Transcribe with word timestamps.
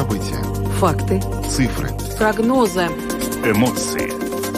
События. 0.00 0.42
Факты. 0.78 1.20
Цифры. 1.46 1.90
Прогнозы. 2.16 2.86
Эмоции. 3.44 4.08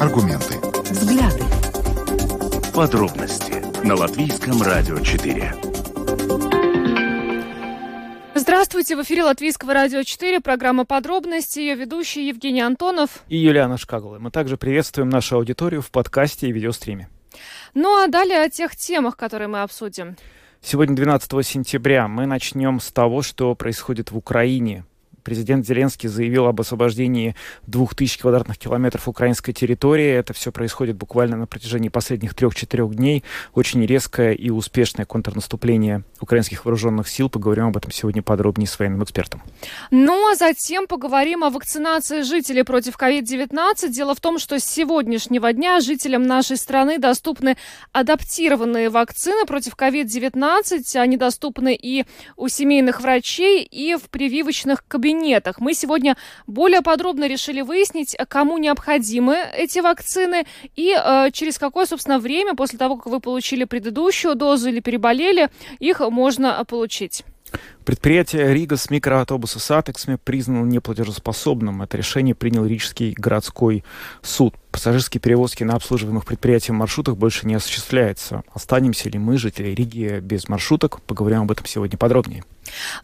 Аргументы. 0.00 0.54
Взгляды. 0.88 1.42
Подробности 2.72 3.54
на 3.84 3.96
Латвийском 3.96 4.62
радио 4.62 5.00
4. 5.00 5.52
Здравствуйте, 8.36 8.94
в 8.94 9.02
эфире 9.02 9.24
Латвийского 9.24 9.74
радио 9.74 10.04
4, 10.04 10.38
программа 10.38 10.84
«Подробности», 10.84 11.58
ее 11.58 11.74
ведущий 11.74 12.28
Евгений 12.28 12.60
Антонов. 12.60 13.24
И 13.26 13.36
Юлиана 13.36 13.78
Шкагла. 13.78 14.20
Мы 14.20 14.30
также 14.30 14.56
приветствуем 14.56 15.08
нашу 15.08 15.38
аудиторию 15.38 15.82
в 15.82 15.90
подкасте 15.90 16.46
и 16.46 16.52
видеостриме. 16.52 17.08
Ну 17.74 18.00
а 18.00 18.06
далее 18.06 18.42
о 18.42 18.48
тех 18.48 18.76
темах, 18.76 19.16
которые 19.16 19.48
мы 19.48 19.62
обсудим. 19.62 20.16
Сегодня 20.60 20.94
12 20.94 21.44
сентября. 21.44 22.06
Мы 22.06 22.26
начнем 22.26 22.78
с 22.78 22.92
того, 22.92 23.22
что 23.22 23.56
происходит 23.56 24.12
в 24.12 24.16
Украине. 24.16 24.84
Президент 25.22 25.66
Зеленский 25.66 26.08
заявил 26.08 26.46
об 26.46 26.60
освобождении 26.60 27.36
2000 27.68 28.20
квадратных 28.20 28.58
километров 28.58 29.06
украинской 29.06 29.52
территории. 29.52 30.08
Это 30.08 30.32
все 30.32 30.50
происходит 30.50 30.96
буквально 30.96 31.36
на 31.36 31.46
протяжении 31.46 31.88
последних 31.88 32.34
трех-четырех 32.34 32.94
дней. 32.94 33.22
Очень 33.54 33.86
резкое 33.86 34.32
и 34.32 34.50
успешное 34.50 35.04
контрнаступление 35.04 36.02
украинских 36.20 36.64
вооруженных 36.64 37.08
сил. 37.08 37.28
Поговорим 37.28 37.66
об 37.66 37.76
этом 37.76 37.92
сегодня 37.92 38.22
подробнее 38.22 38.66
с 38.66 38.78
военным 38.78 39.04
экспертом. 39.04 39.42
Ну 39.90 40.32
а 40.32 40.34
затем 40.34 40.88
поговорим 40.88 41.44
о 41.44 41.50
вакцинации 41.50 42.22
жителей 42.22 42.64
против 42.64 42.96
COVID-19. 42.96 43.88
Дело 43.90 44.14
в 44.14 44.20
том, 44.20 44.38
что 44.38 44.58
с 44.58 44.64
сегодняшнего 44.64 45.52
дня 45.52 45.80
жителям 45.80 46.24
нашей 46.24 46.56
страны 46.56 46.98
доступны 46.98 47.56
адаптированные 47.92 48.90
вакцины 48.90 49.46
против 49.46 49.74
COVID-19. 49.74 50.96
Они 50.96 51.16
доступны 51.16 51.78
и 51.80 52.06
у 52.36 52.48
семейных 52.48 53.00
врачей, 53.00 53.62
и 53.62 53.94
в 53.94 54.10
прививочных 54.10 54.84
кабинетах 54.88 55.11
кабинетах. 55.12 55.60
Мы 55.60 55.74
сегодня 55.74 56.16
более 56.46 56.82
подробно 56.82 57.28
решили 57.28 57.60
выяснить, 57.60 58.16
кому 58.28 58.58
необходимы 58.58 59.36
эти 59.54 59.80
вакцины 59.80 60.44
и 60.76 60.94
э, 60.96 61.30
через 61.32 61.58
какое, 61.58 61.86
собственно, 61.86 62.18
время 62.18 62.54
после 62.54 62.78
того, 62.78 62.96
как 62.96 63.06
вы 63.06 63.20
получили 63.20 63.64
предыдущую 63.64 64.34
дозу 64.34 64.68
или 64.68 64.80
переболели, 64.80 65.50
их 65.78 66.00
можно 66.00 66.64
получить. 66.64 67.24
Предприятие 67.84 68.54
Ригас 68.54 68.88
микроавтобусу 68.88 69.58
сатиксме 69.58 70.16
признано 70.16 70.64
неплатежеспособным. 70.64 71.82
Это 71.82 71.98
решение 71.98 72.34
принял 72.34 72.64
Рижский 72.64 73.12
городской 73.12 73.84
суд. 74.22 74.54
Пассажирские 74.70 75.20
перевозки 75.20 75.64
на 75.64 75.74
обслуживаемых 75.74 76.24
предприятием 76.24 76.76
маршрутах 76.76 77.16
больше 77.16 77.46
не 77.46 77.54
осуществляются. 77.54 78.42
Останемся 78.54 79.10
ли 79.10 79.18
мы, 79.18 79.36
жители 79.36 79.68
Риги, 79.68 80.20
без 80.20 80.48
маршруток? 80.48 81.02
Поговорим 81.02 81.42
об 81.42 81.50
этом 81.50 81.66
сегодня 81.66 81.98
подробнее. 81.98 82.44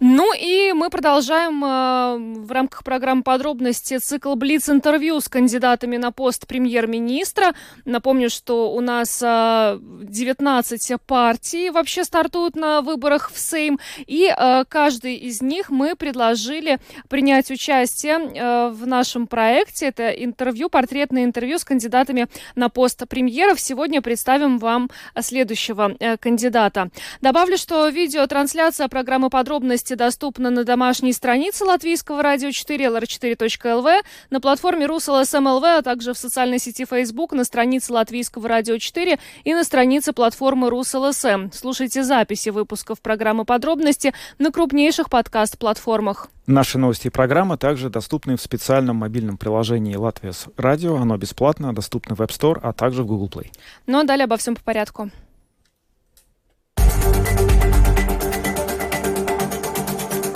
Ну 0.01 0.33
и 0.35 0.73
мы 0.73 0.91
продолжаем 0.91 1.65
э, 1.65 2.41
в 2.41 2.53
рамках 2.53 2.85
программы 2.85 3.23
подробности 3.23 3.99
цикл 3.99 4.35
Блиц-интервью 4.35 5.21
с 5.21 5.29
кандидатами 5.29 5.97
на 5.97 6.13
пост 6.13 6.47
премьер-министра. 6.47 7.55
Напомню, 7.85 8.31
что 8.31 8.73
у 8.73 8.81
нас 8.81 9.21
э, 9.23 9.79
19 9.81 10.93
партий 11.07 11.71
вообще 11.71 12.05
стартуют 12.05 12.57
на 12.57 12.81
выборах 12.83 13.31
в 13.33 13.39
Сейм, 13.39 13.79
и 14.07 14.33
э, 14.35 14.65
каждый 14.69 15.15
из 15.15 15.43
них 15.43 15.71
мы 15.71 15.95
предложили 15.97 16.79
принять 17.09 17.51
участие 17.51 18.19
э, 18.19 18.69
в 18.71 18.87
нашем 18.87 19.27
проекте. 19.27 19.87
Это 19.87 20.11
интервью, 20.11 20.69
портретное 20.69 21.25
интервью 21.25 21.59
с 21.59 21.65
кандидатами 21.65 22.27
на 22.55 22.69
пост 22.69 23.07
премьеров. 23.09 23.61
Сегодня 23.61 24.03
представим 24.03 24.59
вам 24.59 24.91
следующего 25.21 25.95
э, 25.99 26.17
кандидата. 26.17 26.91
Добавлю, 27.21 27.57
что 27.57 27.89
видеотрансляция 27.89 28.89
программы 28.89 29.31
подробности 29.31 29.58
подробности 29.59 29.95
доступны 29.95 30.51
на 30.51 30.63
домашней 30.63 31.13
странице 31.13 31.65
Латвийского 31.65 32.23
радио 32.23 32.53
4 32.53 32.85
lr4.lv, 32.87 34.03
на 34.31 34.41
платформе 34.41 34.87
РусЛСМЛВ, 34.87 35.65
а 35.65 35.83
также 35.83 36.13
в 36.13 36.17
социальной 36.17 36.61
сети 36.61 36.85
Facebook, 36.85 37.33
на 37.33 37.43
странице 37.43 37.93
Латвийского 37.93 38.49
радио 38.49 38.79
4 38.79 39.19
и 39.43 39.55
на 39.55 39.65
странице 39.65 40.13
платформы 40.13 40.71
РусЛСМ. 40.71 41.51
Слушайте 41.53 42.05
записи 42.05 42.51
выпусков 42.51 43.01
программы 43.01 43.45
«Подробности» 43.45 44.15
на 44.39 44.53
крупнейших 44.53 45.11
подкаст-платформах. 45.11 46.29
Наши 46.47 46.79
новости 46.79 47.09
и 47.09 47.11
программы 47.11 47.59
также 47.59 47.91
доступны 47.91 48.37
в 48.37 48.41
специальном 48.41 48.97
мобильном 48.97 49.39
приложении 49.39 49.97
«Латвия 49.97 50.35
радио». 50.57 50.95
Оно 50.95 51.17
бесплатно, 51.17 51.75
доступно 51.75 52.15
в 52.15 52.21
App 52.21 52.29
Store, 52.29 52.61
а 52.63 52.73
также 52.73 53.03
в 53.03 53.07
Google 53.07 53.29
Play. 53.29 53.51
Ну 53.89 53.99
а 53.99 54.05
далее 54.05 54.25
обо 54.25 54.37
всем 54.37 54.55
по 54.55 54.63
порядку. 54.63 55.11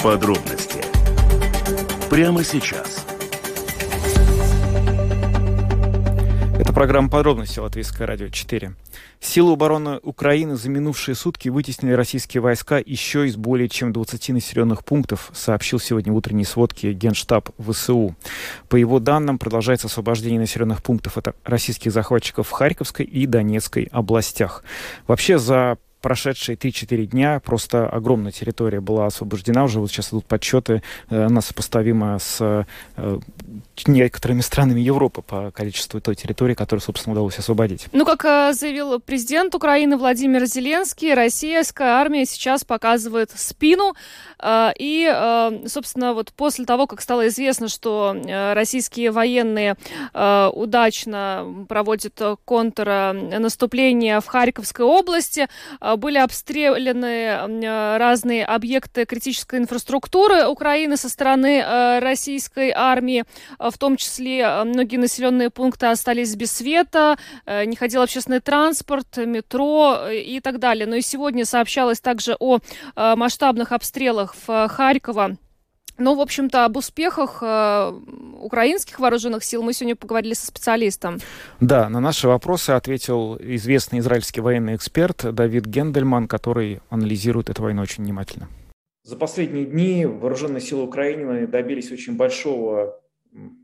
Подробности 0.02 0.80
прямо 2.10 2.42
сейчас. 2.42 3.06
Это 6.58 6.72
программа 6.72 7.08
«Подробности» 7.08 7.60
Латвийское 7.60 8.08
радио 8.08 8.26
4. 8.26 8.74
Силы 9.20 9.52
обороны 9.52 10.00
Украины 10.02 10.56
за 10.56 10.70
минувшие 10.70 11.14
сутки 11.14 11.50
вытеснили 11.50 11.92
российские 11.92 12.40
войска 12.40 12.82
еще 12.84 13.28
из 13.28 13.36
более 13.36 13.68
чем 13.68 13.92
20 13.92 14.30
населенных 14.30 14.84
пунктов, 14.84 15.30
сообщил 15.34 15.78
сегодня 15.78 16.12
в 16.12 16.16
утренней 16.16 16.46
сводке 16.46 16.92
Генштаб 16.92 17.50
ВСУ. 17.58 18.16
По 18.68 18.74
его 18.74 18.98
данным, 18.98 19.38
продолжается 19.38 19.86
освобождение 19.86 20.40
населенных 20.40 20.82
пунктов 20.82 21.16
от 21.16 21.36
российских 21.44 21.92
захватчиков 21.92 22.48
в 22.48 22.50
Харьковской 22.50 23.06
и 23.06 23.26
Донецкой 23.26 23.88
областях. 23.92 24.64
Вообще 25.06 25.38
за 25.38 25.78
прошедшие 26.02 26.56
3-4 26.56 27.06
дня 27.06 27.40
просто 27.40 27.88
огромная 27.88 28.32
территория 28.32 28.80
была 28.80 29.06
освобождена. 29.06 29.64
Уже 29.64 29.80
вот 29.80 29.90
сейчас 29.90 30.10
идут 30.10 30.26
подсчеты, 30.26 30.82
э, 31.08 31.24
она 31.24 31.40
сопоставима 31.40 32.18
с 32.18 32.66
э, 32.96 33.18
некоторыми 33.88 34.40
странами 34.40 34.80
Европы 34.80 35.22
по 35.22 35.50
количеству 35.50 36.00
той 36.00 36.14
территории, 36.14 36.54
которую, 36.54 36.82
собственно, 36.82 37.12
удалось 37.12 37.38
освободить. 37.38 37.86
Ну, 37.92 38.04
как 38.04 38.24
э, 38.24 38.52
заявил 38.52 39.00
президент 39.00 39.54
Украины 39.54 39.96
Владимир 39.96 40.44
Зеленский, 40.44 41.14
российская 41.14 41.88
армия 41.88 42.24
сейчас 42.26 42.64
показывает 42.64 43.30
спину. 43.34 43.94
И, 44.44 45.60
собственно, 45.66 46.14
вот 46.14 46.32
после 46.32 46.64
того, 46.64 46.86
как 46.88 47.00
стало 47.00 47.28
известно, 47.28 47.68
что 47.68 48.16
российские 48.54 49.12
военные 49.12 49.76
удачно 50.12 51.66
проводят 51.68 52.20
контрнаступление 52.44 54.20
в 54.20 54.26
Харьковской 54.26 54.84
области, 54.84 55.48
были 55.96 56.18
обстреляны 56.18 57.98
разные 57.98 58.44
объекты 58.44 59.04
критической 59.04 59.58
инфраструктуры 59.58 60.46
Украины 60.46 60.96
со 60.96 61.08
стороны 61.08 61.60
э, 61.60 61.98
российской 62.00 62.72
армии, 62.74 63.24
э, 63.58 63.70
в 63.72 63.78
том 63.78 63.96
числе 63.96 64.40
э, 64.40 64.64
многие 64.64 64.98
населенные 64.98 65.50
пункты 65.50 65.86
остались 65.86 66.36
без 66.36 66.52
света, 66.52 67.16
не 67.46 67.76
ходил 67.76 68.02
общественный 68.02 68.40
транспорт, 68.40 69.16
метро 69.16 70.08
и 70.10 70.40
так 70.40 70.58
далее. 70.58 70.86
Но 70.86 70.96
и 70.96 71.00
сегодня 71.00 71.44
сообщалось 71.44 72.00
также 72.00 72.36
о 72.38 72.60
масштабных 72.94 73.72
обстрелах 73.72 74.34
в 74.46 74.68
Харьково 74.68 75.36
ну, 75.98 76.14
в 76.14 76.20
общем-то, 76.20 76.64
об 76.64 76.76
успехах 76.76 77.38
э, 77.42 77.92
украинских 78.40 78.98
вооруженных 78.98 79.44
сил 79.44 79.62
мы 79.62 79.72
сегодня 79.72 79.96
поговорили 79.96 80.34
со 80.34 80.46
специалистом. 80.46 81.18
Да, 81.60 81.88
на 81.88 82.00
наши 82.00 82.28
вопросы 82.28 82.70
ответил 82.70 83.36
известный 83.38 84.00
израильский 84.00 84.40
военный 84.40 84.74
эксперт 84.74 85.34
Давид 85.34 85.66
Гендельман, 85.66 86.28
который 86.28 86.80
анализирует 86.90 87.50
эту 87.50 87.62
войну 87.62 87.82
очень 87.82 88.04
внимательно. 88.04 88.48
За 89.04 89.16
последние 89.16 89.64
дни 89.64 90.06
вооруженные 90.06 90.60
силы 90.60 90.84
Украины 90.84 91.46
добились 91.46 91.90
очень 91.90 92.16
большого 92.16 92.98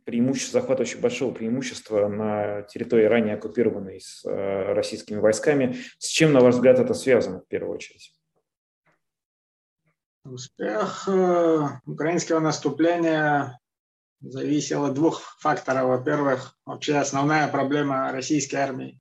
преимущества, 0.05 0.61
захвата 0.61 0.83
очень 0.83 1.01
большого 1.01 1.33
преимущества 1.33 2.09
на 2.09 2.62
территории, 2.62 3.05
ранее 3.05 3.34
оккупированной 3.34 4.01
с 4.01 4.25
э, 4.25 4.73
российскими 4.73 5.19
войсками. 5.19 5.77
С 5.99 6.06
чем, 6.06 6.33
на 6.33 6.41
ваш 6.41 6.55
взгляд, 6.55 6.79
это 6.79 6.95
связано 6.95 7.41
в 7.41 7.47
первую 7.49 7.75
очередь? 7.75 8.15
Успех 10.25 11.09
э, 11.09 11.69
украинского 11.87 12.41
наступления 12.41 13.59
зависел 14.20 14.85
от 14.85 14.94
двух 14.94 15.38
факторов. 15.41 15.88
Во-первых, 15.88 16.56
вообще 16.64 16.97
основная 16.97 17.49
проблема 17.49 18.11
российской 18.12 18.56
армии 18.56 19.00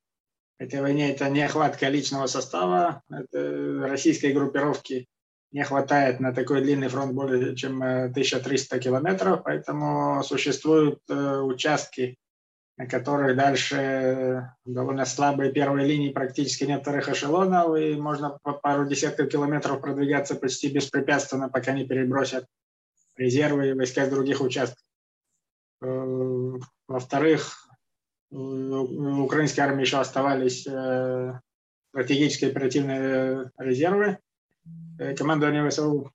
этой 0.60 0.82
войне– 0.82 1.12
это 1.14 1.30
нехватка 1.30 1.88
личного 1.90 2.28
состава. 2.28 3.04
Это 3.10 3.88
российской 3.88 4.34
группировки 4.34 5.08
не 5.52 5.64
хватает 5.64 6.20
на 6.20 6.34
такой 6.34 6.62
длинный 6.62 6.90
фронт 6.90 7.14
более 7.14 7.56
чем 7.56 7.82
1300 7.82 8.76
э, 8.76 8.80
километров, 8.80 9.42
поэтому 9.44 10.24
существуют 10.24 11.00
э, 11.10 11.40
участки 11.40 12.18
на 12.78 12.86
которых 12.86 13.36
дальше 13.36 14.52
довольно 14.64 15.06
слабые 15.06 15.52
первые 15.52 15.88
линии, 15.88 16.12
практически 16.12 16.64
нет 16.64 16.82
вторых 16.82 17.10
эшелонов, 17.10 17.76
и 17.76 17.96
можно 17.96 18.38
по 18.44 18.54
пару 18.54 18.88
десятков 18.88 19.30
километров 19.30 19.82
продвигаться 19.82 20.36
почти 20.36 20.70
беспрепятственно, 20.70 21.50
пока 21.50 21.72
не 21.72 21.88
перебросят 21.88 22.46
резервы 23.16 23.70
и 23.70 23.74
войска 23.74 24.06
с 24.06 24.10
других 24.10 24.42
участков. 24.42 24.84
Э, 25.82 26.54
во-вторых, 26.88 27.68
у 28.30 29.24
украинской 29.24 29.62
армии 29.62 29.82
еще 29.82 29.98
оставались 29.98 30.68
э, 30.68 31.40
стратегические 31.90 32.52
оперативные 32.52 33.52
резервы. 33.58 34.20
Э, 35.00 35.16
командование 35.16 35.68
ВСУ 35.70 36.12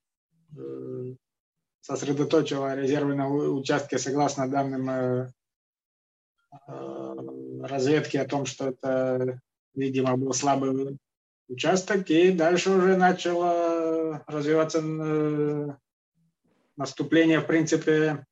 сосредоточила 1.81 2.75
резервы 2.75 3.15
на 3.15 3.27
участке 3.27 3.97
согласно 3.97 4.49
данным 4.49 5.33
разведки 7.63 8.17
о 8.17 8.27
том, 8.27 8.45
что 8.45 8.69
это, 8.69 9.39
видимо, 9.73 10.15
был 10.15 10.33
слабый 10.33 10.97
участок, 11.49 12.09
и 12.09 12.31
дальше 12.31 12.69
уже 12.69 12.95
начало 12.95 14.23
развиваться 14.27 14.81
наступление, 16.77 17.39
в 17.39 17.47
принципе, 17.47 18.25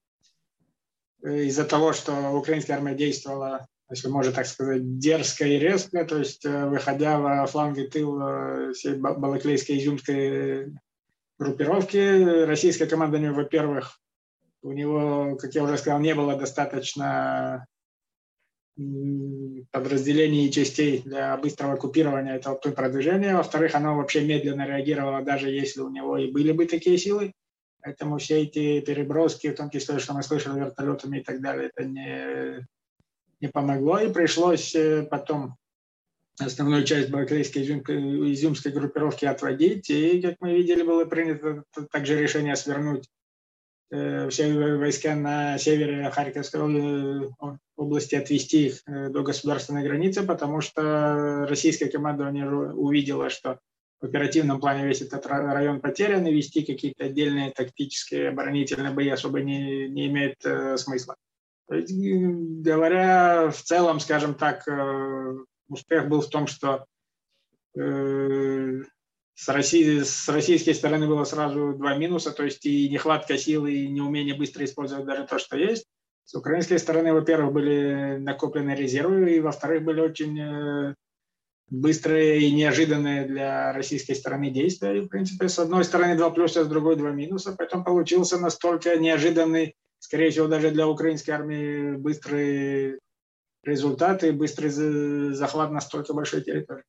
из-за 1.24 1.66
того, 1.66 1.94
что 1.94 2.32
украинская 2.32 2.78
армия 2.78 2.96
действовала, 2.96 3.68
если 3.92 4.08
можно 4.08 4.32
так 4.32 4.48
сказать, 4.48 4.98
дерзко 4.98 5.46
и 5.46 5.60
резко, 5.60 6.06
то 6.06 6.18
есть 6.18 6.46
э, 6.46 6.66
выходя 6.68 7.20
во 7.20 7.46
фланги 7.46 7.84
тыл 7.84 8.20
э, 8.22 8.74
всей 8.74 8.96
Балаклейской 8.96 9.78
изюмской 9.78 10.74
группировки, 11.38 12.46
российское 12.46 12.88
командование, 12.88 13.32
во-первых, 13.32 14.00
у 14.64 14.72
него, 14.72 15.36
как 15.38 15.54
я 15.54 15.64
уже 15.64 15.78
сказал, 15.78 16.00
не 16.00 16.16
было 16.16 16.36
достаточно 16.36 17.66
подразделений 19.72 20.48
и 20.48 20.52
частей 20.52 21.02
для 21.04 21.36
быстрого 21.38 21.76
купирования 21.76 22.36
этого 22.36 22.56
продвижения. 22.56 23.36
Во-вторых, 23.36 23.76
оно 23.76 23.98
вообще 23.98 24.22
медленно 24.22 24.66
реагировало, 24.66 25.22
даже 25.22 25.50
если 25.50 25.82
у 25.82 25.90
него 25.90 26.18
и 26.18 26.32
были 26.32 26.52
бы 26.52 26.66
такие 26.66 26.98
силы. 26.98 27.34
Поэтому 27.84 28.18
все 28.18 28.44
эти 28.44 28.80
переброски, 28.80 29.52
в 29.52 29.56
том 29.56 29.70
числе, 29.70 30.00
что 30.00 30.14
мы 30.14 30.24
слышали 30.24 30.60
вертолетами 30.60 31.18
и 31.20 31.24
так 31.24 31.42
далее, 31.42 31.72
это 31.74 31.84
не, 31.84 32.66
не 33.42 33.48
помогло. 33.48 34.00
И 34.00 34.14
пришлось 34.14 34.76
э, 34.76 35.04
потом 35.10 35.56
основную 36.40 36.84
часть 36.86 37.10
Балаклейской 37.10 37.64
изюмской 37.64 38.72
группировки 38.72 39.26
отводить. 39.26 39.90
И, 39.90 40.22
как 40.22 40.36
мы 40.40 40.54
видели, 40.54 40.84
было 40.84 41.06
принято 41.06 41.64
также 41.92 42.20
решение 42.20 42.56
свернуть 42.56 43.10
э, 43.92 44.30
все 44.30 44.78
войска 44.78 45.16
на 45.16 45.58
севере 45.58 46.10
Харьковской 46.12 46.62
э, 46.62 47.30
области, 47.76 48.16
отвести 48.16 48.68
их 48.68 48.82
до 48.86 49.24
государственной 49.24 49.84
границы, 49.84 50.24
потому 50.24 50.62
что 50.62 51.46
российское 51.50 51.88
командование 51.88 52.50
увидело, 52.50 53.30
что 53.30 53.60
в 54.02 54.06
оперативном 54.06 54.60
плане 54.60 54.88
весь 54.88 55.02
этот 55.02 55.26
район 55.28 55.80
потерян, 55.80 56.26
и 56.26 56.34
вести 56.34 56.64
какие-то 56.64 57.06
отдельные 57.06 57.52
тактические 57.52 58.30
оборонительные 58.30 58.92
бои 58.92 59.10
особо 59.10 59.42
не, 59.42 59.88
не 59.90 60.08
имеет 60.08 60.44
э, 60.44 60.78
смысла. 61.72 61.76
есть, 61.76 62.64
говоря 62.64 63.50
в 63.50 63.62
целом, 63.62 64.00
скажем 64.00 64.36
так, 64.36 64.68
э, 64.68 65.38
успех 65.70 66.08
был 66.08 66.22
в 66.22 66.30
том, 66.30 66.48
что 66.48 66.86
э, 67.78 68.82
с, 69.36 69.48
России, 69.48 70.02
с 70.02 70.28
российской 70.30 70.74
стороны 70.74 71.08
было 71.08 71.24
сразу 71.24 71.74
два 71.74 71.96
минуса, 71.96 72.32
то 72.32 72.44
есть 72.44 72.66
и 72.66 72.90
нехватка 72.90 73.38
силы, 73.38 73.74
и 73.74 73.90
неумение 73.90 74.36
быстро 74.36 74.66
использовать 74.66 75.06
даже 75.06 75.26
то, 75.26 75.40
что 75.40 75.58
есть. 75.58 75.86
С 76.26 76.36
украинской 76.36 76.78
стороны, 76.78 77.14
во-первых, 77.14 77.54
были 77.54 78.18
накоплены 78.20 78.76
резервы, 78.76 79.36
и 79.36 79.40
во-вторых, 79.40 79.84
были 79.84 80.02
очень 80.02 80.40
э, 80.40 80.96
быстрые 81.72 82.42
и 82.42 82.52
неожиданные 82.52 83.26
для 83.26 83.74
российской 83.74 84.14
стороны 84.14 84.50
действия. 84.52 84.98
И, 84.98 85.02
в 85.02 85.08
принципе, 85.08 85.50
с 85.50 85.58
одной 85.58 85.84
стороны 85.84 86.16
два 86.16 86.30
плюса, 86.30 86.64
с 86.64 86.68
другой 86.68 86.96
два 86.96 87.12
минуса. 87.12 87.56
Поэтому 87.58 87.84
получился 87.84 88.38
настолько 88.38 88.98
неожиданный, 88.98 89.76
скорее 90.02 90.32
всего, 90.32 90.48
даже 90.48 90.72
для 90.72 90.88
украинской 90.88 91.32
армии, 91.32 91.96
быстрый 91.96 93.00
результат 93.64 94.24
и 94.24 94.32
быстрый 94.32 94.70
захват 95.34 95.72
настолько 95.72 96.14
большой 96.14 96.42
территории. 96.42 96.84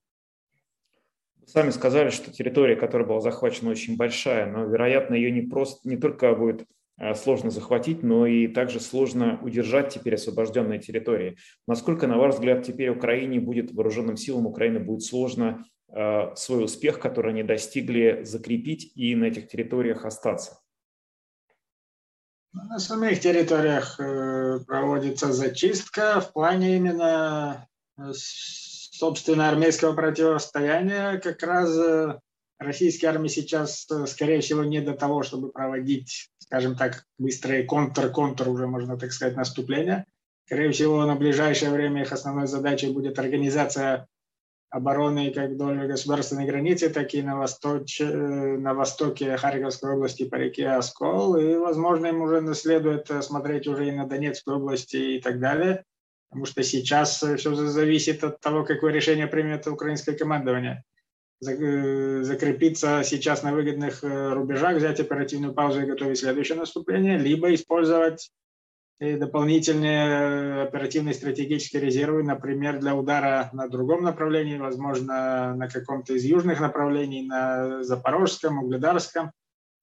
Сами 1.46 1.70
сказали, 1.70 2.10
что 2.10 2.32
территория, 2.32 2.76
которая 2.76 3.06
была 3.06 3.20
захвачена, 3.20 3.70
очень 3.70 3.96
большая, 3.96 4.50
но, 4.50 4.64
вероятно, 4.64 5.14
ее 5.14 5.30
не 5.30 5.42
просто 5.42 5.88
не 5.88 5.96
только 5.96 6.34
будет 6.34 6.66
Э, 7.02 7.14
сложно 7.14 7.50
захватить, 7.50 8.04
но 8.04 8.26
и 8.26 8.46
также 8.46 8.78
сложно 8.78 9.40
удержать 9.42 9.92
теперь 9.92 10.14
освобожденные 10.14 10.78
территории. 10.78 11.36
Насколько, 11.66 12.06
на 12.06 12.16
ваш 12.16 12.34
взгляд, 12.34 12.64
теперь 12.64 12.90
Украине 12.90 13.40
будет, 13.40 13.72
вооруженным 13.72 14.16
силам 14.16 14.46
Украины 14.46 14.78
будет 14.78 15.02
сложно 15.02 15.64
э, 15.88 16.34
свой 16.36 16.64
успех, 16.64 17.00
который 17.00 17.32
они 17.32 17.42
достигли, 17.42 18.20
закрепить 18.22 18.92
и 18.94 19.16
на 19.16 19.24
этих 19.24 19.48
территориях 19.48 20.04
остаться? 20.04 20.60
На 22.52 22.78
самих 22.78 23.20
территориях 23.20 23.98
э, 23.98 24.60
проводится 24.66 25.32
зачистка 25.32 26.20
в 26.20 26.32
плане 26.32 26.76
именно 26.76 27.66
собственно 28.12 29.48
армейского 29.48 29.94
противостояния. 29.94 31.18
Как 31.18 31.42
раз 31.42 32.18
российской 32.58 33.06
армии 33.06 33.28
сейчас, 33.28 33.86
скорее 34.06 34.40
всего, 34.40 34.64
не 34.64 34.80
до 34.80 34.94
того, 34.94 35.22
чтобы 35.22 35.50
проводить 35.50 36.30
скажем 36.52 36.76
так, 36.76 37.06
быстрые 37.16 37.64
контр-контр 37.64 38.46
уже, 38.50 38.66
можно 38.66 38.98
так 38.98 39.10
сказать, 39.12 39.36
наступления. 39.36 40.04
Скорее 40.44 40.70
всего, 40.70 41.02
на 41.06 41.14
ближайшее 41.14 41.70
время 41.70 42.02
их 42.02 42.12
основной 42.12 42.46
задачей 42.46 42.92
будет 42.92 43.18
организация 43.18 44.06
обороны 44.72 45.30
как 45.30 45.50
вдоль 45.50 45.86
государственной 45.86 46.46
границы, 46.46 46.90
так 46.90 47.14
и 47.14 47.22
на, 47.22 47.36
восточ... 47.36 48.00
на 48.00 48.74
востоке 48.74 49.36
Харьковской 49.36 49.92
области 49.92 50.28
по 50.28 50.36
реке 50.36 50.70
Оскол. 50.70 51.36
И, 51.36 51.56
возможно, 51.56 52.06
им 52.06 52.22
уже 52.22 52.54
следует 52.54 53.08
смотреть 53.22 53.68
уже 53.68 53.88
и 53.88 53.92
на 53.92 54.06
Донецкую 54.06 54.56
область 54.56 54.94
и 54.94 55.20
так 55.20 55.38
далее, 55.38 55.84
потому 56.30 56.46
что 56.46 56.62
сейчас 56.62 57.22
все 57.22 57.54
зависит 57.54 58.24
от 58.24 58.40
того, 58.40 58.64
какое 58.64 58.92
решение 58.92 59.26
примет 59.26 59.66
украинское 59.66 60.16
командование. 60.16 60.84
Э, 61.44 62.22
закрепиться 62.22 63.02
сейчас 63.04 63.42
на 63.42 63.52
выгодных 63.52 64.04
э, 64.04 64.32
рубежах, 64.32 64.76
взять 64.76 65.00
оперативную 65.00 65.52
паузу 65.52 65.82
и 65.82 65.86
готовить 65.86 66.18
следующее 66.18 66.56
наступление, 66.56 67.18
либо 67.18 67.52
использовать 67.52 68.30
э, 69.02 69.16
дополнительные 69.16 70.62
оперативные 70.62 71.14
стратегические 71.14 71.82
резервы, 71.82 72.22
например, 72.22 72.78
для 72.78 72.94
удара 72.94 73.50
на 73.52 73.68
другом 73.68 74.02
направлении, 74.02 74.58
возможно, 74.58 75.54
на 75.54 75.68
каком-то 75.68 76.14
из 76.14 76.24
южных 76.24 76.60
направлений, 76.60 77.26
на 77.26 77.82
Запорожском, 77.82 78.62
Угледарском, 78.62 79.32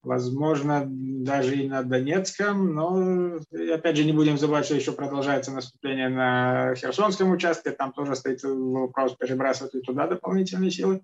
возможно, 0.02 0.86
даже 0.86 1.56
и 1.56 1.68
на 1.68 1.82
Донецком, 1.82 2.74
но, 2.74 3.38
опять 3.74 3.96
же, 3.96 4.04
не 4.04 4.12
будем 4.12 4.38
забывать, 4.38 4.64
что 4.64 4.74
еще 4.74 4.92
продолжается 4.92 5.52
наступление 5.52 6.08
на 6.08 6.74
Херсонском 6.74 7.30
участке, 7.30 7.70
там 7.72 7.92
тоже 7.92 8.16
стоит 8.16 8.42
вопрос 8.42 9.16
перебрасывать 9.16 9.74
и 9.74 9.80
туда 9.80 10.06
дополнительные 10.06 10.70
силы. 10.70 11.02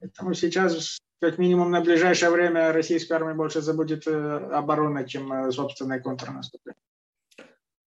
Поэтому 0.00 0.34
сейчас, 0.34 0.98
как 1.20 1.38
минимум, 1.38 1.70
на 1.70 1.80
ближайшее 1.80 2.30
время 2.30 2.72
российская 2.72 3.14
армия 3.14 3.34
больше 3.34 3.62
забудет 3.62 4.06
э, 4.06 4.10
обороны, 4.10 5.06
чем 5.06 5.32
э, 5.32 5.50
собственное 5.52 6.00
контрнаступление. 6.00 6.80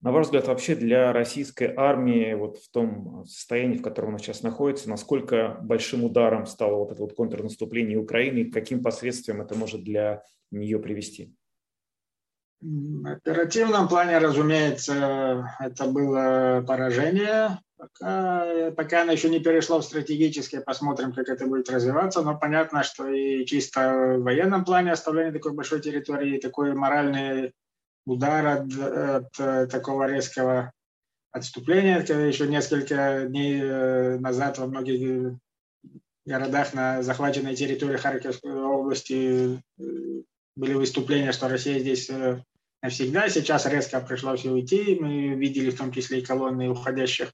На 0.01 0.13
ваш 0.13 0.27
взгляд, 0.27 0.48
вообще 0.48 0.75
для 0.75 1.12
российской 1.12 1.74
армии 1.75 2.34
вот 2.34 2.58
в 2.58 2.72
том 2.72 3.25
состоянии, 3.25 3.77
в 3.77 3.82
котором 3.82 4.10
она 4.10 4.18
сейчас 4.18 4.44
находится, 4.44 4.89
насколько 4.89 5.58
большим 5.62 6.06
ударом 6.06 6.46
стало 6.46 6.75
вот 6.77 6.94
это 6.94 7.01
вот 7.01 7.13
контрнаступление 7.13 7.98
Украины 7.98 8.39
и 8.39 8.51
каким 8.51 8.82
последствиям 8.82 9.41
это 9.41 9.56
может 9.56 9.84
для 9.84 10.24
нее 10.51 10.79
привести? 10.79 11.36
В 12.62 13.08
оперативном 13.08 13.89
плане, 13.89 14.18
разумеется, 14.18 15.50
это 15.60 15.86
было 15.86 16.63
поражение. 16.65 17.60
Пока, 17.77 18.72
пока 18.72 19.03
она 19.03 19.13
еще 19.13 19.29
не 19.29 19.39
перешла 19.39 19.79
в 19.79 19.84
стратегическое, 19.84 20.60
посмотрим, 20.60 21.13
как 21.13 21.29
это 21.29 21.46
будет 21.46 21.70
развиваться. 21.70 22.22
Но 22.22 22.38
понятно, 22.38 22.84
что 22.84 23.08
и 23.08 23.46
чисто 23.46 24.18
в 24.18 24.24
военном 24.24 24.65
плане 24.65 24.91
оставление 24.91 25.32
такой 25.32 25.53
большой 25.53 25.82
территории, 25.82 26.39
такой 26.39 26.74
моральный 26.74 27.53
удар 28.10 28.46
от, 28.46 28.74
от 28.78 29.39
э, 29.39 29.68
такого 29.68 30.10
резкого 30.10 30.72
отступления. 31.32 32.04
Когда 32.04 32.25
еще 32.25 32.48
несколько 32.48 33.25
дней 33.28 33.62
э, 33.62 34.18
назад 34.20 34.58
во 34.58 34.68
многих 34.68 35.38
городах 36.25 36.74
на 36.74 37.04
захваченной 37.04 37.56
территории 37.56 37.98
Харьковской 37.98 38.51
области 38.51 39.62
э, 39.80 40.22
были 40.56 40.74
выступления, 40.74 41.32
что 41.32 41.48
Россия 41.48 41.80
здесь 41.80 42.10
навсегда. 42.82 43.30
Сейчас 43.30 43.66
резко 43.66 44.01
пришлось 44.01 44.46
уйти. 44.46 44.98
Мы 45.00 45.36
видели 45.36 45.70
в 45.70 45.78
том 45.78 45.92
числе 45.92 46.20
и 46.20 46.25
колонны 46.25 46.70
уходящих 46.70 47.32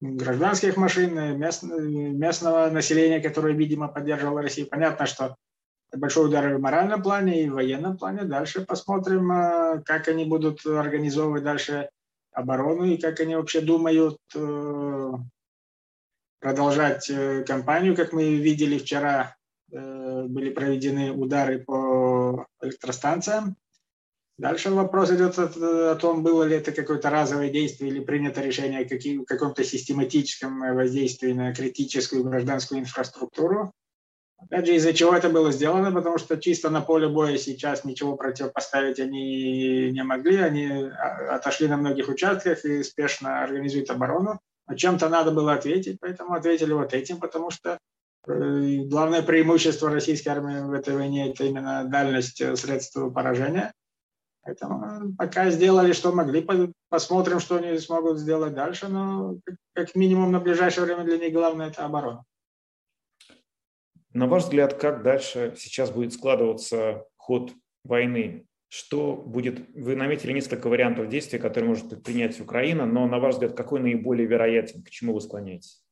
гражданских 0.00 0.76
машин, 0.76 1.38
мест, 1.38 1.62
местного 1.62 2.70
населения, 2.70 3.20
которое, 3.20 3.54
видимо, 3.54 3.88
поддерживало 3.88 4.42
Россию. 4.42 4.68
Понятно, 4.68 5.06
что 5.06 5.36
большой 5.96 6.26
удар 6.26 6.54
в 6.54 6.60
моральном 6.60 7.02
плане, 7.02 7.42
и 7.42 7.48
в 7.48 7.54
военном 7.54 7.96
плане. 7.96 8.24
Дальше 8.24 8.64
посмотрим, 8.64 9.30
э, 9.30 9.82
как 9.84 10.08
они 10.08 10.24
будут 10.24 10.64
организовывать 10.66 11.44
дальше 11.44 11.90
оборону 12.32 12.84
и 12.84 12.96
как 12.96 13.20
они 13.20 13.36
вообще 13.36 13.60
думают 13.60 14.18
э, 14.34 15.12
продолжать 16.40 17.08
э, 17.10 17.44
кампанию. 17.44 17.96
Как 17.96 18.12
мы 18.12 18.34
видели 18.36 18.78
вчера, 18.78 19.36
были 19.70 20.50
проведены 20.50 21.10
удары 21.10 21.58
по 21.58 22.46
электростанциям. 22.62 23.56
Дальше 24.36 24.70
вопрос 24.70 25.10
идет 25.10 25.38
о, 25.38 25.96
том, 25.96 26.22
было 26.22 26.44
ли 26.44 26.56
это 26.56 26.70
какое-то 26.70 27.10
разовое 27.10 27.50
действие 27.50 27.90
или 27.90 28.00
принято 28.00 28.40
решение 28.40 28.80
о 28.80 29.24
каком-то 29.24 29.64
систематическом 29.64 30.60
воздействии 30.74 31.32
на 31.32 31.52
критическую 31.52 32.24
гражданскую 32.24 32.80
инфраструктуру. 32.80 33.72
Опять 34.50 34.66
же, 34.66 34.74
из-за 34.74 34.92
чего 34.92 35.14
это 35.14 35.30
было 35.30 35.52
сделано, 35.52 35.92
потому 35.92 36.18
что 36.18 36.36
чисто 36.36 36.70
на 36.70 36.80
поле 36.80 37.08
боя 37.08 37.36
сейчас 37.38 37.84
ничего 37.84 38.16
противопоставить 38.16 39.00
они 39.00 39.90
не 39.90 40.02
могли, 40.02 40.36
они 40.36 40.66
а, 40.66 41.36
отошли 41.36 41.68
на 41.68 41.76
многих 41.76 42.08
участках 42.08 42.64
и 42.64 42.82
спешно 42.82 43.42
организуют 43.42 43.90
оборону. 43.90 44.40
Но 44.66 44.74
чем-то 44.74 45.08
надо 45.08 45.30
было 45.30 45.54
ответить, 45.54 45.98
поэтому 46.00 46.34
ответили 46.34 46.72
вот 46.72 46.94
этим, 46.94 47.18
потому 47.18 47.50
что 47.50 47.78
э, 48.26 48.76
главное 48.84 49.22
преимущество 49.22 49.90
российской 49.90 50.28
армии 50.28 50.60
в 50.60 50.72
этой 50.72 50.94
войне– 50.94 51.30
это 51.30 51.44
именно 51.44 51.84
дальность 51.84 52.42
средств 52.58 52.96
поражения. 53.12 53.72
Поэтому 54.42 55.14
пока 55.16 55.50
сделали, 55.50 55.92
что 55.92 56.12
могли. 56.12 56.46
Посмотрим, 56.90 57.40
что 57.40 57.56
они 57.56 57.78
смогут 57.78 58.18
сделать 58.18 58.54
дальше. 58.54 58.88
Но 58.88 59.38
как 59.74 59.94
минимум 59.94 60.32
на 60.32 60.40
ближайшее 60.40 60.84
время 60.84 61.04
для 61.04 61.18
них 61.18 61.32
главное– 61.32 61.68
это 61.70 61.84
оборона. 61.84 62.24
На 64.14 64.28
ваш 64.28 64.44
взгляд, 64.44 64.74
как 64.74 65.02
дальше 65.02 65.54
сейчас 65.58 65.90
будет 65.90 66.12
складываться 66.12 67.04
ход 67.16 67.52
войны? 67.82 68.46
Что 68.68 69.14
будет? 69.16 69.68
Вы 69.74 69.96
наметили 69.96 70.32
несколько 70.32 70.68
вариантов 70.68 71.08
действий, 71.08 71.40
которые 71.40 71.68
может 71.68 71.90
предпринять 71.90 72.40
Украина, 72.40 72.86
но 72.86 73.08
на 73.08 73.18
ваш 73.18 73.34
взгляд, 73.34 73.56
какой 73.56 73.80
наиболее 73.80 74.26
вероятен? 74.26 74.84
К 74.84 74.90
чему 74.90 75.14
вы 75.14 75.20
склоняетесь? 75.20 75.84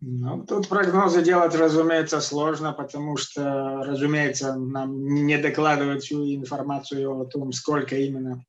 Ну, 0.00 0.46
тут 0.46 0.68
прогнозы 0.68 1.22
делать, 1.22 1.54
разумеется, 1.54 2.20
сложно, 2.20 2.72
потому 2.72 3.16
что, 3.16 3.82
разумеется, 3.84 4.54
нам 4.54 5.04
не 5.26 5.36
докладывают 5.36 6.02
всю 6.02 6.24
информацию 6.34 7.20
о 7.20 7.26
том, 7.26 7.52
сколько 7.52 7.96
именно 7.96 8.42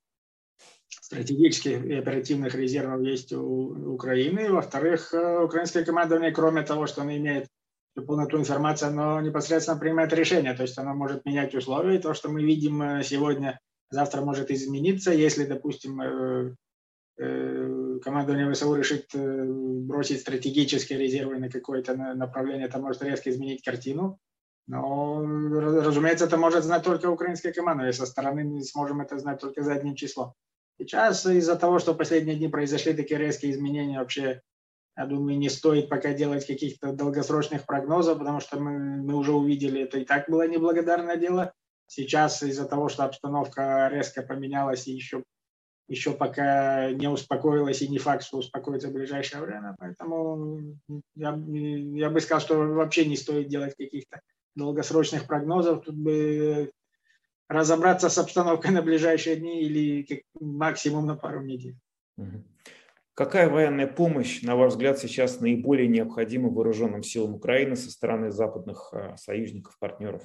стратегических 0.87 1.83
и 1.83 1.93
оперативных 1.93 2.55
резервов 2.55 3.01
есть 3.01 3.33
у 3.33 3.93
Украины. 3.93 4.51
Во-вторых, 4.51 5.13
э, 5.13 5.43
украинское 5.43 5.83
командование, 5.83 6.31
кроме 6.31 6.61
того, 6.61 6.87
что 6.87 7.01
оно 7.01 7.17
имеет 7.17 7.47
полноту 7.95 8.37
информации, 8.37 8.87
оно 8.87 9.19
непосредственно 9.21 9.77
принимает 9.77 10.13
решение, 10.13 10.53
то 10.53 10.63
есть 10.63 10.77
оно 10.77 10.93
может 10.93 11.25
менять 11.25 11.53
условия. 11.53 11.97
И 11.97 12.01
то, 12.01 12.13
что 12.13 12.29
мы 12.29 12.43
видим 12.43 12.81
э, 12.81 13.03
сегодня, 13.03 13.59
завтра 13.89 14.21
может 14.21 14.51
измениться, 14.51 15.11
если, 15.11 15.45
допустим, 15.45 16.01
э, 16.01 16.55
Э, 17.23 17.99
командование 18.03 18.51
ВСУ 18.51 18.73
решит 18.73 19.09
бросить 19.13 20.21
стратегические 20.21 20.97
резервы 20.97 21.37
на 21.37 21.49
какое-то 21.49 21.95
направление, 21.95 22.67
это 22.67 22.79
может 22.79 23.03
резко 23.03 23.29
изменить 23.29 23.63
картину. 23.63 24.17
Но, 24.67 25.21
разумеется, 25.21 26.25
это 26.25 26.37
может 26.37 26.63
знать 26.63 26.83
только 26.83 27.11
украинская 27.11 27.53
команда, 27.53 27.87
и 27.87 27.93
со 27.93 28.07
стороны 28.07 28.43
мы 28.43 28.63
сможем 28.63 29.01
это 29.01 29.19
знать 29.19 29.39
только 29.39 29.61
за 29.61 29.73
одним 29.73 29.95
числом. 29.95 30.33
Сейчас 30.79 31.25
из-за 31.25 31.55
того, 31.55 31.77
что 31.77 31.93
в 31.93 31.97
последние 31.97 32.37
дни 32.37 32.47
произошли 32.47 32.93
такие 32.93 33.19
резкие 33.19 33.51
изменения, 33.51 33.99
вообще, 33.99 34.41
я 34.97 35.05
думаю, 35.05 35.37
не 35.37 35.49
стоит 35.49 35.89
пока 35.89 36.13
делать 36.13 36.45
каких-то 36.45 36.91
долгосрочных 36.93 37.65
прогнозов, 37.65 38.19
потому 38.19 38.39
что 38.39 38.59
мы, 38.59 39.01
мы 39.01 39.15
уже 39.15 39.33
увидели, 39.33 39.81
это 39.81 39.99
и 39.99 40.05
так 40.05 40.29
было 40.29 40.47
неблагодарное 40.47 41.17
дело. 41.17 41.53
Сейчас 41.87 42.43
из-за 42.43 42.65
того, 42.65 42.89
что 42.89 43.03
обстановка 43.03 43.89
резко 43.91 44.21
поменялась 44.21 44.87
и 44.87 44.93
еще 44.93 45.23
еще 45.91 46.13
пока 46.13 46.89
не 46.91 47.09
успокоилась 47.09 47.81
и 47.81 47.87
не 47.89 47.97
факт, 47.97 48.23
что 48.23 48.37
успокоится 48.37 48.87
в 48.87 48.93
ближайшее 48.93 49.43
время. 49.43 49.75
Поэтому 49.77 50.77
я, 51.15 51.37
я 51.37 52.09
бы 52.09 52.21
сказал, 52.21 52.39
что 52.39 52.55
вообще 52.55 53.05
не 53.05 53.17
стоит 53.17 53.49
делать 53.49 53.75
каких-то 53.75 54.21
долгосрочных 54.55 55.27
прогнозов. 55.27 55.83
Тут 55.83 55.95
бы 55.95 56.71
разобраться 57.49 58.07
с 58.07 58.17
обстановкой 58.17 58.71
на 58.71 58.81
ближайшие 58.81 59.35
дни 59.35 59.63
или 59.63 60.03
как 60.03 60.19
максимум 60.39 61.07
на 61.07 61.17
пару 61.17 61.41
недель. 61.41 61.75
Какая 63.23 63.49
военная 63.49 63.85
помощь, 63.85 64.41
на 64.41 64.55
ваш 64.55 64.71
взгляд, 64.71 64.97
сейчас 64.97 65.41
наиболее 65.41 65.87
необходима 65.87 66.49
вооруженным 66.49 67.03
силам 67.03 67.35
Украины 67.35 67.75
со 67.75 67.91
стороны 67.91 68.31
западных 68.31 68.91
а, 68.93 69.15
союзников, 69.15 69.77
партнеров? 69.77 70.23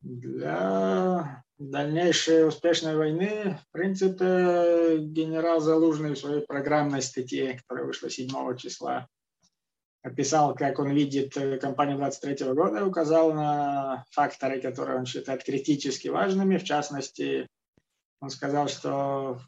Для 0.00 1.44
дальнейшей 1.58 2.48
успешной 2.48 2.96
войны, 2.96 3.58
в 3.68 3.70
принципе, 3.70 4.96
генерал 4.96 5.60
Залужный 5.60 6.14
в 6.14 6.18
своей 6.18 6.40
программной 6.46 7.02
статье, 7.02 7.58
которая 7.58 7.84
вышла 7.84 8.08
7 8.08 8.56
числа, 8.56 9.06
описал, 10.02 10.54
как 10.54 10.78
он 10.78 10.88
видит 10.88 11.34
кампанию 11.60 11.98
23 11.98 12.54
года, 12.54 12.86
указал 12.86 13.34
на 13.34 14.06
факторы, 14.10 14.58
которые 14.62 15.00
он 15.00 15.04
считает 15.04 15.44
критически 15.44 16.08
важными. 16.08 16.56
В 16.56 16.64
частности, 16.64 17.46
он 18.22 18.30
сказал, 18.30 18.68
что 18.68 19.38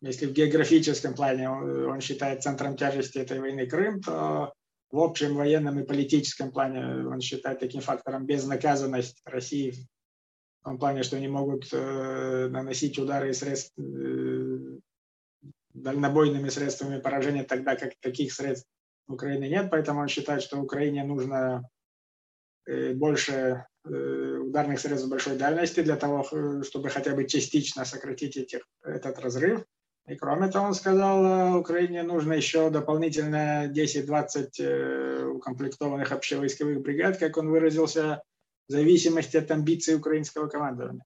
если 0.00 0.26
в 0.26 0.32
географическом 0.32 1.14
плане 1.14 1.50
он 1.50 2.00
считает 2.00 2.42
центром 2.42 2.76
тяжести 2.76 3.18
этой 3.18 3.40
войны 3.40 3.66
Крым, 3.66 4.00
то 4.00 4.52
в 4.90 4.98
общем 5.00 5.34
военном 5.34 5.78
и 5.80 5.86
политическом 5.86 6.50
плане 6.50 7.06
он 7.06 7.20
считает 7.20 7.58
таким 7.58 7.80
фактором 7.80 8.26
безнаказанность 8.26 9.20
России 9.24 9.74
в 10.60 10.64
том 10.64 10.78
плане, 10.78 11.02
что 11.02 11.16
они 11.16 11.28
могут 11.28 11.68
э, 11.72 12.48
наносить 12.50 12.98
удары 12.98 13.32
средств, 13.32 13.72
э, 13.78 14.78
дальнобойными 15.74 16.48
средствами 16.48 17.00
поражения, 17.00 17.44
тогда 17.44 17.76
как 17.76 17.92
таких 18.00 18.32
средств 18.32 18.68
в 19.06 19.14
Украине 19.14 19.48
нет, 19.48 19.68
поэтому 19.70 20.00
он 20.00 20.08
считает, 20.08 20.42
что 20.42 20.60
Украине 20.60 21.04
нужно 21.04 21.68
э, 22.66 22.92
больше 22.94 23.66
э, 23.84 23.88
ударных 23.90 24.80
средств 24.80 25.08
большой 25.08 25.36
дальности 25.36 25.80
для 25.80 25.96
того, 25.96 26.26
э, 26.30 26.62
чтобы 26.62 26.88
хотя 26.88 27.14
бы 27.14 27.24
частично 27.26 27.84
сократить 27.84 28.36
этих, 28.36 28.66
этот 28.82 29.18
разрыв. 29.18 29.64
И 30.08 30.16
кроме 30.16 30.48
того, 30.48 30.68
он 30.68 30.74
сказал, 30.74 31.24
э, 31.24 31.58
Украине 31.58 32.02
нужно 32.02 32.32
еще 32.32 32.70
дополнительно 32.70 33.66
10-20 33.66 34.48
э, 34.58 35.24
укомплектованных 35.26 36.12
общевойсковых 36.12 36.80
бригад, 36.80 37.18
как 37.18 37.36
он 37.36 37.50
выразился, 37.50 38.22
в 38.68 38.72
зависимости 38.72 39.36
от 39.36 39.50
амбиций 39.50 39.96
украинского 39.96 40.48
командования. 40.48 41.04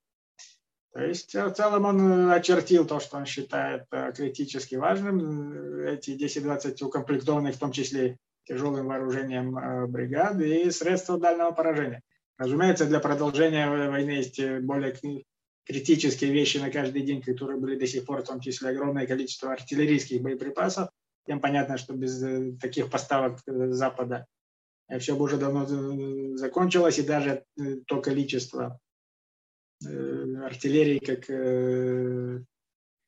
То 0.93 1.01
есть 1.03 1.35
э, 1.35 1.45
в 1.47 1.53
целом 1.53 1.85
он 1.85 2.31
очертил 2.31 2.87
то, 2.87 3.01
что 3.01 3.17
он 3.17 3.27
считает 3.27 3.87
критически 4.15 4.77
важным, 4.77 5.81
эти 5.85 6.11
10-20 6.11 6.85
укомплектованных, 6.85 7.57
в 7.57 7.59
том 7.59 7.73
числе 7.73 8.19
тяжелым 8.45 8.87
вооружением 8.87 9.91
бригад 9.91 10.41
и 10.41 10.71
средства 10.71 11.19
дальнего 11.19 11.51
поражения. 11.51 12.03
Разумеется, 12.39 12.87
для 12.87 13.01
продолжения 13.01 13.69
войны 13.69 14.11
есть 14.11 14.41
более 14.61 14.93
критические 15.65 16.33
вещи 16.33 16.59
на 16.59 16.71
каждый 16.71 17.03
день, 17.03 17.23
которые 17.23 17.59
были 17.59 17.79
до 17.79 17.87
сих 17.87 18.05
пор, 18.05 18.23
в 18.23 18.27
том 18.27 18.41
числе 18.41 18.71
огромное 18.71 19.07
количество 19.07 19.53
артиллерийских 19.53 20.23
боеприпасов. 20.23 20.89
Тем 21.27 21.41
понятно, 21.41 21.79
что 21.79 21.95
без 21.95 22.23
э, 22.23 22.53
таких 22.61 22.91
поставок 22.91 23.39
э, 23.47 23.71
Запада 23.71 24.27
э, 24.89 24.99
все 24.99 25.15
бы 25.15 25.25
уже 25.25 25.37
давно 25.37 26.37
закончилось, 26.37 26.99
и 26.99 27.03
даже 27.03 27.45
то 27.87 28.01
количество 28.01 28.79
артиллерии, 29.85 31.01
как 31.01 32.45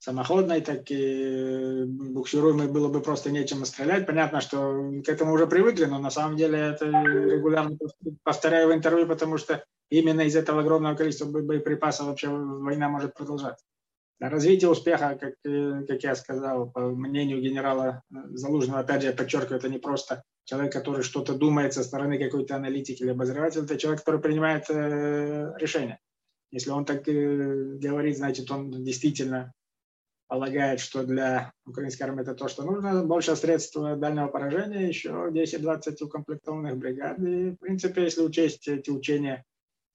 самоходной, 0.01 0.61
так 0.61 0.91
и 0.91 1.85
буксируемой 1.87 2.67
было 2.67 2.89
бы 2.89 3.01
просто 3.01 3.31
нечем 3.31 3.65
стрелять. 3.65 4.07
Понятно, 4.07 4.41
что 4.41 4.93
к 5.05 5.09
этому 5.09 5.33
уже 5.33 5.47
привыкли, 5.47 5.85
но 5.85 5.99
на 5.99 6.11
самом 6.11 6.37
деле 6.37 6.59
это 6.59 6.87
регулярно 6.87 7.79
повторяю 8.25 8.69
в 8.69 8.75
интервью, 8.75 9.07
потому 9.07 9.39
что 9.39 9.65
именно 9.91 10.23
из 10.23 10.37
этого 10.37 10.61
огромного 10.61 10.97
количества 10.97 11.27
боеприпасов 11.27 12.07
вообще 12.07 12.29
война 12.29 12.89
может 12.89 13.15
продолжаться. 13.15 13.65
Развитие 14.21 14.71
успеха, 14.71 15.19
как, 15.21 15.35
как 15.43 16.03
я 16.03 16.15
сказал, 16.15 16.71
по 16.71 16.81
мнению 16.89 17.43
генерала 17.43 18.03
Залужного, 18.11 18.81
опять 18.81 19.03
же, 19.03 19.09
я 19.09 19.13
подчеркиваю, 19.13 19.59
это 19.59 19.69
не 19.69 19.79
просто 19.79 20.23
человек, 20.45 20.73
который 20.73 21.03
что-то 21.03 21.35
думает 21.35 21.75
со 21.75 21.83
стороны 21.83 22.19
какой-то 22.19 22.57
аналитики 22.57 23.03
или 23.03 23.11
обозреватель, 23.11 23.65
это 23.65 23.77
человек, 23.77 24.01
который 24.01 24.21
принимает 24.21 24.67
э, 24.71 25.53
решения. 25.59 25.99
Если 26.53 26.71
он 26.71 26.85
так 26.85 27.09
э, 27.09 27.77
говорит, 27.79 28.17
значит, 28.17 28.51
он 28.51 28.71
действительно 28.85 29.53
полагает, 30.29 30.81
что 30.81 31.03
для 31.03 31.53
украинской 31.67 32.05
армии 32.05 32.23
это 32.23 32.35
то, 32.35 32.49
что 32.49 32.63
нужно. 32.63 33.05
Больше 33.05 33.37
средств 33.37 33.77
дальнего 33.77 34.29
поражения, 34.29 34.89
еще 34.89 35.11
10-20 35.33 36.03
укомплектованных 36.03 36.77
бригад. 36.77 37.19
И, 37.19 37.51
в 37.51 37.57
принципе, 37.57 38.05
если 38.05 38.23
учесть 38.23 38.69
эти 38.69 38.91
учения 38.91 39.45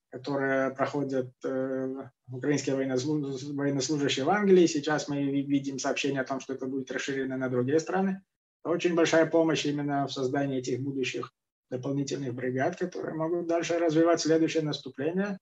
которые 0.10 0.72
проходят 0.72 1.32
э, 1.46 2.10
украинские 2.32 2.76
военнослужащие 2.76 4.26
в 4.26 4.30
Англии. 4.30 4.66
Сейчас 4.66 5.08
мы 5.08 5.24
видим 5.24 5.78
сообщение 5.78 6.22
о 6.22 6.26
том, 6.26 6.40
что 6.40 6.54
это 6.54 6.66
будет 6.66 6.92
расширено 6.92 7.38
на 7.38 7.50
другие 7.50 7.80
страны. 7.80 8.22
Очень 8.64 8.96
большая 8.96 9.26
помощь 9.28 9.66
именно 9.66 10.08
в 10.08 10.12
создании 10.12 10.58
этих 10.58 10.82
будущих 10.82 11.32
дополнительных 11.70 12.34
бригад, 12.34 12.76
которые 12.76 13.16
могут 13.16 13.48
дальше 13.48 13.78
развивать 13.78 14.22
следующее 14.22 14.64
наступление. 14.64 15.38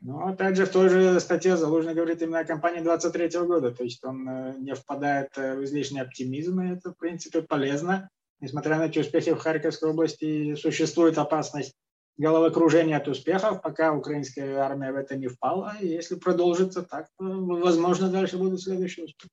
Но 0.00 0.26
опять 0.26 0.56
же, 0.56 0.64
в 0.64 0.70
той 0.70 0.88
же 0.88 1.20
статье 1.20 1.56
Залужный 1.56 1.94
говорит 1.94 2.22
именно 2.22 2.40
о 2.40 2.44
кампании 2.44 2.80
23 2.80 3.28
года, 3.40 3.70
то 3.70 3.84
есть 3.84 4.02
он 4.02 4.28
э, 4.28 4.54
не 4.58 4.74
впадает 4.74 5.36
э, 5.36 5.56
в 5.56 5.64
излишний 5.64 6.00
оптимизм, 6.00 6.60
и 6.60 6.72
это, 6.72 6.92
в 6.92 6.96
принципе, 6.96 7.42
полезно. 7.42 8.08
Несмотря 8.40 8.78
на 8.78 8.86
эти 8.86 8.98
успехи 8.98 9.34
в 9.34 9.38
Харьковской 9.38 9.90
области, 9.90 10.54
существует 10.54 11.18
опасность 11.18 11.74
головокружение 12.20 12.98
от 12.98 13.08
успехов, 13.08 13.62
пока 13.62 13.92
украинская 13.92 14.58
армия 14.58 14.92
в 14.92 14.96
это 14.96 15.16
не 15.16 15.28
впала. 15.28 15.74
И 15.80 15.88
если 15.88 16.16
продолжится 16.16 16.82
так, 16.82 17.08
то, 17.18 17.24
возможно, 17.24 18.10
дальше 18.10 18.36
будут 18.36 18.60
следующие 18.60 19.06
успехи. 19.06 19.30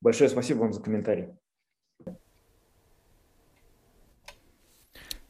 Большое 0.00 0.28
спасибо 0.28 0.58
вам 0.58 0.72
за 0.72 0.82
комментарий. 0.82 1.28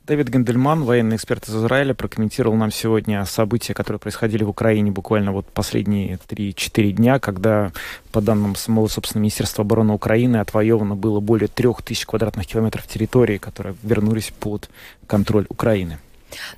Давид 0.07 0.29
Гендельман, 0.29 0.85
военный 0.85 1.17
эксперт 1.17 1.49
из 1.49 1.57
Израиля, 1.57 1.93
прокомментировал 1.93 2.57
нам 2.57 2.71
сегодня 2.71 3.25
события, 3.25 3.75
которые 3.75 3.99
происходили 3.99 4.45
в 4.45 4.49
Украине 4.49 4.93
буквально 4.93 5.33
вот 5.33 5.47
последние 5.47 6.17
3-4 6.29 6.93
дня, 6.93 7.19
когда, 7.19 7.73
по 8.13 8.21
данным 8.21 8.55
самого, 8.55 8.87
собственно, 8.87 9.23
Министерства 9.23 9.65
обороны 9.65 9.93
Украины, 9.93 10.37
отвоевано 10.37 10.95
было 10.95 11.19
более 11.19 11.49
3000 11.49 12.07
квадратных 12.07 12.47
километров 12.47 12.87
территории, 12.87 13.39
которые 13.39 13.75
вернулись 13.83 14.31
под 14.31 14.71
контроль 15.09 15.47
Украины. 15.49 15.99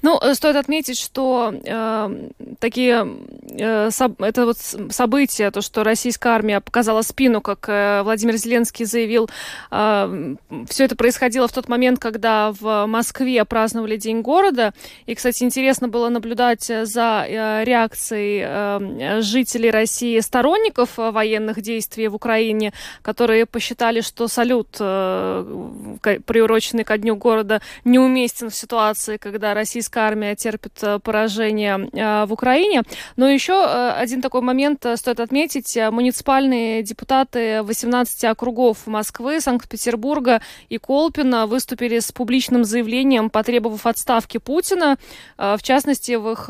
Ну, 0.03 0.19
э, 0.21 0.35
стоит 0.35 0.57
отметить, 0.57 0.99
что 0.99 1.53
э, 1.53 2.29
такие 2.59 3.07
э, 3.51 3.91
соб, 3.91 4.21
это 4.23 4.47
вот 4.47 4.59
события, 4.91 5.51
то, 5.51 5.61
что 5.61 5.85
российская 5.85 6.31
армия 6.31 6.61
показала 6.61 7.03
спину, 7.03 7.41
как 7.41 7.69
э, 7.69 8.03
Владимир 8.03 8.37
Зеленский 8.37 8.85
заявил, 8.85 9.29
э, 9.71 10.35
все 10.69 10.85
это 10.85 10.97
происходило 10.97 11.49
в 11.49 11.53
тот 11.53 11.69
момент, 11.69 11.99
когда 11.99 12.53
в 12.53 12.87
Москве 12.87 13.45
праздновали 13.45 13.97
День 13.97 14.23
города. 14.23 14.73
И, 15.07 15.15
кстати, 15.15 15.43
интересно 15.45 15.89
было 15.89 16.09
наблюдать 16.09 16.65
за 16.65 17.25
э, 17.29 17.65
реакцией 17.65 18.43
э, 18.45 19.21
жителей 19.21 19.71
России, 19.71 20.21
сторонников 20.21 20.97
военных 20.97 21.61
действий 21.61 22.09
в 22.09 22.15
Украине, 22.15 22.73
которые 23.03 23.47
посчитали, 23.47 24.01
что 24.01 24.29
салют, 24.29 24.77
э, 24.81 25.97
приуроченный 26.27 26.85
ко 26.85 26.99
Дню 26.99 27.17
города, 27.17 27.61
неуместен 27.85 28.51
в 28.51 28.55
ситуации, 28.55 29.17
когда 29.17 29.55
российская 29.69 30.01
армия 30.01 30.35
терпит 30.35 30.73
э, 30.83 30.99
поражение 30.99 31.91
э, 31.93 32.25
в 32.25 32.33
Украине. 32.33 32.85
Но 33.17 33.29
еще 33.29 33.53
э, 33.53 33.91
один 33.91 34.23
такой 34.23 34.41
момент 34.41 34.87
стоит 34.95 35.21
отметить. 35.21 35.77
Муниципальные 35.91 36.83
депутаты 36.83 37.63
18 37.63 38.25
округов 38.25 38.87
Москвы, 38.87 39.43
Санкт-Петербурга 39.43 40.41
и 40.71 40.79
Колпина 40.79 41.47
выступили 41.47 41.99
с 41.99 42.13
публичным 42.13 42.65
заявлением, 42.65 43.29
потребовав 43.29 43.85
отставки 43.85 44.39
Путина. 44.39 44.97
В 45.37 45.59
частности, 45.63 46.13
в 46.13 46.31
их 46.33 46.49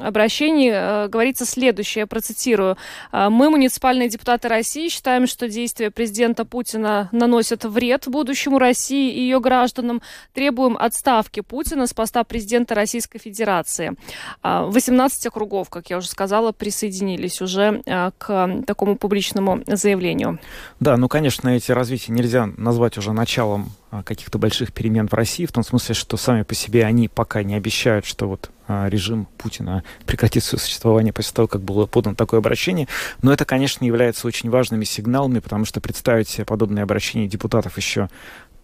обращении 0.00 1.08
говорится 1.08 1.44
следующее, 1.44 2.06
процитирую. 2.06 2.76
«Мы, 3.12 3.50
муниципальные 3.50 4.08
депутаты 4.08 4.48
России, 4.48 4.88
считаем, 4.88 5.26
что 5.26 5.48
действия 5.48 5.90
президента 5.90 6.44
Путина 6.44 7.08
наносят 7.12 7.64
вред 7.64 8.06
будущему 8.06 8.58
России 8.58 9.12
и 9.12 9.20
ее 9.20 9.40
гражданам. 9.40 10.02
Требуем 10.32 10.76
отставки 10.78 11.40
Путина 11.40 11.86
с 11.86 11.94
поста 11.94 12.24
президента 12.26 12.74
Российской 12.74 13.18
Федерации. 13.18 13.96
18 14.42 15.26
а, 15.26 15.28
округов, 15.28 15.70
как 15.70 15.90
я 15.90 15.98
уже 15.98 16.08
сказала, 16.08 16.52
присоединились 16.52 17.40
уже 17.40 17.82
а, 17.86 18.12
к 18.18 18.62
такому 18.66 18.96
публичному 18.96 19.62
заявлению. 19.66 20.38
Да, 20.80 20.96
ну, 20.96 21.08
конечно, 21.08 21.48
эти 21.48 21.72
развития 21.72 22.12
нельзя 22.12 22.46
назвать 22.56 22.98
уже 22.98 23.12
началом 23.12 23.72
а, 23.90 24.02
каких-то 24.02 24.38
больших 24.38 24.72
перемен 24.72 25.08
в 25.08 25.14
России, 25.14 25.46
в 25.46 25.52
том 25.52 25.64
смысле, 25.64 25.94
что 25.94 26.16
сами 26.16 26.42
по 26.42 26.54
себе 26.54 26.84
они 26.84 27.08
пока 27.08 27.42
не 27.42 27.54
обещают, 27.54 28.04
что 28.04 28.28
вот 28.28 28.50
режим 28.68 29.28
Путина 29.38 29.84
прекратит 30.06 30.42
свое 30.42 30.60
существование 30.60 31.12
после 31.12 31.32
того, 31.32 31.46
как 31.46 31.62
было 31.62 31.86
подано 31.86 32.16
такое 32.16 32.40
обращение. 32.40 32.88
Но 33.22 33.32
это, 33.32 33.44
конечно, 33.44 33.84
является 33.84 34.26
очень 34.26 34.50
важными 34.50 34.82
сигналами, 34.82 35.38
потому 35.38 35.64
что 35.64 35.80
представить 35.80 36.28
себе 36.28 36.44
подобные 36.44 36.82
обращения 36.82 37.28
депутатов 37.28 37.76
еще 37.76 38.08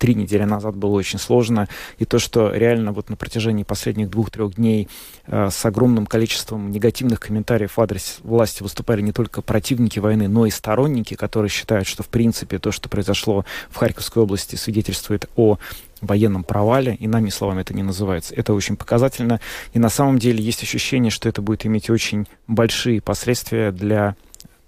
три 0.02 0.16
недели 0.16 0.42
назад 0.42 0.74
было 0.74 0.90
очень 0.96 1.20
сложно. 1.20 1.68
И 1.98 2.04
то, 2.04 2.18
что 2.18 2.52
реально 2.52 2.90
вот 2.90 3.08
на 3.08 3.14
протяжении 3.14 3.62
последних 3.62 4.10
двух-трех 4.10 4.56
дней 4.56 4.88
э, 5.28 5.48
с 5.48 5.64
огромным 5.64 6.06
количеством 6.06 6.72
негативных 6.72 7.20
комментариев 7.20 7.76
в 7.76 7.80
адрес 7.80 8.18
власти 8.24 8.64
выступали 8.64 9.00
не 9.00 9.12
только 9.12 9.42
противники 9.42 10.00
войны, 10.00 10.26
но 10.26 10.44
и 10.44 10.50
сторонники, 10.50 11.14
которые 11.14 11.50
считают, 11.50 11.86
что 11.86 12.02
в 12.02 12.08
принципе 12.08 12.58
то, 12.58 12.72
что 12.72 12.88
произошло 12.88 13.44
в 13.70 13.76
Харьковской 13.76 14.24
области, 14.24 14.56
свидетельствует 14.56 15.30
о 15.36 15.58
военном 16.00 16.42
провале, 16.42 16.96
и 16.96 17.06
нами 17.06 17.28
словами 17.30 17.60
это 17.60 17.72
не 17.72 17.84
называется. 17.84 18.34
Это 18.34 18.54
очень 18.54 18.74
показательно. 18.74 19.40
И 19.72 19.78
на 19.78 19.88
самом 19.88 20.18
деле 20.18 20.42
есть 20.42 20.64
ощущение, 20.64 21.12
что 21.12 21.28
это 21.28 21.42
будет 21.42 21.64
иметь 21.64 21.90
очень 21.90 22.26
большие 22.48 23.00
последствия 23.00 23.70
для 23.70 24.16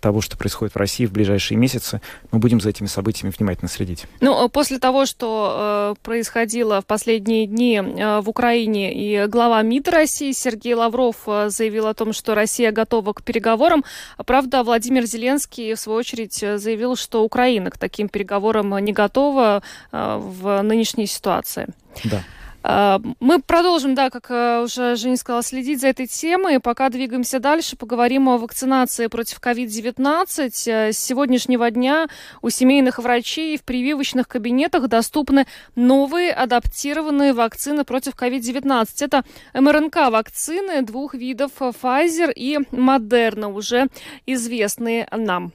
того, 0.04 0.20
что 0.20 0.36
происходит 0.36 0.74
в 0.74 0.76
России 0.76 1.06
в 1.06 1.12
ближайшие 1.12 1.56
месяцы. 1.56 2.02
Мы 2.30 2.38
будем 2.38 2.60
за 2.60 2.68
этими 2.68 2.88
событиями 2.88 3.32
внимательно 3.34 3.70
следить. 3.70 4.04
Ну, 4.20 4.44
э, 4.44 4.50
после 4.50 4.78
того, 4.78 5.06
что 5.06 5.94
э, 5.96 6.02
происходило 6.02 6.82
в 6.82 6.84
последние 6.84 7.46
дни 7.46 7.76
э, 7.78 8.20
в 8.20 8.28
Украине, 8.28 8.92
и 8.92 9.26
глава 9.26 9.62
МИД 9.62 9.88
России 9.88 10.32
Сергей 10.32 10.74
Лавров 10.74 11.16
э, 11.26 11.48
заявил 11.48 11.86
о 11.86 11.94
том, 11.94 12.12
что 12.12 12.34
Россия 12.34 12.70
готова 12.70 13.14
к 13.14 13.22
переговорам. 13.22 13.82
Правда, 14.26 14.62
Владимир 14.62 15.06
Зеленский, 15.06 15.72
в 15.72 15.80
свою 15.80 16.00
очередь, 16.00 16.42
э, 16.42 16.58
заявил, 16.58 16.96
что 16.96 17.24
Украина 17.24 17.70
к 17.70 17.78
таким 17.78 18.10
переговорам 18.10 18.76
не 18.84 18.92
готова 18.92 19.62
э, 19.90 20.16
в 20.20 20.60
нынешней 20.60 21.06
ситуации. 21.06 21.68
Да. 22.04 22.22
А, 22.66 22.98
мы 23.20 23.42
продолжим, 23.42 23.94
да, 23.94 24.08
как 24.08 24.30
э, 24.30 24.62
уже 24.62 24.96
Женя 24.96 25.18
сказала, 25.18 25.42
следить 25.42 25.82
за 25.82 25.88
этой 25.88 26.06
темой. 26.06 26.60
Пока 26.60 26.88
двигаемся 26.88 27.38
дальше, 27.38 27.76
поговорим 27.76 28.26
о 28.26 28.38
вакцинации 28.38 29.08
против 29.08 29.38
COVID-19. 29.38 30.50
Э, 30.72 30.90
с 30.90 30.98
сегодняшнего 30.98 31.70
дня 31.70 32.06
у 32.40 32.48
семейных 32.48 32.98
врачей 32.98 33.58
в 33.58 33.64
прививочных 33.64 34.28
кабинетах 34.28 34.88
доступны 34.88 35.46
новые 35.76 36.32
адаптированные 36.32 37.34
вакцины 37.34 37.84
против 37.84 38.14
COVID-19. 38.14 38.86
Это 38.98 39.24
МРНК-вакцины 39.52 40.80
двух 40.80 41.12
видов 41.12 41.50
Pfizer 41.60 42.32
и 42.32 42.56
Moderna, 42.72 43.52
уже 43.52 43.88
известные 44.24 45.06
нам. 45.12 45.52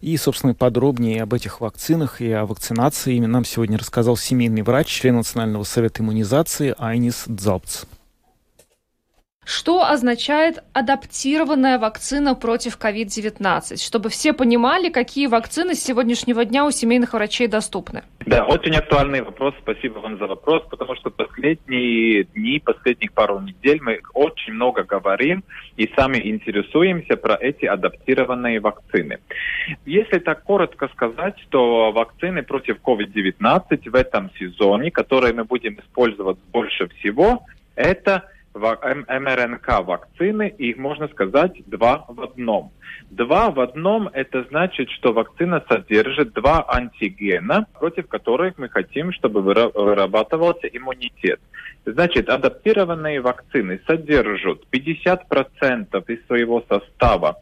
И, 0.00 0.16
собственно, 0.16 0.54
подробнее 0.54 1.22
об 1.22 1.34
этих 1.34 1.60
вакцинах 1.60 2.20
и 2.20 2.30
о 2.32 2.46
вакцинации 2.46 3.14
именно 3.14 3.34
нам 3.34 3.44
сегодня 3.44 3.78
рассказал 3.78 4.16
семейный 4.16 4.62
врач, 4.62 4.88
член 4.88 5.16
Национального 5.16 5.64
совета 5.64 6.02
иммунизации 6.02 6.74
Айнис 6.78 7.24
Дзалпц. 7.26 7.84
Что 9.46 9.84
означает 9.84 10.64
адаптированная 10.72 11.78
вакцина 11.78 12.34
против 12.34 12.76
COVID-19? 12.78 13.76
Чтобы 13.80 14.08
все 14.08 14.32
понимали, 14.32 14.90
какие 14.90 15.28
вакцины 15.28 15.76
с 15.76 15.84
сегодняшнего 15.84 16.44
дня 16.44 16.64
у 16.66 16.72
семейных 16.72 17.12
врачей 17.12 17.46
доступны. 17.46 18.02
Да, 18.26 18.44
очень 18.44 18.74
актуальный 18.74 19.22
вопрос. 19.22 19.54
Спасибо 19.62 20.00
вам 20.00 20.18
за 20.18 20.26
вопрос, 20.26 20.64
потому 20.68 20.96
что 20.96 21.10
последние 21.10 22.24
дни, 22.24 22.58
последних 22.58 23.12
пару 23.12 23.38
недель 23.40 23.78
мы 23.80 24.00
очень 24.14 24.52
много 24.52 24.82
говорим 24.82 25.44
и 25.76 25.88
сами 25.94 26.18
интересуемся 26.28 27.16
про 27.16 27.36
эти 27.36 27.66
адаптированные 27.66 28.58
вакцины. 28.58 29.20
Если 29.84 30.18
так 30.18 30.42
коротко 30.42 30.88
сказать, 30.88 31.36
то 31.50 31.92
вакцины 31.92 32.42
против 32.42 32.78
COVID-19 32.82 33.90
в 33.90 33.94
этом 33.94 34.32
сезоне, 34.40 34.90
которые 34.90 35.34
мы 35.34 35.44
будем 35.44 35.78
использовать 35.78 36.38
больше 36.52 36.88
всего, 36.88 37.44
это 37.76 38.24
МРНК 38.56 39.84
вакцины, 39.84 40.48
их 40.48 40.76
можно 40.78 41.08
сказать 41.08 41.62
два 41.66 42.04
в 42.08 42.20
одном. 42.20 42.72
Два 43.10 43.50
в 43.50 43.60
одном– 43.60 44.08
это 44.12 44.44
значит, 44.48 44.90
что 44.90 45.12
вакцина 45.12 45.62
содержит 45.68 46.32
два 46.32 46.64
антигена, 46.68 47.66
против 47.78 48.08
которых 48.08 48.58
мы 48.58 48.68
хотим, 48.68 49.12
чтобы 49.12 49.42
вырабатывался 49.42 50.66
иммунитет. 50.66 51.40
Значит, 51.84 52.28
адаптированные 52.28 53.20
вакцины 53.20 53.80
содержат 53.86 54.62
50% 54.72 56.04
из 56.08 56.26
своего 56.26 56.64
состава 56.68 57.36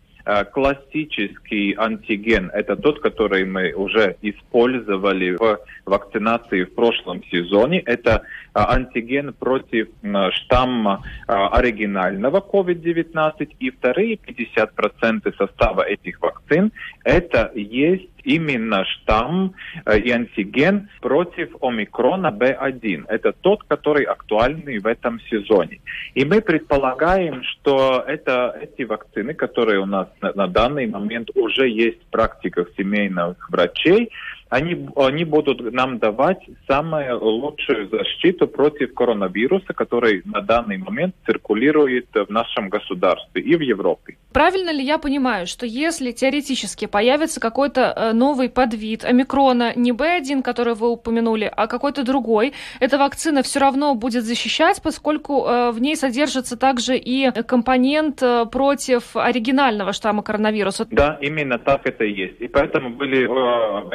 классический 0.53 1.75
антиген– 1.75 2.51
это 2.55 2.77
тот, 2.77 3.01
который 3.01 3.45
мы 3.45 3.73
уже 3.73 4.17
использовали 4.23 5.37
в 5.37 5.59
вакцинации 5.85 6.65
в 6.65 6.75
прошлом 6.75 7.23
сезоне. 7.25 7.81
Это 7.81 8.11
э, 8.13 8.21
антиген 8.55 9.35
против 9.35 9.89
э, 10.03 10.31
штамма 10.33 11.03
оригинального 11.27 12.41
COVID-19. 12.41 13.57
И 13.61 13.71
вторые 13.71 14.17
50% 14.17 15.37
состава 15.37 15.83
этих 15.83 16.21
вакцин– 16.21 16.73
это 17.05 17.53
есть 17.55 18.09
именно 18.25 18.85
штамм 18.87 19.55
э, 19.85 19.99
и 19.99 20.11
антиген 20.11 20.89
против 21.01 21.51
омикрона 21.61 22.29
B1. 22.29 23.05
Это 23.09 23.33
тот, 23.33 23.63
который 23.65 24.05
актуальный 24.05 24.79
в 24.79 24.87
этом 24.87 25.21
сезоне. 25.31 25.81
И 26.15 26.25
мы 26.25 26.41
предполагаем, 26.41 27.43
что 27.45 28.03
это 28.07 28.59
эти 28.61 28.83
вакцины, 28.83 29.35
которые 29.35 29.81
у 29.81 29.87
нас 29.87 30.09
на, 30.23 30.33
на 30.33 30.47
данный 30.49 30.87
момент 30.87 31.29
уже 31.35 31.69
есть 31.69 32.03
в 32.03 32.11
практиках 32.11 32.69
семейных 32.77 33.51
врачей, 33.51 34.11
они, 34.49 34.89
они 34.97 35.25
будут 35.25 35.73
нам 35.73 35.99
давать 35.99 36.41
самую 36.69 37.19
лучшую 37.23 37.89
защиту 37.89 38.47
против 38.47 38.95
коронавируса, 38.95 39.73
который 39.73 40.23
на 40.25 40.41
данный 40.41 40.79
момент 40.79 41.15
циркулирует 41.27 42.07
в 42.15 42.31
нашем 42.31 42.69
государстве 42.69 43.43
и 43.43 43.57
в 43.57 43.61
Европе. 43.61 44.17
Правильно 44.33 44.71
ли 44.71 44.83
я 44.83 44.99
понимаю, 44.99 45.47
что 45.47 45.65
если 45.65 46.11
теоретически 46.11 46.87
появится 46.87 47.41
какой-то 47.41 47.81
э, 47.81 48.13
новый 48.13 48.49
подвид 48.49 49.05
омикрона, 49.05 49.73
не 49.77 49.93
B1, 49.93 50.43
который 50.43 50.75
вы 50.75 50.89
упомянули, 50.91 51.51
а 51.55 51.67
какой-то 51.67 52.05
другой, 52.05 52.53
эта 52.81 52.99
вакцина 52.99 53.43
все 53.43 53.61
равно 53.61 53.95
будет 53.95 54.25
защищать, 54.25 54.83
поскольку 54.83 55.47
э, 55.47 55.71
в 55.71 55.81
ней 55.81 55.97
содержится 55.97 56.59
также 56.59 56.97
и 56.97 57.31
компонент 57.43 58.23
э, 58.23 58.47
против 58.51 59.17
оригинального 59.17 59.93
штамма 59.93 60.23
коронавируса? 60.23 60.87
Да, 60.91 61.17
именно 61.21 61.59
так 61.59 61.87
это 61.87 62.05
и 62.05 62.13
есть. 62.13 62.41
И 62.41 62.49
поэтому 62.49 62.91
были 62.91 63.25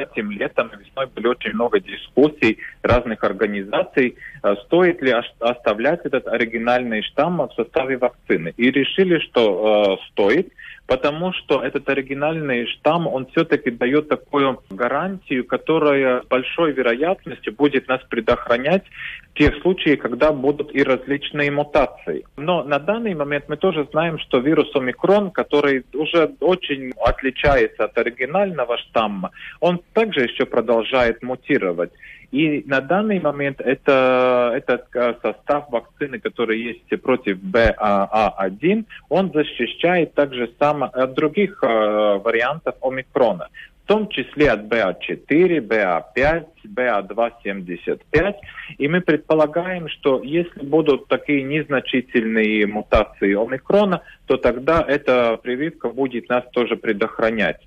этим 0.01 0.31
летом 0.39 0.67
и 0.69 0.83
весной 0.83 1.07
были 1.07 1.27
очень 1.27 1.53
много 1.53 1.79
дискуссий 1.79 2.57
разных 2.81 3.23
организаций, 3.23 4.15
э, 4.43 4.55
стоит 4.65 5.01
ли 5.01 5.13
оставлять 5.39 6.01
этот 6.05 6.27
оригинальный 6.27 7.03
штамм 7.03 7.47
в 7.47 7.53
составе 7.55 7.97
вакцины. 7.97 8.53
И 8.57 8.71
решили, 8.71 9.19
что 9.19 9.99
э, 9.99 10.07
стоит, 10.11 10.51
потому 10.89 11.33
что 11.33 11.61
этот 11.61 11.87
оригинальный 11.87 12.65
штамм, 12.65 13.07
он 13.07 13.27
все-таки 13.27 13.69
дает 13.69 14.09
такую 14.09 14.59
гарантию, 14.71 15.45
которая 15.45 16.23
большой 16.27 16.71
вероятностью 16.71 17.53
будет 17.53 17.87
нас 17.87 18.01
предохранять 18.09 18.83
в 19.29 19.37
тех 19.37 19.61
случаях, 19.61 19.99
когда 19.99 20.31
будут 20.31 20.73
и 20.73 20.81
различные 20.81 21.51
мутации. 21.51 22.25
Но 22.37 22.63
на 22.63 22.79
данный 22.79 23.13
момент 23.13 23.45
мы 23.47 23.57
тоже 23.57 23.87
знаем, 23.91 24.17
что 24.17 24.39
вирус 24.39 24.75
омикрон, 24.75 25.29
который 25.29 25.85
уже 25.93 26.31
очень 26.39 26.91
отличается 27.05 27.85
от 27.85 27.95
оригинального 27.95 28.79
штамма, 28.79 29.29
он 29.59 29.81
также 29.93 30.21
еще 30.21 30.45
продолжает 30.45 31.21
мутировать. 31.21 31.91
И 32.31 32.63
на 32.67 32.81
данный 32.81 33.19
момент 33.19 33.59
это, 33.59 34.51
этот 34.55 34.85
э, 34.93 35.15
состав 35.21 35.69
вакцины, 35.69 36.19
который 36.19 36.61
есть 36.61 37.01
против 37.01 37.39
БАА1, 37.39 38.85
он 39.09 39.31
защищает 39.33 40.13
также 40.13 40.51
сам 40.59 40.83
от 40.83 41.13
других 41.13 41.63
э, 41.63 41.67
вариантов 41.67 42.75
омикрона 42.81 43.49
в 43.83 43.91
том 43.91 44.07
числе 44.09 44.51
от 44.51 44.65
БА4, 44.65 45.61
БА5, 45.61 46.45
БА275. 46.65 48.35
И 48.77 48.87
мы 48.87 49.01
предполагаем, 49.01 49.89
что 49.89 50.21
если 50.23 50.65
будут 50.65 51.07
такие 51.07 51.43
незначительные 51.43 52.67
мутации 52.67 53.33
омикрона, 53.33 54.01
то 54.25 54.37
тогда 54.37 54.83
эта 54.87 55.37
прививка 55.37 55.89
будет 55.89 56.29
нас 56.29 56.43
тоже 56.51 56.75
предохранять. 56.75 57.59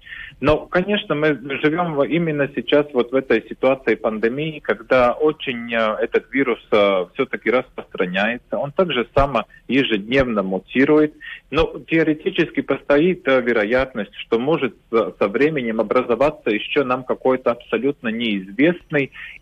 Но, 0.43 0.67
конечно, 0.67 1.15
мы 1.15 1.39
живем 1.63 2.03
именно 2.03 2.51
сейчас 2.55 2.87
вот 2.93 3.13
в 3.13 3.15
этой 3.15 3.47
ситуации 3.49 3.95
пандемии, 3.95 4.59
когда 4.59 5.13
очень 5.13 5.73
э, 5.73 5.97
этот 6.01 6.33
вирус 6.33 6.59
э, 6.73 7.07
все-таки 7.15 7.49
распространяется. 7.49 8.59
Он 8.59 8.73
также 8.73 9.09
само 9.15 9.45
ежедневно 9.69 10.43
мутирует. 10.43 11.15
Но 11.53 11.81
теоретически 11.89 12.61
постоит 12.61 13.23
э, 13.29 13.41
вероятность, 13.41 14.15
что 14.17 14.41
может 14.41 14.75
со 14.91 15.29
временем 15.29 15.81
образоваться 15.81 16.51
еще 16.51 16.83
нам 16.83 17.05
какой-то 17.05 17.53
абсолютно 17.53 18.09
неизвестный 18.09 18.82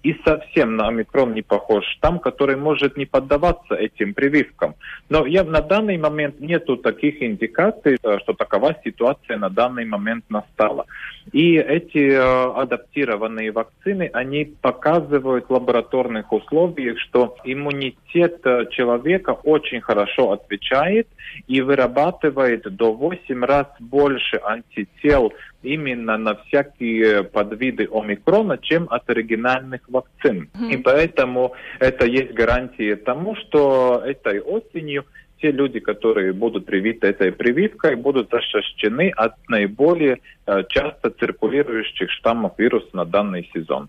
и 0.03 0.15
совсем 0.25 0.77
на 0.77 0.89
омикрон 0.89 1.35
не 1.35 1.43
похож 1.43 1.85
штамм, 1.87 2.19
который 2.19 2.57
может 2.57 2.97
не 2.97 3.07
поддаваться 3.07 3.75
этим 3.75 4.15
прививкам. 4.15 4.75
Но 5.09 5.27
я, 5.27 5.45
на 5.45 5.61
данный 5.61 5.99
момент 5.99 6.41
нету 6.41 6.77
таких 6.77 7.23
индикаций, 7.23 7.97
что 7.97 8.33
такова 8.33 8.77
ситуация 8.85 9.39
на 9.39 9.51
данный 9.51 9.85
момент 9.85 10.25
настала. 10.29 10.87
И 11.33 11.57
эти 11.57 12.11
э, 12.11 12.53
адаптированные 12.55 13.53
вакцины, 13.53 14.11
они 14.13 14.45
показывают 14.61 15.47
в 15.49 15.53
лабораторных 15.53 16.33
условиях, 16.33 16.99
что 16.99 17.37
иммунитет 17.45 18.41
э, 18.45 18.67
человека 18.71 19.31
очень 19.45 19.81
хорошо 19.81 20.33
отвечает 20.33 21.07
и 21.47 21.61
вырабатывает 21.61 22.63
до 22.75 22.93
8 22.93 23.45
раз 23.45 23.67
больше 23.79 24.41
антител 24.43 25.33
именно 25.63 26.17
на 26.17 26.35
всякие 26.35 27.25
подвиды 27.25 27.89
омикрона, 27.91 28.59
чем 28.59 28.87
от 28.91 29.09
оригинальных 29.11 29.83
вакцин. 29.89 30.49
Mm-hmm. 30.55 30.73
И 30.73 30.77
поэтому 30.79 31.55
это 31.79 32.07
есть 32.07 32.33
гарантия 32.33 32.97
тому, 32.97 33.37
что 33.37 34.03
этой 34.05 34.41
осенью 34.41 35.05
те 35.41 35.51
люди, 35.53 35.81
которые 35.81 36.33
будут 36.33 36.67
привиты 36.67 37.07
этой 37.07 37.33
прививкой, 37.33 37.97
будут 37.97 38.31
защищены 38.31 39.11
от 39.11 39.35
наиболее 39.49 40.21
э, 40.47 40.65
часто 40.69 41.11
циркулирующих 41.11 42.11
штаммов 42.11 42.59
вируса 42.59 42.89
на 42.93 43.05
данный 43.05 43.49
сезон. 43.55 43.89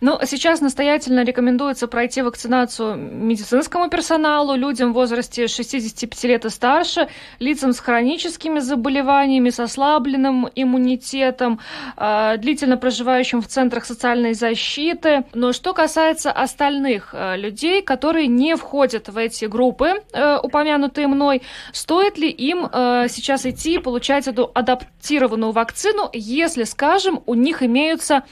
Ну, 0.00 0.18
сейчас 0.24 0.60
настоятельно 0.60 1.24
рекомендуется 1.24 1.88
пройти 1.88 2.22
вакцинацию 2.22 2.96
медицинскому 2.96 3.88
персоналу, 3.88 4.54
людям 4.54 4.92
в 4.92 4.94
возрасте 4.94 5.48
65 5.48 6.24
лет 6.24 6.44
и 6.44 6.50
старше, 6.50 7.08
лицам 7.38 7.72
с 7.72 7.80
хроническими 7.80 8.60
заболеваниями, 8.60 9.50
с 9.50 9.60
ослабленным 9.60 10.48
иммунитетом, 10.54 11.60
э, 11.96 12.36
длительно 12.38 12.76
проживающим 12.76 13.42
в 13.42 13.48
центрах 13.48 13.84
социальной 13.84 14.34
защиты. 14.34 15.24
Но 15.34 15.52
что 15.52 15.72
касается 15.72 16.32
остальных 16.32 17.10
э, 17.12 17.36
людей, 17.36 17.82
которые 17.82 18.26
не 18.26 18.56
входят 18.56 19.08
в 19.08 19.16
эти 19.16 19.46
группы, 19.46 19.94
упомянутые 20.42 20.66
упомянутые 20.66 21.06
мной, 21.06 21.42
стоит 21.72 22.18
ли 22.18 22.28
им 22.28 22.66
э, 22.66 23.06
сейчас 23.08 23.46
идти 23.46 23.78
получать 23.78 24.28
эту 24.28 24.50
адаптированную 24.54 25.52
вакцину, 25.52 26.10
если, 26.12 26.64
скажем, 26.64 27.22
у 27.26 27.34
них 27.34 27.62
имеются 27.62 28.24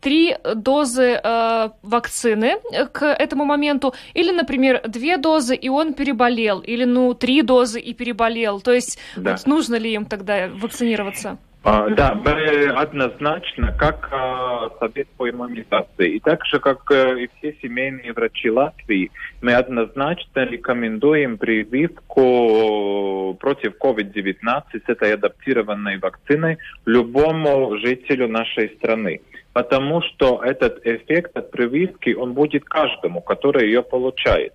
три 0.00 0.36
дозы 0.54 1.20
э, 1.22 1.68
вакцины 1.82 2.56
к 2.92 3.04
этому 3.04 3.44
моменту, 3.44 3.94
или, 4.14 4.32
например, 4.32 4.82
две 4.86 5.16
дозы, 5.16 5.54
и 5.54 5.68
он 5.68 5.94
переболел, 5.94 6.60
или, 6.60 6.84
ну, 6.84 7.14
три 7.14 7.42
дозы 7.42 7.80
и 7.80 7.94
переболел. 7.94 8.60
То 8.60 8.72
есть, 8.72 8.98
да. 9.16 9.32
вот 9.32 9.46
нужно 9.46 9.76
ли 9.76 9.92
им 9.92 10.06
тогда 10.06 10.48
вакцинироваться? 10.48 11.38
А, 11.62 11.90
да, 11.90 12.14
мы 12.14 12.68
однозначно, 12.68 13.74
как 13.78 14.08
а, 14.12 14.70
Совет 14.78 15.08
по 15.08 15.28
иммунизации, 15.28 16.16
и 16.16 16.20
так 16.20 16.46
же, 16.46 16.58
как 16.58 16.90
а, 16.90 17.12
и 17.12 17.28
все 17.36 17.54
семейные 17.60 18.14
врачи 18.14 18.50
Латвии, 18.50 19.10
мы 19.42 19.52
однозначно 19.52 20.46
рекомендуем 20.46 21.36
прививку 21.36 23.36
против 23.38 23.74
COVID-19 23.78 24.62
с 24.72 24.88
этой 24.88 25.12
адаптированной 25.12 25.98
вакциной 25.98 26.56
любому 26.86 27.76
жителю 27.76 28.28
нашей 28.28 28.70
страны 28.76 29.20
потому 29.52 30.02
что 30.02 30.42
этот 30.42 30.86
эффект 30.86 31.36
от 31.36 31.50
прививки, 31.50 32.14
он 32.14 32.34
будет 32.34 32.64
каждому, 32.64 33.20
который 33.20 33.66
ее 33.66 33.82
получает. 33.82 34.54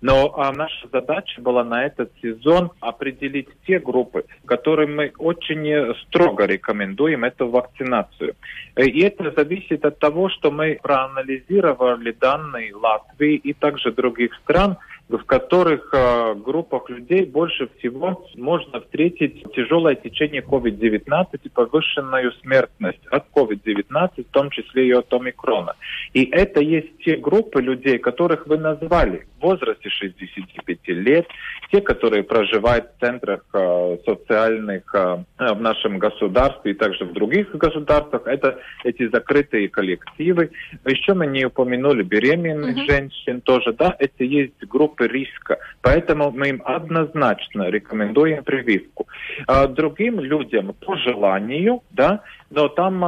Но 0.00 0.34
а, 0.36 0.52
наша 0.52 0.88
задача 0.92 1.40
была 1.40 1.64
на 1.64 1.84
этот 1.84 2.10
сезон 2.22 2.70
определить 2.80 3.48
те 3.66 3.78
группы, 3.78 4.24
которым 4.46 4.96
мы 4.96 5.12
очень 5.18 5.94
строго 6.04 6.44
рекомендуем 6.44 7.24
эту 7.24 7.48
вакцинацию. 7.48 8.34
И 8.76 9.00
это 9.00 9.30
зависит 9.30 9.84
от 9.84 9.98
того, 9.98 10.28
что 10.28 10.50
мы 10.50 10.78
проанализировали 10.82 12.12
данные 12.12 12.74
Латвии 12.74 13.36
и 13.36 13.52
также 13.52 13.92
других 13.92 14.34
стран, 14.42 14.76
в 15.08 15.24
которых 15.24 15.90
э, 15.92 16.34
группах 16.34 16.88
людей 16.88 17.26
больше 17.26 17.68
всего 17.78 18.26
можно 18.36 18.80
встретить 18.80 19.44
тяжелое 19.54 19.94
течение 19.96 20.42
COVID-19 20.42 21.40
и 21.42 21.48
повышенную 21.48 22.32
смертность 22.42 23.06
от 23.10 23.24
COVID-19, 23.34 24.24
в 24.24 24.30
том 24.32 24.50
числе 24.50 24.88
и 24.88 24.92
от 24.92 25.12
омикрона. 25.12 25.74
И 26.14 26.24
это 26.24 26.60
есть 26.60 26.98
те 27.04 27.16
группы 27.16 27.60
людей, 27.60 27.98
которых 27.98 28.46
вы 28.46 28.56
назвали 28.56 29.26
возрасте 29.44 29.90
65 29.90 30.88
лет, 30.88 31.26
те, 31.70 31.80
которые 31.80 32.22
проживают 32.22 32.86
в 32.86 33.00
центрах 33.00 33.44
э, 33.52 33.98
социальных 34.06 34.82
э, 34.94 35.24
в 35.38 35.60
нашем 35.60 35.98
государстве 35.98 36.72
и 36.72 36.74
также 36.74 37.04
в 37.04 37.12
других 37.12 37.50
государствах. 37.54 38.26
Это 38.26 38.58
эти 38.84 39.08
закрытые 39.08 39.68
коллективы. 39.68 40.50
Еще 40.86 41.14
мы 41.14 41.26
не 41.26 41.44
упомянули 41.44 42.02
беременных 42.02 42.76
mm-hmm. 42.76 42.86
женщин 42.86 43.40
тоже, 43.42 43.72
да, 43.72 43.94
это 43.98 44.24
есть 44.24 44.58
группы 44.66 45.06
риска. 45.06 45.58
Поэтому 45.82 46.30
мы 46.30 46.48
им 46.48 46.62
однозначно 46.64 47.68
рекомендуем 47.68 48.42
прививку. 48.44 49.06
А 49.46 49.66
другим 49.66 50.20
людям 50.20 50.74
по 50.80 50.96
желанию, 50.96 51.82
да, 51.90 52.22
но 52.50 52.68
там 52.68 52.98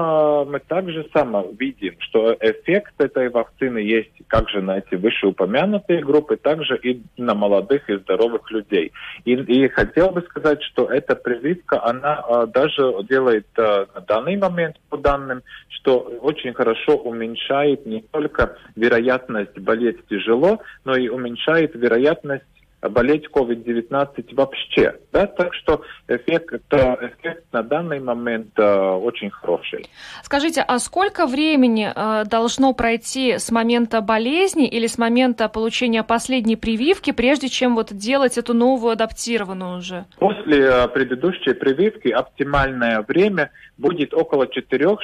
мы 0.50 0.58
также 0.60 1.06
само 1.12 1.46
видим, 1.58 1.94
что 2.00 2.36
эффект 2.40 2.94
этой 2.98 3.30
вакцины 3.30 3.78
есть 3.78 4.10
как 4.26 4.48
же 4.48 4.60
на 4.60 4.78
эти 4.78 4.96
вышеупомянутые 4.96 6.02
группы, 6.02 6.25
также 6.34 6.76
и 6.78 7.00
на 7.16 7.34
молодых 7.34 7.88
и 7.88 7.96
здоровых 7.98 8.50
людей. 8.50 8.92
И, 9.24 9.34
и 9.34 9.68
хотел 9.68 10.10
бы 10.10 10.22
сказать, 10.22 10.60
что 10.64 10.86
эта 10.86 11.14
прививка, 11.14 11.84
она 11.84 12.14
а, 12.14 12.46
даже 12.46 13.04
делает 13.08 13.46
а, 13.56 13.86
на 13.94 14.00
данный 14.00 14.36
момент 14.36 14.76
по 14.88 14.96
данным, 14.96 15.42
что 15.68 15.98
очень 15.98 16.52
хорошо 16.54 16.96
уменьшает 16.96 17.86
не 17.86 18.02
только 18.10 18.56
вероятность 18.74 19.56
болеть 19.58 20.04
тяжело, 20.08 20.60
но 20.84 20.96
и 20.96 21.08
уменьшает 21.08 21.74
вероятность 21.76 22.44
болеть 22.88 23.26
COVID-19 23.32 24.34
вообще. 24.34 24.98
Да? 25.12 25.26
Так 25.26 25.54
что 25.54 25.82
эффект, 26.08 26.54
эффект 26.72 27.44
на 27.52 27.62
данный 27.62 28.00
момент 28.00 28.58
э, 28.58 28.62
очень 28.62 29.30
хороший. 29.30 29.86
Скажите, 30.22 30.62
а 30.62 30.78
сколько 30.78 31.26
времени 31.26 31.92
э, 31.94 32.24
должно 32.24 32.72
пройти 32.72 33.38
с 33.38 33.50
момента 33.50 34.00
болезни 34.00 34.68
или 34.68 34.86
с 34.86 34.98
момента 34.98 35.48
получения 35.48 36.02
последней 36.02 36.56
прививки, 36.56 37.12
прежде 37.12 37.48
чем 37.48 37.74
вот 37.74 37.92
делать 37.92 38.38
эту 38.38 38.54
новую 38.54 38.92
адаптированную 38.92 39.78
уже? 39.78 40.04
После 40.18 40.60
э, 40.60 40.88
предыдущей 40.88 41.54
прививки 41.54 42.08
оптимальное 42.08 43.02
время 43.02 43.50
будет 43.78 44.14
около 44.14 44.44
4-6 44.44 44.96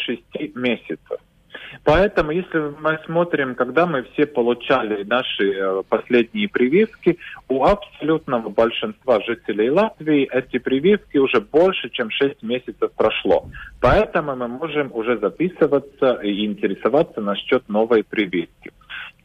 месяцев. 0.55 1.18
Поэтому, 1.85 2.31
если 2.31 2.59
мы 2.81 2.99
смотрим, 3.07 3.55
когда 3.55 3.87
мы 3.87 4.05
все 4.12 4.27
получали 4.27 5.03
наши 5.05 5.53
э, 5.53 5.83
последние 5.88 6.49
прививки, 6.49 7.19
у 7.49 7.65
абсолютного 7.65 8.49
большинства 8.49 9.21
жителей 9.21 9.71
Латвии 9.71 10.29
эти 10.33 10.59
прививки 10.59 11.19
уже 11.19 11.41
больше, 11.41 11.91
чем 11.91 12.11
6 12.11 12.43
месяцев 12.43 12.93
прошло. 12.97 13.47
Поэтому 13.81 14.37
мы 14.37 14.49
можем 14.49 14.91
уже 14.93 15.19
записываться 15.19 16.21
и 16.23 16.45
интересоваться 16.47 17.21
насчет 17.21 17.69
новой 17.69 18.05
прививки. 18.05 18.73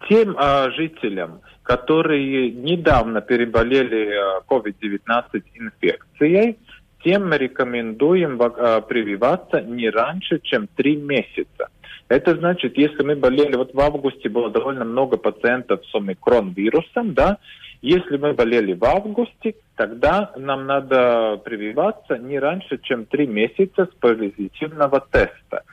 Тем 0.09 0.35
э, 0.37 0.71
жителям, 0.71 1.41
которые 1.63 2.51
недавно 2.51 3.21
переболели 3.21 4.07
э, 4.07 4.41
COVID-19 4.47 5.43
инфекцией, 5.55 6.57
тем 7.03 7.29
мы 7.29 7.37
рекомендуем 7.37 8.41
э, 8.41 8.81
прививаться 8.81 9.61
не 9.61 9.89
раньше, 9.89 10.39
чем 10.39 10.67
3 10.75 10.95
месяца. 10.97 11.69
Это 12.09 12.35
значит, 12.35 12.77
если 12.77 13.03
мы 13.03 13.15
болели, 13.15 13.55
вот 13.55 13.73
в 13.73 13.79
августе 13.79 14.29
было 14.29 14.49
довольно 14.49 14.85
много 14.85 15.17
пациентов 15.17 15.81
с 15.85 15.95
омикрон-вирусом, 15.95 17.13
да, 17.13 17.37
если 17.81 18.17
мы 18.17 18.33
болели 18.33 18.73
в 18.73 18.83
августе, 18.85 19.55
тогда 19.75 20.31
нам 20.35 20.65
надо 20.65 21.39
прививаться 21.43 22.17
не 22.17 22.39
раньше, 22.39 22.79
чем 22.81 23.05
три 23.05 23.27
месяца 23.27 23.85
с 23.85 23.95
позитивного 23.99 25.05
теста. 25.11 25.63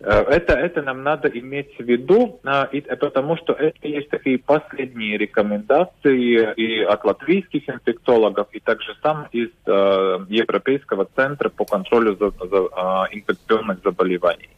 Э, 0.00 0.22
это, 0.28 0.54
это 0.54 0.82
нам 0.82 1.02
надо 1.02 1.28
иметь 1.28 1.78
в 1.78 1.82
виду, 1.82 2.40
а, 2.44 2.68
и, 2.72 2.80
э, 2.80 2.96
потому 2.96 3.36
что 3.36 3.52
это 3.52 3.86
есть 3.86 4.08
такие 4.08 4.38
последние 4.38 5.18
рекомендации 5.18 6.52
и 6.54 6.82
от 6.82 7.04
латвийских 7.04 7.68
инфекциологов, 7.68 8.48
и 8.52 8.60
также 8.60 8.96
сам 9.02 9.28
из 9.30 9.50
э, 9.66 10.18
Европейского 10.28 11.06
центра 11.14 11.48
по 11.48 11.64
контролю 11.64 12.16
за, 12.16 12.30
за 12.30 12.56
э, 12.56 13.16
инфекционных 13.16 13.82
заболеваний. 13.84 14.55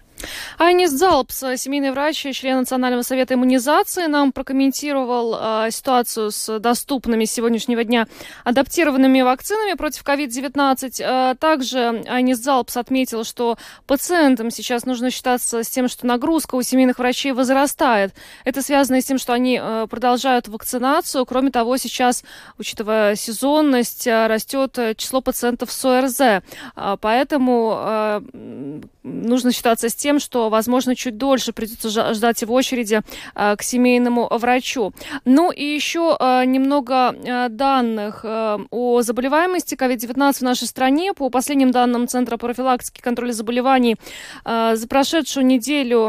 Айнис 0.58 0.90
Залпс, 0.90 1.44
семейный 1.56 1.92
врач, 1.92 2.26
член 2.32 2.58
Национального 2.58 3.02
совета 3.02 3.34
иммунизации, 3.34 4.06
нам 4.06 4.32
прокомментировал 4.32 5.36
э, 5.38 5.70
ситуацию 5.70 6.32
с 6.32 6.58
доступными 6.58 7.26
с 7.26 7.30
сегодняшнего 7.30 7.84
дня 7.84 8.08
адаптированными 8.42 9.20
вакцинами 9.20 9.74
против 9.74 10.02
COVID-19. 10.02 11.00
Э, 11.00 11.36
также 11.36 12.02
Айнис 12.08 12.38
Залпс 12.38 12.76
отметил, 12.76 13.22
что 13.22 13.56
пациентам 13.86 14.50
сейчас 14.50 14.84
нужно 14.84 15.12
считаться 15.12 15.62
с 15.62 15.68
тем, 15.68 15.86
что 15.86 16.08
нагрузка 16.08 16.56
у 16.56 16.62
семейных 16.62 16.98
врачей 16.98 17.30
возрастает. 17.30 18.12
Это 18.44 18.60
связано 18.60 19.00
с 19.00 19.04
тем, 19.04 19.18
что 19.18 19.34
они 19.34 19.60
э, 19.62 19.86
продолжают 19.88 20.48
вакцинацию. 20.48 21.24
Кроме 21.24 21.52
того, 21.52 21.76
сейчас, 21.76 22.24
учитывая 22.58 23.14
сезонность, 23.14 24.08
э, 24.08 24.26
растет 24.26 24.76
число 24.96 25.20
пациентов 25.20 25.70
с 25.70 25.84
ОРЗ. 25.84 26.20
Э, 26.20 26.40
поэтому 27.00 27.78
э, 27.78 28.20
нужно 29.04 29.52
считаться 29.52 29.88
с 29.88 29.94
тем, 29.94 30.18
что, 30.18 30.47
возможно, 30.48 30.94
чуть 30.94 31.16
дольше 31.16 31.52
придется 31.52 32.14
ждать 32.14 32.42
в 32.42 32.52
очереди 32.52 33.02
э, 33.34 33.56
к 33.56 33.62
семейному 33.62 34.28
врачу. 34.30 34.92
Ну 35.24 35.50
и 35.50 35.64
еще 35.64 36.16
э, 36.18 36.44
немного 36.44 37.14
э, 37.14 37.48
данных 37.48 38.24
о 38.24 39.02
заболеваемости 39.02 39.74
COVID-19 39.74 40.38
в 40.38 40.42
нашей 40.42 40.66
стране. 40.66 41.12
По 41.12 41.30
последним 41.30 41.70
данным 41.70 42.08
Центра 42.08 42.36
профилактики 42.36 42.98
и 42.98 43.02
контроля 43.02 43.32
заболеваний, 43.32 43.96
за 44.44 44.86
прошедшую 44.88 45.46
неделю 45.46 46.08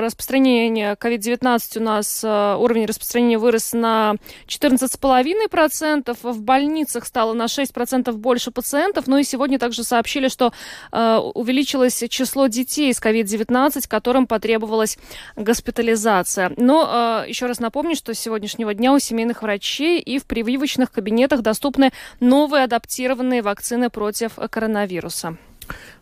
распространение 0.00 0.94
COVID-19 0.94 1.78
у 1.78 1.82
нас 1.82 2.24
уровень 2.24 2.86
распространения 2.86 3.38
вырос 3.38 3.72
на 3.72 4.16
14,5%. 4.46 6.16
В 6.22 6.42
больницах 6.42 7.04
стало 7.06 7.32
на 7.32 7.44
6% 7.44 8.12
больше 8.12 8.50
пациентов. 8.50 9.06
Ну 9.06 9.18
и 9.18 9.24
сегодня 9.24 9.58
также 9.58 9.84
сообщили, 9.84 10.28
что 10.28 10.52
увеличилось 10.92 12.04
число 12.08 12.46
детей 12.46 12.92
с 12.92 13.00
COVID-19, 13.00 13.77
которым 13.86 14.26
потребовалась 14.26 14.98
госпитализация. 15.36 16.52
Но 16.56 17.22
э, 17.24 17.28
еще 17.28 17.46
раз 17.46 17.60
напомню, 17.60 17.96
что 17.96 18.14
с 18.14 18.18
сегодняшнего 18.18 18.74
дня 18.74 18.92
у 18.92 18.98
семейных 18.98 19.42
врачей 19.42 20.00
и 20.00 20.18
в 20.18 20.24
прививочных 20.24 20.90
кабинетах 20.90 21.42
доступны 21.42 21.92
новые 22.20 22.64
адаптированные 22.64 23.42
вакцины 23.42 23.90
против 23.90 24.32
коронавируса. 24.50 25.36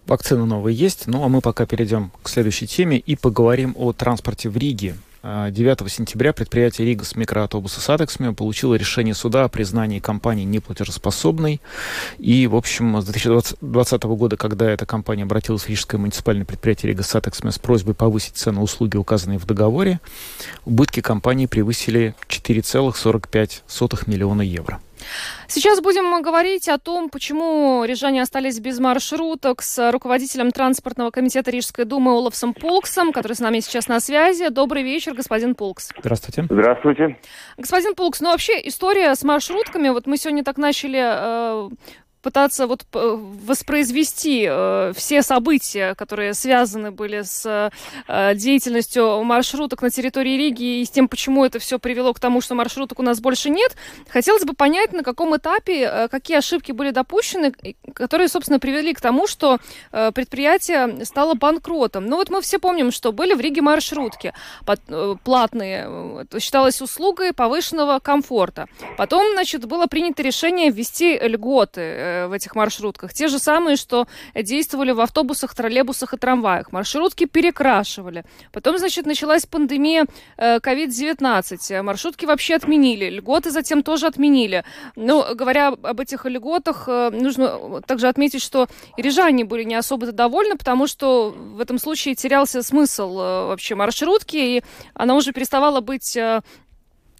Вакцины 0.06 0.44
новые 0.44 0.76
есть, 0.76 1.08
ну 1.08 1.24
а 1.24 1.28
мы 1.28 1.40
пока 1.40 1.66
перейдем 1.66 2.12
к 2.22 2.28
следующей 2.28 2.66
теме 2.68 2.98
и 2.98 3.16
поговорим 3.16 3.74
о 3.76 3.92
транспорте 3.92 4.48
в 4.48 4.56
Риге. 4.56 4.94
9 5.26 5.90
сентября 5.90 6.32
предприятие 6.32 6.86
Ригас 6.86 7.16
микроавтобусы 7.16 7.80
с 7.80 7.90
Атексами 7.90 8.32
получило 8.32 8.74
решение 8.74 9.12
суда 9.12 9.42
о 9.44 9.48
признании 9.48 9.98
компании 9.98 10.44
неплатежеспособной. 10.44 11.60
И, 12.18 12.46
в 12.46 12.54
общем, 12.54 13.00
с 13.00 13.04
2020 13.04 14.02
года, 14.04 14.36
когда 14.36 14.70
эта 14.70 14.86
компания 14.86 15.24
обратилась 15.24 15.62
в 15.62 15.68
Рижское 15.68 16.00
муниципальное 16.00 16.44
предприятие 16.44 16.92
Ригас 16.92 17.12
Атексами 17.16 17.50
с 17.50 17.58
просьбой 17.58 17.94
повысить 17.94 18.36
цену 18.36 18.62
услуги, 18.62 18.96
указанные 18.96 19.40
в 19.40 19.46
договоре, 19.46 19.98
убытки 20.64 21.00
компании 21.00 21.46
превысили 21.46 22.14
4,45 22.28 24.04
миллиона 24.06 24.42
евро. 24.42 24.80
Сейчас 25.48 25.80
будем 25.80 26.22
говорить 26.22 26.68
о 26.68 26.78
том, 26.78 27.08
почему 27.08 27.84
рижане 27.84 28.22
остались 28.22 28.60
без 28.60 28.78
маршруток 28.78 29.62
с 29.62 29.90
руководителем 29.90 30.50
транспортного 30.50 31.10
комитета 31.10 31.50
Рижской 31.50 31.84
думы 31.84 32.12
Олафсом 32.12 32.54
Полксом, 32.54 33.12
который 33.12 33.34
с 33.34 33.40
нами 33.40 33.60
сейчас 33.60 33.88
на 33.88 34.00
связи. 34.00 34.48
Добрый 34.48 34.82
вечер, 34.82 35.14
господин 35.14 35.54
Полкс. 35.54 35.90
Здравствуйте. 35.98 36.44
Здравствуйте. 36.48 37.18
Господин 37.56 37.94
Полкс, 37.94 38.20
ну 38.20 38.30
вообще 38.30 38.60
история 38.66 39.14
с 39.14 39.22
маршрутками, 39.22 39.88
вот 39.88 40.06
мы 40.06 40.16
сегодня 40.16 40.44
так 40.44 40.56
начали 40.58 41.00
э, 41.02 41.68
пытаться 42.26 42.66
вот 42.66 42.84
воспроизвести 42.92 44.48
э, 44.50 44.92
все 44.96 45.22
события, 45.22 45.94
которые 45.94 46.34
связаны 46.34 46.90
были 46.90 47.22
с 47.22 47.70
э, 48.08 48.34
деятельностью 48.34 49.22
маршруток 49.22 49.80
на 49.80 49.90
территории 49.90 50.36
Риги 50.36 50.80
и 50.80 50.84
с 50.84 50.90
тем, 50.90 51.06
почему 51.06 51.44
это 51.44 51.60
все 51.60 51.78
привело 51.78 52.12
к 52.12 52.18
тому, 52.18 52.40
что 52.40 52.56
маршруток 52.56 52.98
у 52.98 53.04
нас 53.04 53.20
больше 53.20 53.48
нет. 53.48 53.76
Хотелось 54.08 54.42
бы 54.42 54.54
понять, 54.54 54.92
на 54.92 55.04
каком 55.04 55.36
этапе, 55.36 55.82
э, 55.84 56.08
какие 56.08 56.38
ошибки 56.38 56.72
были 56.72 56.90
допущены, 56.90 57.54
которые, 57.94 58.26
собственно, 58.26 58.58
привели 58.58 58.92
к 58.92 59.00
тому, 59.00 59.28
что 59.28 59.58
э, 59.92 60.10
предприятие 60.10 61.04
стало 61.04 61.34
банкротом. 61.34 62.06
Ну 62.06 62.16
вот 62.16 62.28
мы 62.28 62.40
все 62.42 62.58
помним, 62.58 62.90
что 62.90 63.12
были 63.12 63.34
в 63.34 63.40
Риге 63.40 63.62
маршрутки 63.62 64.32
э, 64.66 65.14
платные, 65.22 66.22
это 66.22 66.40
считалось 66.40 66.82
услугой 66.82 67.32
повышенного 67.32 68.00
комфорта. 68.00 68.66
Потом, 68.96 69.32
значит, 69.34 69.64
было 69.66 69.86
принято 69.86 70.24
решение 70.24 70.70
ввести 70.70 71.16
льготы 71.22 71.80
э, 71.82 72.15
в 72.26 72.32
этих 72.32 72.54
маршрутках. 72.54 73.12
Те 73.12 73.28
же 73.28 73.38
самые, 73.38 73.76
что 73.76 74.06
действовали 74.34 74.92
в 74.92 75.00
автобусах, 75.00 75.54
троллейбусах 75.54 76.14
и 76.14 76.16
трамваях. 76.16 76.72
Маршрутки 76.72 77.26
перекрашивали. 77.26 78.24
Потом, 78.52 78.78
значит, 78.78 79.06
началась 79.06 79.46
пандемия 79.46 80.06
COVID-19. 80.38 81.58
Э, 81.70 81.82
Маршрутки 81.82 82.26
вообще 82.26 82.54
отменили. 82.54 83.10
Льготы 83.10 83.50
затем 83.50 83.82
тоже 83.82 84.06
отменили. 84.06 84.64
Ну, 84.96 85.34
говоря 85.34 85.68
об 85.68 86.00
этих 86.00 86.24
льготах, 86.24 86.84
э, 86.88 87.10
нужно 87.10 87.82
также 87.82 88.08
отметить, 88.08 88.42
что 88.42 88.68
и 88.96 89.02
рижане 89.02 89.44
были 89.44 89.64
не 89.64 89.74
особо 89.74 90.12
довольны, 90.12 90.56
потому 90.56 90.86
что 90.86 91.30
в 91.30 91.60
этом 91.60 91.78
случае 91.78 92.14
терялся 92.14 92.62
смысл 92.62 93.10
э, 93.18 93.46
вообще 93.48 93.74
маршрутки, 93.74 94.36
и 94.36 94.62
она 94.94 95.14
уже 95.14 95.32
переставала 95.32 95.80
быть 95.80 96.16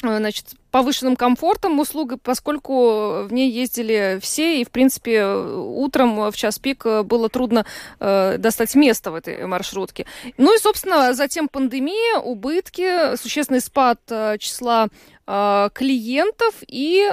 Э, 0.03 0.19
значит, 0.19 0.55
повышенным 0.77 1.17
комфортом 1.17 1.81
услуга, 1.81 2.19
поскольку 2.23 3.23
в 3.23 3.29
ней 3.31 3.51
ездили 3.51 4.19
все, 4.21 4.61
и, 4.61 4.65
в 4.65 4.71
принципе, 4.71 5.25
утром 5.25 6.31
в 6.31 6.37
час 6.37 6.59
пик 6.59 6.85
было 6.85 7.31
трудно 7.31 7.65
э, 7.99 8.37
достать 8.37 8.75
место 8.75 9.11
в 9.11 9.15
этой 9.15 9.47
маршрутке. 9.47 10.05
Ну 10.37 10.55
и, 10.55 10.59
собственно, 10.59 11.15
затем 11.15 11.49
пандемия, 11.49 12.19
убытки, 12.19 13.17
существенный 13.17 13.63
спад 13.63 14.01
э, 14.11 14.37
числа 14.39 14.89
э, 15.27 15.71
клиентов 15.73 16.55
и 16.69 17.11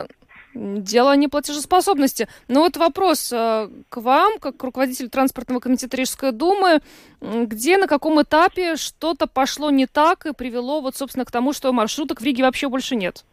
Дело 0.55 1.15
неплатежеспособности. 1.15 2.27
Но 2.47 2.59
вот 2.59 2.77
вопрос 2.77 3.31
э, 3.33 3.69
к 3.89 3.97
вам, 3.97 4.37
как 4.37 4.57
к 4.57 4.63
руководителю 4.63 5.09
транспортного 5.09 5.59
комитета 5.59 5.97
Рижской 5.97 6.31
думы, 6.31 6.81
где, 7.21 7.77
на 7.77 7.87
каком 7.87 8.21
этапе 8.21 8.75
что-то 8.75 9.25
пошло 9.25 9.71
не 9.71 9.87
так 9.87 10.27
и 10.27 10.33
привело 10.33 10.81
вот, 10.81 10.95
собственно, 10.95 11.25
к 11.25 11.31
тому, 11.31 11.53
что 11.53 11.73
маршруток 11.73 12.21
в 12.21 12.23
Риге 12.23 12.43
вообще 12.43 12.69
больше 12.69 12.95
нет? 12.95 13.25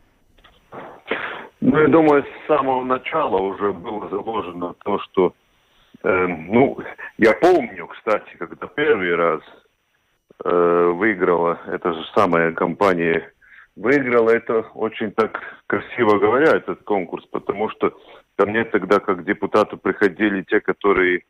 Ну, 1.61 1.79
я 1.79 1.89
думаю, 1.89 2.25
с 2.25 2.47
самого 2.47 2.85
начала 2.85 3.37
уже 3.39 3.73
было 3.73 4.09
заложено 4.09 4.75
то, 4.85 4.99
что, 5.01 5.35
э, 6.03 6.27
ну, 6.27 6.79
я 7.19 7.33
помню, 7.35 7.87
кстати, 7.87 8.35
когда 8.39 8.67
первый 8.67 9.15
раз 9.15 9.41
э, 10.45 10.93
выиграла 10.95 11.61
эта 11.67 11.93
же 11.93 12.05
самая 12.15 12.53
компания 12.53 13.31
выиграла 13.77 14.31
это 14.31 14.61
очень 14.75 15.11
так 15.13 15.41
красиво 15.67 16.19
говоря, 16.19 16.57
этот 16.57 16.83
конкурс, 16.83 17.25
потому 17.31 17.71
что 17.71 17.97
ко 18.37 18.47
мне 18.47 18.65
тогда, 18.65 19.01
как 19.01 19.25
депутату, 19.25 19.77
приходили 19.79 20.43
те, 20.43 20.61
которые 20.61 21.23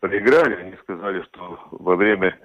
проиграли, 0.00 0.54
они 0.56 0.76
сказали, 0.82 1.22
что 1.22 1.58
во 1.72 1.96
время 1.96 2.38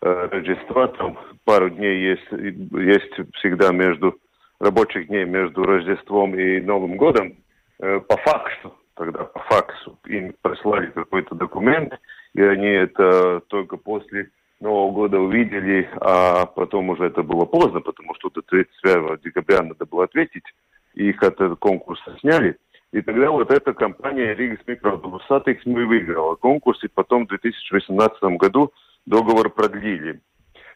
э, 0.00 0.28
Рождества, 0.30 0.88
там 0.88 1.18
пару 1.44 1.70
дней 1.70 2.10
есть, 2.10 2.30
есть 2.30 3.34
всегда 3.34 3.72
между 3.72 4.18
рабочих 4.60 5.08
дней 5.08 5.24
между 5.24 5.64
Рождеством 5.64 6.38
и 6.38 6.60
Новым 6.60 6.96
годом, 6.96 7.36
э, 7.80 8.00
по 8.00 8.16
факсу, 8.18 8.74
тогда 8.94 9.24
по 9.24 9.40
факсу 9.40 9.98
им 10.06 10.34
прислали 10.42 10.90
какой-то 10.90 11.34
документ, 11.34 11.98
и 12.34 12.42
они 12.42 12.68
это 12.68 13.40
только 13.48 13.76
после 13.76 14.30
Нового 14.60 14.92
года 14.92 15.18
увидели, 15.18 15.88
а 16.00 16.44
потом 16.44 16.90
уже 16.90 17.06
это 17.06 17.22
было 17.22 17.46
поздно, 17.46 17.80
потому 17.80 18.14
что 18.16 18.28
до 18.28 18.42
31 18.42 19.18
декабря 19.24 19.62
надо 19.62 19.86
было 19.86 20.04
ответить, 20.04 20.44
и 20.94 21.08
их 21.08 21.22
от 21.22 21.34
этого 21.34 21.56
конкурса 21.56 22.14
сняли. 22.20 22.56
И 22.92 23.00
тогда 23.00 23.30
вот 23.30 23.50
эта 23.50 23.72
компания 23.72 24.34
Ригас 24.34 24.58
Микроавтобусатекс 24.66 25.64
мы 25.64 25.86
выиграла 25.86 26.34
конкурс, 26.34 26.82
и 26.84 26.88
потом 26.88 27.24
в 27.24 27.28
2018 27.28 28.22
году 28.36 28.72
договор 29.06 29.48
продлили 29.48 30.20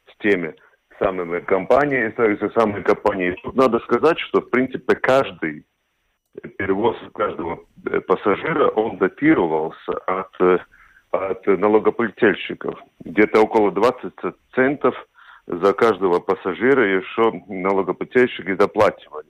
с 0.06 0.22
теми 0.22 0.54
самыми 0.98 1.40
компаниями, 1.40 2.14
с 2.16 2.52
самой 2.54 2.82
компанией. 2.82 3.36
Тут 3.42 3.56
надо 3.56 3.78
сказать, 3.80 4.18
что 4.20 4.40
в 4.40 4.50
принципе 4.50 4.94
каждый 4.96 5.64
перевоз 6.58 6.96
каждого 7.14 7.60
э, 7.86 8.00
пассажира, 8.00 8.68
он 8.68 8.98
датировался 8.98 9.92
от, 10.06 10.34
э, 10.40 10.58
от 11.10 11.46
налогоплательщиков. 11.46 12.78
Где-то 13.04 13.42
около 13.42 13.70
20 13.70 14.12
центов 14.54 14.94
за 15.46 15.72
каждого 15.72 16.20
пассажира 16.20 16.84
еще 16.84 17.42
налогоплательщики 17.48 18.56
заплачивали. 18.58 19.28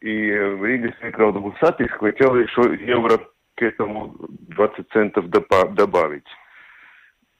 И 0.00 0.32
в 0.32 0.64
Риге 0.64 0.94
микроавтобусатик 1.02 1.92
хотел 1.92 2.34
еще 2.34 2.76
евро 2.84 3.18
к 3.54 3.62
этому 3.62 4.16
20 4.48 4.88
центов 4.92 5.28
добавить. 5.28 6.26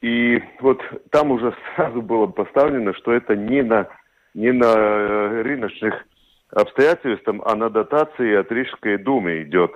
И 0.03 0.43
вот 0.61 0.83
там 1.11 1.31
уже 1.31 1.55
сразу 1.75 2.03
было 2.03 2.27
поставлено, 2.27 2.93
что 2.95 3.13
это 3.13 3.37
не 3.37 3.63
на, 3.63 3.89
не 4.35 4.53
на 4.53 4.67
э, 4.67 5.43
рыночных 5.43 5.95
обстоятельствам, 6.51 7.41
а 7.47 7.55
на 7.55 7.71
дотации 7.71 8.35
от 8.35 8.51
Рижской 8.51 8.99
думы 8.99 9.43
идет 9.43 9.73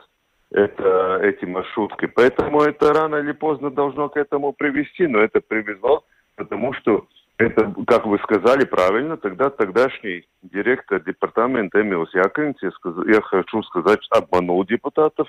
это, 0.50 1.20
эти 1.22 1.44
маршрутки. 1.44 2.06
Поэтому 2.06 2.60
это 2.60 2.92
рано 2.92 3.16
или 3.16 3.32
поздно 3.32 3.70
должно 3.70 4.08
к 4.08 4.16
этому 4.16 4.52
привести, 4.52 5.06
но 5.06 5.20
это 5.20 5.40
привезло, 5.40 6.04
потому 6.34 6.72
что 6.74 7.06
это, 7.38 7.72
как 7.86 8.06
вы 8.06 8.18
сказали 8.18 8.64
правильно, 8.64 9.16
тогда 9.16 9.50
тогдашний 9.50 10.26
директор 10.42 11.00
департамента 11.00 11.80
Эмилс 11.80 12.12
Яковлевич, 12.14 12.56
я, 12.62 12.70
я 13.14 13.20
хочу 13.20 13.62
сказать, 13.62 14.00
обманул 14.10 14.64
депутатов, 14.64 15.28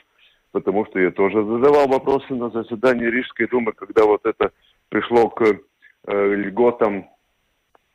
потому 0.52 0.86
что 0.86 1.00
я 1.00 1.12
тоже 1.12 1.44
задавал 1.44 1.88
вопросы 1.88 2.34
на 2.34 2.50
заседании 2.50 3.06
Рижской 3.06 3.48
думы, 3.48 3.74
когда 3.74 4.06
вот 4.06 4.26
это 4.26 4.52
пришло 4.90 5.30
к 5.30 5.44
э, 5.44 6.36
льготам 6.36 7.10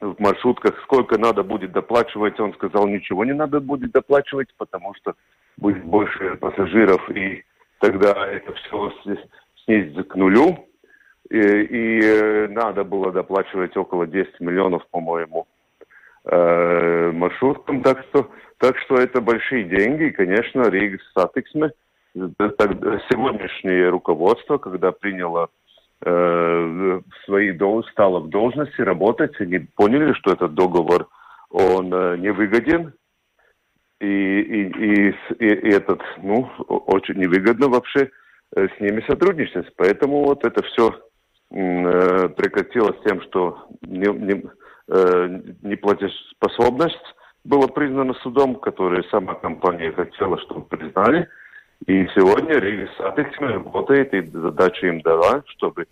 в 0.00 0.16
маршрутках, 0.18 0.80
сколько 0.82 1.18
надо 1.18 1.44
будет 1.44 1.72
доплачивать, 1.72 2.38
он 2.40 2.52
сказал, 2.54 2.88
ничего 2.88 3.24
не 3.24 3.34
надо 3.34 3.60
будет 3.60 3.92
доплачивать, 3.92 4.48
потому 4.56 4.94
что 4.94 5.14
будет 5.56 5.84
больше 5.84 6.36
пассажиров, 6.36 7.08
и 7.10 7.44
тогда 7.78 8.26
это 8.26 8.52
все 8.54 8.92
снизится 9.64 10.02
к 10.02 10.14
нулю. 10.16 10.68
И, 11.30 11.38
и 11.38 12.00
э, 12.02 12.48
надо 12.48 12.84
было 12.84 13.12
доплачивать 13.12 13.76
около 13.76 14.06
10 14.06 14.40
миллионов, 14.40 14.86
по-моему, 14.88 15.46
э, 16.24 17.10
маршруткам. 17.12 17.82
Так 17.82 18.04
что, 18.08 18.30
так 18.58 18.76
что 18.78 18.96
это 18.96 19.20
большие 19.20 19.64
деньги. 19.64 20.04
И, 20.04 20.10
конечно, 20.10 20.68
Ригас 20.68 20.98
сатиксме, 21.14 21.70
сегодняшнее 22.14 23.88
руководство, 23.88 24.58
когда 24.58 24.92
приняло 24.92 25.48
э, 26.04 27.00
свои 27.24 27.52
дол 27.52 27.84
стало 27.84 28.20
в 28.20 28.28
должности 28.28 28.80
работать, 28.80 29.40
они 29.40 29.60
поняли, 29.76 30.12
что 30.14 30.32
этот 30.32 30.54
договор, 30.54 31.08
он 31.50 31.92
э, 31.92 32.16
невыгоден, 32.18 32.92
и, 34.00 34.06
и, 34.06 35.08
и, 35.08 35.14
и, 35.38 35.68
этот, 35.72 36.00
ну, 36.22 36.50
очень 36.66 37.14
невыгодно 37.14 37.68
вообще 37.68 38.10
э, 38.56 38.66
с 38.68 38.80
ними 38.80 39.04
сотрудничать. 39.08 39.66
Поэтому 39.76 40.24
вот 40.24 40.44
это 40.44 40.62
все 40.64 40.90
э, 41.50 42.28
прекратилось 42.30 42.96
тем, 43.06 43.22
что 43.22 43.66
не, 43.82 44.12
не, 44.12 44.42
э, 44.88 45.40
неплатежеспособность 45.62 47.14
была 47.44 47.68
признана 47.68 48.14
судом, 48.22 48.56
который 48.56 49.04
сама 49.10 49.34
компания 49.34 49.92
хотела, 49.92 50.38
чтобы 50.40 50.64
признали. 50.66 51.28
И 51.86 52.06
сегодня 52.14 52.58
Рига 52.58 52.88
работает, 53.40 54.14
и 54.14 54.22
задача 54.22 54.86
им 54.86 55.00
дала, 55.00 55.42
чтобы 55.48 55.86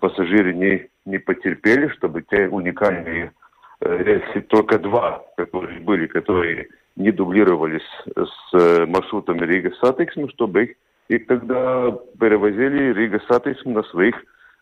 пассажиры 0.00 0.52
не, 0.52 0.88
не 1.06 1.18
потерпели, 1.18 1.88
чтобы 1.88 2.22
те 2.22 2.48
уникальные 2.48 3.32
э, 3.80 4.02
рейсы, 4.02 4.42
только 4.42 4.78
два, 4.78 5.24
которые 5.36 5.80
были, 5.80 6.06
которые 6.06 6.68
не 6.96 7.10
дублировались 7.10 7.86
с 8.14 8.54
э, 8.54 8.86
маршрутами 8.86 9.46
Ригас 9.46 9.72
сатиксме, 9.80 10.28
чтобы 10.28 10.64
их, 10.64 10.70
их 11.08 11.26
тогда 11.26 11.90
перевозили 12.20 12.92
Ригас 12.92 13.20
сатиксме 13.26 13.72
на 13.72 13.82
своих 13.84 14.14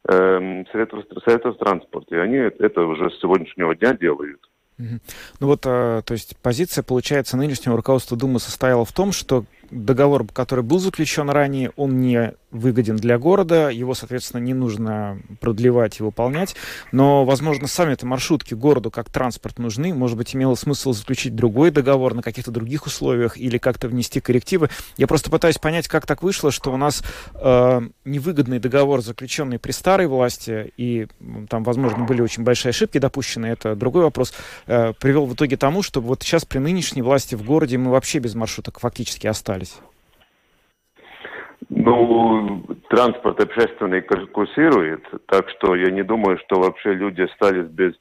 э, 0.09 0.64
средствах, 0.71 1.07
средствах 1.25 1.59
транспорта. 1.59 2.14
И 2.14 2.19
они 2.19 2.37
это 2.37 2.83
уже 2.83 3.11
с 3.11 3.21
сегодняшнего 3.21 3.75
дня 3.75 3.95
делают. 3.95 4.40
Ну 4.79 5.47
вот, 5.47 5.61
то 5.61 6.03
есть 6.09 6.38
позиция, 6.38 6.83
получается, 6.83 7.37
нынешнего 7.37 7.77
руководства 7.77 8.16
Думы 8.16 8.40
состояла 8.40 8.87
в 8.87 8.93
том, 8.93 9.12
что 9.12 9.45
договор, 9.70 10.26
который 10.26 10.64
был 10.64 10.78
заключен 10.78 11.30
ранее, 11.30 11.72
он 11.76 12.00
не 12.00 12.35
выгоден 12.50 12.96
для 12.96 13.18
города, 13.18 13.70
его, 13.70 13.94
соответственно, 13.94 14.40
не 14.40 14.54
нужно 14.54 15.20
продлевать 15.40 16.00
и 16.00 16.02
выполнять, 16.02 16.56
но, 16.90 17.24
возможно, 17.24 17.68
сами 17.68 17.92
эти 17.92 18.04
маршрутки 18.04 18.54
городу 18.54 18.90
как 18.90 19.09
транспорт 19.09 19.59
нужны, 19.59 19.94
может 19.94 20.16
быть, 20.16 20.35
имело 20.35 20.56
смысл 20.56 20.92
заключить 20.92 21.37
другой 21.37 21.70
договор 21.70 22.14
на 22.14 22.22
каких-то 22.22 22.50
других 22.50 22.87
условиях 22.87 23.37
или 23.37 23.59
как-то 23.59 23.88
внести 23.88 24.20
коррективы. 24.20 24.68
Я 24.96 25.06
просто 25.06 25.30
пытаюсь 25.30 25.59
понять, 25.59 25.87
как 25.87 26.06
так 26.06 26.22
вышло, 26.22 26.50
что 26.50 26.72
у 26.72 26.76
нас 26.76 27.04
э, 27.35 27.80
невыгодный 28.04 28.59
договор, 28.59 29.00
заключенный 29.00 29.61
при 29.61 29.70
старой 29.70 30.09
власти, 30.09 30.72
и 30.76 31.06
там, 31.48 31.62
возможно, 31.62 32.04
были 32.04 32.20
очень 32.20 32.42
большие 32.42 32.70
ошибки 32.70 32.98
допущены, 32.98 33.46
это 33.46 33.76
другой 33.76 34.02
вопрос, 34.02 34.33
э, 34.66 34.92
привел 34.98 35.26
в 35.26 35.35
итоге 35.35 35.56
тому, 35.56 35.83
что 35.83 36.00
вот 36.00 36.24
сейчас 36.24 36.44
при 36.44 36.59
нынешней 36.59 37.02
власти 37.02 37.37
в 37.37 37.44
городе 37.44 37.78
мы 37.78 37.92
вообще 37.92 38.18
без 38.18 38.35
маршруток 38.35 38.80
фактически 38.80 39.28
остались 39.28 39.60
остались? 39.61 39.81
Ну, 41.68 42.64
транспорт 42.88 43.40
общественный 43.40 44.03
курсирует, 44.03 45.05
так 45.27 45.49
что 45.51 45.75
я 45.77 45.90
не 45.90 46.03
думаю, 46.03 46.38
что 46.38 46.61
вообще 46.61 46.94
люди 46.94 47.23
остались 47.23 47.68
без, 47.68 47.94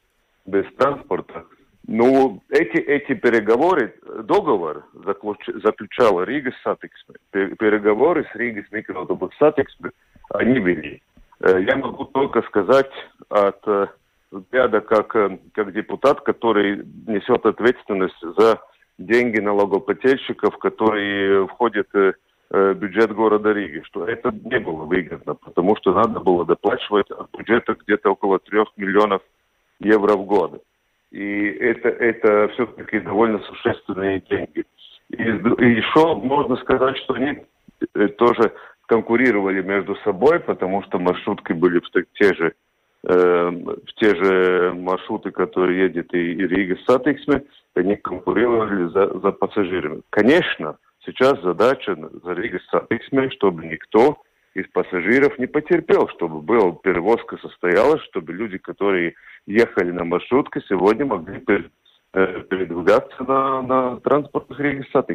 без 0.45 0.65
транспорта. 0.76 1.45
Ну, 1.86 2.41
эти, 2.50 2.78
эти 2.78 3.13
переговоры, 3.13 3.95
договор 4.24 4.86
заключ, 4.93 5.39
заключала 5.63 6.24
Ригас 6.24 6.62
сатиксме. 6.63 7.15
Переговоры 7.32 8.28
с 8.32 8.36
Ригас 8.36 8.72
микроавтобусу 8.72 9.32
сатиксме 9.38 9.91
они 10.34 10.60
вели. 10.60 11.02
Э, 11.41 11.62
я 11.62 11.76
могу 11.76 12.06
только 12.06 12.41
сказать 12.43 12.91
от 13.30 13.67
э, 13.67 13.88
взгляда 14.32 14.82
как, 14.82 15.15
э, 15.15 15.39
как 15.54 15.74
депутат, 15.74 16.22
который 16.22 16.86
несет 17.08 17.45
ответственность 17.45 18.22
за 18.38 18.60
деньги 19.00 19.40
налогоплательщиков, 19.40 20.58
которые 20.58 21.48
входят 21.48 21.88
э, 21.94 22.14
в 22.52 22.74
бюджет 22.76 23.14
города 23.14 23.52
Риги, 23.54 23.82
что 23.86 24.06
это 24.06 24.32
не 24.32 24.60
было 24.60 24.84
выгодно, 24.84 25.36
потому 25.36 25.76
что 25.78 25.94
надо 25.94 26.20
было 26.20 26.46
доплачивать 26.46 27.10
от 27.10 27.32
бюджета 27.38 27.76
где-то 27.86 28.12
около 28.12 28.40
трех 28.40 28.68
миллионов 28.76 29.22
евро 29.80 30.16
в 30.16 30.26
год. 30.26 30.62
И 31.12 31.46
это, 31.46 31.90
это 31.90 32.50
все-таки 32.54 33.00
довольно 33.00 33.40
существенные 33.40 34.22
деньги. 34.30 34.66
И, 35.10 35.24
и 35.24 35.76
еще 35.78 36.16
можно 36.16 36.58
сказать, 36.58 36.98
что 36.98 37.14
они 37.16 37.40
э, 37.96 38.08
тоже 38.10 38.54
конкурировали 38.86 39.62
между 39.62 39.96
собой, 39.98 40.40
потому 40.40 40.84
что 40.84 41.00
маршрутки 41.00 41.54
были 41.54 41.82
те 42.16 42.34
же 42.34 42.48
э, 42.48 42.54
в 43.02 43.94
те 43.96 44.16
же 44.16 44.74
маршруты, 44.74 45.32
которые 45.32 45.84
едет 45.84 46.14
и, 46.14 46.34
Ригас 46.36 46.86
сатиксме, 46.86 47.43
они 47.76 47.96
конкурировали 47.96 48.90
за, 48.90 49.20
за 49.20 49.32
пассажирами. 49.32 50.02
Конечно, 50.10 50.78
сейчас 51.06 51.42
задача 51.42 51.96
за 51.96 52.34
Ригас 52.34 52.69
сатиксме, 52.69 53.30
чтобы 53.32 53.66
никто 53.66 54.18
из 54.54 54.68
пассажиров 54.68 55.38
не 55.40 55.48
потерпел, 55.48 56.10
чтобы 56.10 56.42
была 56.42 56.72
перевозка 56.74 57.38
состоялась, 57.38 58.02
чтобы 58.04 58.34
люди, 58.34 58.58
которые 58.58 59.14
ехали 59.46 59.92
на 59.92 60.04
маршрутке, 60.04 60.62
сегодня 60.68 61.06
могли 61.06 61.40
передвигаться 62.12 63.24
на, 63.24 63.62
на 63.62 63.98
транспортных 63.98 64.60
регистраторах. 64.60 65.10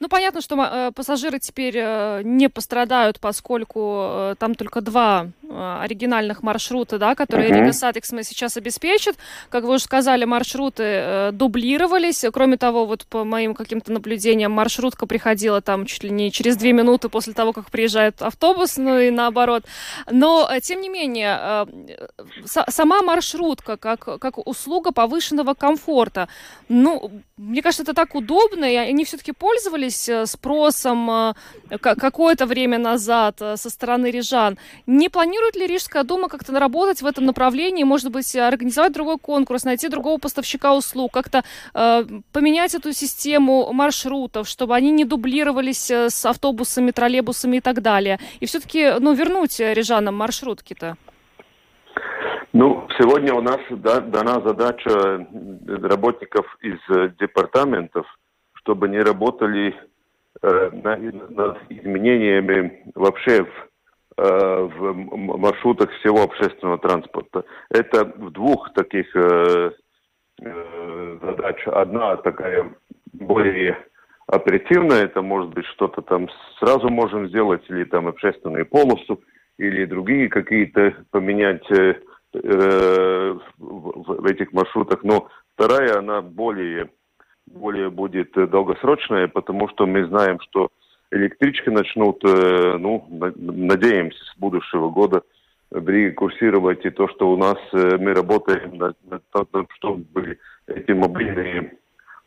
Ну, 0.00 0.08
понятно, 0.08 0.40
что 0.40 0.56
э, 0.56 0.90
пассажиры 0.92 1.38
теперь 1.38 1.76
э, 1.76 2.22
не 2.24 2.48
пострадают, 2.48 3.20
поскольку 3.20 4.06
э, 4.08 4.34
там 4.38 4.54
только 4.54 4.80
два 4.80 5.28
э, 5.42 5.78
оригинальных 5.82 6.42
маршрута, 6.42 6.98
да, 6.98 7.14
которые 7.14 7.50
uh-huh. 7.50 7.60
Ригас 7.60 7.72
сатиксме 7.72 8.24
сейчас 8.24 8.56
обеспечит. 8.56 9.16
Как 9.50 9.64
вы 9.64 9.74
уже 9.74 9.84
сказали, 9.84 10.24
маршруты 10.24 10.82
э, 10.82 11.30
дублировались. 11.32 12.24
Кроме 12.32 12.56
того, 12.56 12.86
вот 12.86 13.06
по 13.06 13.24
моим 13.24 13.54
каким-то 13.54 13.92
наблюдениям, 13.92 14.52
маршрутка 14.52 15.06
приходила 15.06 15.60
там 15.60 15.86
чуть 15.86 16.04
ли 16.04 16.10
не 16.10 16.30
через 16.32 16.56
две 16.56 16.72
минуты 16.72 17.08
после 17.08 17.32
того, 17.32 17.52
как 17.52 17.70
приезжает 17.70 18.20
автобус, 18.20 18.76
ну 18.76 18.98
и 18.98 19.10
наоборот. 19.10 19.64
Но, 20.10 20.48
э, 20.50 20.60
тем 20.60 20.80
не 20.80 20.88
менее, 20.88 21.38
э, 21.40 21.66
сама 22.44 23.02
маршрутка 23.02 23.76
как, 23.76 24.20
как 24.20 24.46
услуга 24.46 24.92
повышенного 24.92 25.54
комфорта, 25.54 26.28
ну, 26.68 27.10
мне 27.36 27.60
кажется, 27.60 27.82
это 27.82 27.94
так 27.94 28.14
удобно, 28.14 28.64
и 28.64 28.76
они 28.76 29.04
все-таки 29.04 29.32
пользовались 29.32 30.08
спросом 30.24 31.34
какое-то 31.80 32.46
время 32.46 32.78
назад 32.78 33.38
со 33.38 33.70
стороны 33.70 34.10
рижан. 34.10 34.58
Не 34.86 35.08
планирует 35.08 35.56
ли 35.56 35.66
Рижская 35.66 36.04
дума 36.04 36.28
как-то 36.28 36.52
наработать 36.52 37.02
в 37.02 37.06
этом 37.06 37.26
направлении, 37.26 37.84
может 37.84 38.10
быть, 38.10 38.34
организовать 38.36 38.92
другой 38.92 39.18
конкурс, 39.18 39.64
найти 39.64 39.88
другого 39.88 40.18
поставщика 40.18 40.74
услуг, 40.74 41.12
как-то 41.12 41.44
э, 41.74 42.04
поменять 42.32 42.74
эту 42.74 42.92
систему 42.92 43.72
маршрутов, 43.72 44.48
чтобы 44.48 44.74
они 44.74 44.90
не 44.90 45.04
дублировались 45.04 45.90
э, 45.90 46.10
с 46.10 46.24
автобусами, 46.24 46.90
троллейбусами 46.90 47.58
и 47.58 47.60
так 47.60 47.82
далее, 47.82 48.18
и 48.40 48.46
все-таки, 48.46 48.94
ну, 48.98 49.12
вернуть 49.12 49.60
рижанам 49.60 50.16
маршрутки-то? 50.16 50.96
Ну, 52.54 52.86
сегодня 52.98 53.32
у 53.32 53.40
нас 53.40 53.60
да, 53.70 54.00
дана 54.00 54.42
задача 54.44 55.26
работников 55.66 56.46
из 56.60 56.78
э, 56.94 57.10
департаментов, 57.18 58.06
чтобы 58.52 58.90
не 58.90 59.00
работали 59.00 59.74
э, 60.42 60.70
над, 61.30 61.58
изменениями 61.70 62.92
вообще 62.94 63.44
в, 63.44 64.22
э, 64.22 64.62
в 64.64 64.92
маршрутах 65.38 65.90
всего 65.92 66.24
общественного 66.24 66.76
транспорта. 66.76 67.44
Это 67.70 68.04
в 68.04 68.30
двух 68.32 68.70
таких 68.74 69.06
э, 69.16 69.70
э, 70.42 71.18
задач. 71.22 71.66
Одна 71.68 72.16
такая 72.16 72.70
более 73.14 73.78
оперативная, 74.26 75.04
это 75.04 75.22
может 75.22 75.54
быть 75.54 75.64
что-то 75.68 76.02
там 76.02 76.28
сразу 76.58 76.90
можем 76.90 77.28
сделать, 77.28 77.62
или 77.70 77.84
там 77.84 78.08
общественную 78.08 78.66
полосу, 78.66 79.22
или 79.56 79.86
другие 79.86 80.28
какие-то 80.28 80.96
поменять 81.10 81.64
э, 82.34 82.38
э, 82.42 83.38
в, 83.58 84.22
в 84.22 84.26
этих 84.26 84.52
маршрутах. 84.52 85.02
Но 85.02 85.28
вторая, 85.54 85.98
она 85.98 86.22
более, 86.22 86.90
более 87.46 87.90
будет 87.90 88.32
долгосрочная, 88.32 89.28
потому 89.28 89.68
что 89.68 89.86
мы 89.86 90.06
знаем, 90.06 90.38
что 90.40 90.70
электрички 91.10 91.68
начнут, 91.68 92.22
э, 92.24 92.76
ну, 92.78 93.06
надеемся, 93.10 94.24
с 94.24 94.38
будущего 94.38 94.90
года 94.90 95.22
в 95.70 95.88
Риге 95.88 96.12
курсировать. 96.12 96.84
И 96.84 96.90
то, 96.90 97.08
что 97.08 97.30
у 97.30 97.36
нас 97.36 97.58
э, 97.72 97.96
мы 97.98 98.14
работаем 98.14 98.76
над, 98.76 98.96
над, 99.08 99.22
над 99.32 99.66
чтобы 99.76 100.38
эти 100.66 100.92
мобильные 100.92 101.74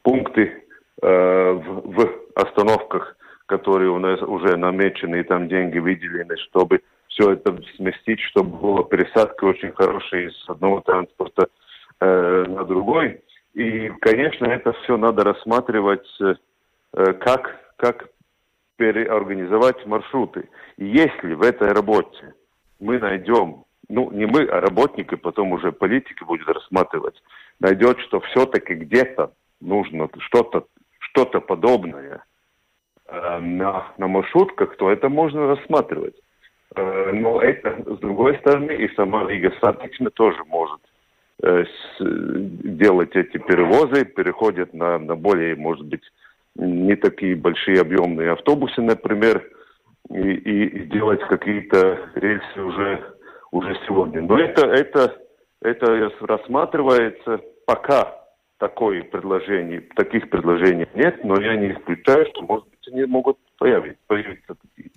пункты 0.03 0.63
э, 1.01 1.51
в, 1.51 1.93
в 1.93 2.21
остановках, 2.35 3.17
которые 3.45 3.89
у 3.89 3.99
нас 3.99 4.21
уже 4.21 4.55
намечены, 4.57 5.19
и 5.19 5.23
там 5.23 5.47
деньги 5.47 5.79
выделены, 5.79 6.35
чтобы 6.37 6.81
все 7.15 7.31
это 7.31 7.57
сместить, 7.77 8.19
чтобы 8.19 8.57
была 8.57 8.83
пересадка 8.83 9.45
очень 9.45 9.71
хорошая 9.71 10.29
с 10.31 10.49
одного 10.49 10.81
транспорта 10.81 11.47
э, 12.01 12.45
на 12.47 12.65
другой. 12.65 13.21
И, 13.53 13.89
конечно, 14.01 14.45
это 14.45 14.73
все 14.73 14.97
надо 14.97 15.23
рассматривать, 15.23 16.07
э, 16.19 17.13
как, 17.13 17.73
как 17.77 18.09
переорганизовать 18.75 19.85
маршруты. 19.85 20.49
И 20.77 20.85
если 20.85 21.33
в 21.33 21.41
этой 21.41 21.71
работе 21.71 22.33
мы 22.81 22.99
найдем, 22.99 23.63
ну, 23.87 24.11
не 24.11 24.25
мы, 24.25 24.43
а 24.43 24.59
работники, 24.59 25.15
потом 25.15 25.53
уже 25.53 25.71
политики 25.71 26.23
будут 26.23 26.49
рассматривать, 26.49 27.21
найдет, 27.61 27.97
что 28.01 28.19
все-таки 28.19 28.73
где-то 28.73 29.31
нужно 29.61 30.09
что-то 30.17 30.65
что-то 30.99 31.39
подобное 31.39 32.25
э, 33.07 33.39
на, 33.39 33.93
на 33.97 34.07
маршрутках, 34.07 34.75
то 34.75 34.91
это 34.91 35.07
можно 35.07 35.47
рассматривать. 35.47 36.15
Э, 36.75 37.11
но 37.13 37.41
это, 37.41 37.83
с 37.85 37.99
другой 37.99 38.37
стороны, 38.39 38.71
и 38.73 38.93
сама 38.95 39.23
Rīgas 39.23 39.53
satiksme 39.61 40.09
тоже 40.09 40.43
может 40.47 40.81
э, 41.43 41.63
делать 41.99 43.15
эти 43.15 43.37
перевозы, 43.37 44.05
переходят 44.05 44.73
на, 44.73 44.97
на 44.99 45.15
более, 45.15 45.55
может 45.55 45.85
быть, 45.85 46.03
не 46.55 46.95
такие 46.95 47.35
большие 47.35 47.81
объемные 47.81 48.31
автобусы, 48.31 48.81
например, 48.81 49.43
и, 50.09 50.31
и 50.31 50.85
делать 50.85 51.21
какие-то 51.21 52.09
рейсы 52.15 52.61
уже, 52.61 53.13
уже 53.51 53.77
сегодня. 53.87 54.21
Но 54.21 54.39
это, 54.39 54.67
это, 54.67 55.17
это 55.61 56.11
рассматривается 56.21 57.41
пока 57.65 58.25
такое 58.57 59.03
предложение, 59.03 59.81
таких 59.95 60.29
предложений 60.29 60.87
нет, 60.93 61.23
но 61.23 61.41
я 61.41 61.55
не 61.55 61.71
исключаю, 61.73 62.25
что, 62.27 62.41
может 62.43 62.67
быть, 62.69 62.87
они 62.87 63.03
могут 63.05 63.37
появиться, 63.57 63.99
появиться 64.07 64.55
такие. 64.55 64.91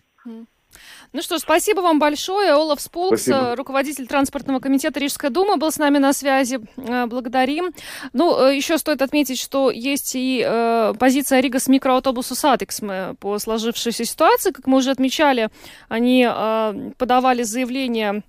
Ну 1.13 1.23
что, 1.23 1.39
спасибо 1.39 1.81
вам 1.81 1.99
большое. 1.99 2.53
Олафс 2.53 2.81
Пулкс, 2.81 3.23
спасибо. 3.23 3.57
руководитель 3.57 4.07
транспортного 4.07 4.61
комитета 4.61 5.01
Рижской 5.01 5.31
думы, 5.31 5.57
был 5.57 5.71
с 5.71 5.79
нами 5.79 5.99
на 5.99 6.13
связи. 6.13 6.61
Э, 6.77 7.07
благодарим. 7.07 7.73
Ну, 8.13 8.39
э, 8.39 8.57
еще 8.57 8.79
стоит 8.79 9.03
отметить, 9.03 9.39
что 9.39 9.71
есть 9.71 10.13
и 10.15 10.45
э, 10.47 10.95
позиция 10.99 11.41
Rīgas 11.41 11.69
mikroautobusu 11.69 12.35
satiksme 12.35 13.15
по 13.21 13.39
сложившейся 13.39 14.05
ситуации. 14.05 14.51
Как 14.51 14.67
мы 14.67 14.79
уже 14.79 14.91
отмечали, 14.91 15.49
они 15.89 16.27
э, 16.29 16.93
подавали 16.99 17.43
заявление 17.43 18.23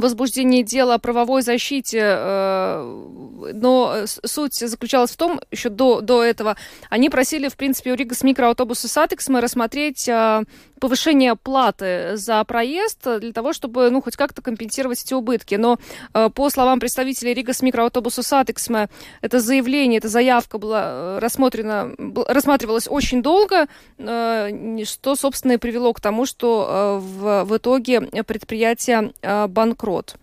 возбуждении 0.00 0.62
дела 0.62 0.94
о 0.94 0.98
правовой 0.98 1.42
защите, 1.42 2.00
э, 2.00 3.50
но 3.52 3.96
суть 4.06 4.54
заключалась 4.54 5.10
в 5.10 5.16
том, 5.16 5.40
еще 5.50 5.68
до, 5.68 6.00
до 6.00 6.24
этого, 6.24 6.56
они 6.88 7.10
просили, 7.10 7.48
в 7.48 7.56
принципе, 7.56 7.92
у 7.92 7.94
Rīgas 7.94 8.22
mikroautobusu 8.22 8.88
satiksme 8.88 9.42
рассмотреть 9.42 10.08
э, 10.08 10.44
повышение 10.80 11.36
платы 11.36 12.12
за 12.14 12.42
проезд 12.44 13.06
для 13.20 13.32
того, 13.32 13.52
чтобы, 13.52 13.90
ну, 13.90 14.00
хоть 14.00 14.16
как-то 14.16 14.40
компенсировать 14.40 15.02
эти 15.02 15.12
убытки. 15.12 15.56
Но 15.56 15.78
э, 16.14 16.30
по 16.34 16.48
словам 16.48 16.80
представителей 16.80 17.34
Rīgas 17.34 17.60
mikroautobusu 17.60 18.22
satiksme, 18.22 18.88
это 19.20 19.40
заявление, 19.40 19.98
эта 19.98 20.08
заявка 20.08 20.56
была 20.56 21.20
рассмотрена, 21.20 21.94
рассматривалась 22.26 22.88
очень 22.88 23.22
долго, 23.22 23.66
что, 23.98 25.16
собственно, 25.16 25.52
и 25.52 25.56
привело 25.58 25.92
к 25.92 26.00
тому, 26.00 26.24
что 26.24 26.98
в, 27.02 27.44
в 27.44 27.56
итоге 27.58 28.00
предприятие 28.00 29.12
банкротилось 29.48 29.81
банкрот. 29.82 30.16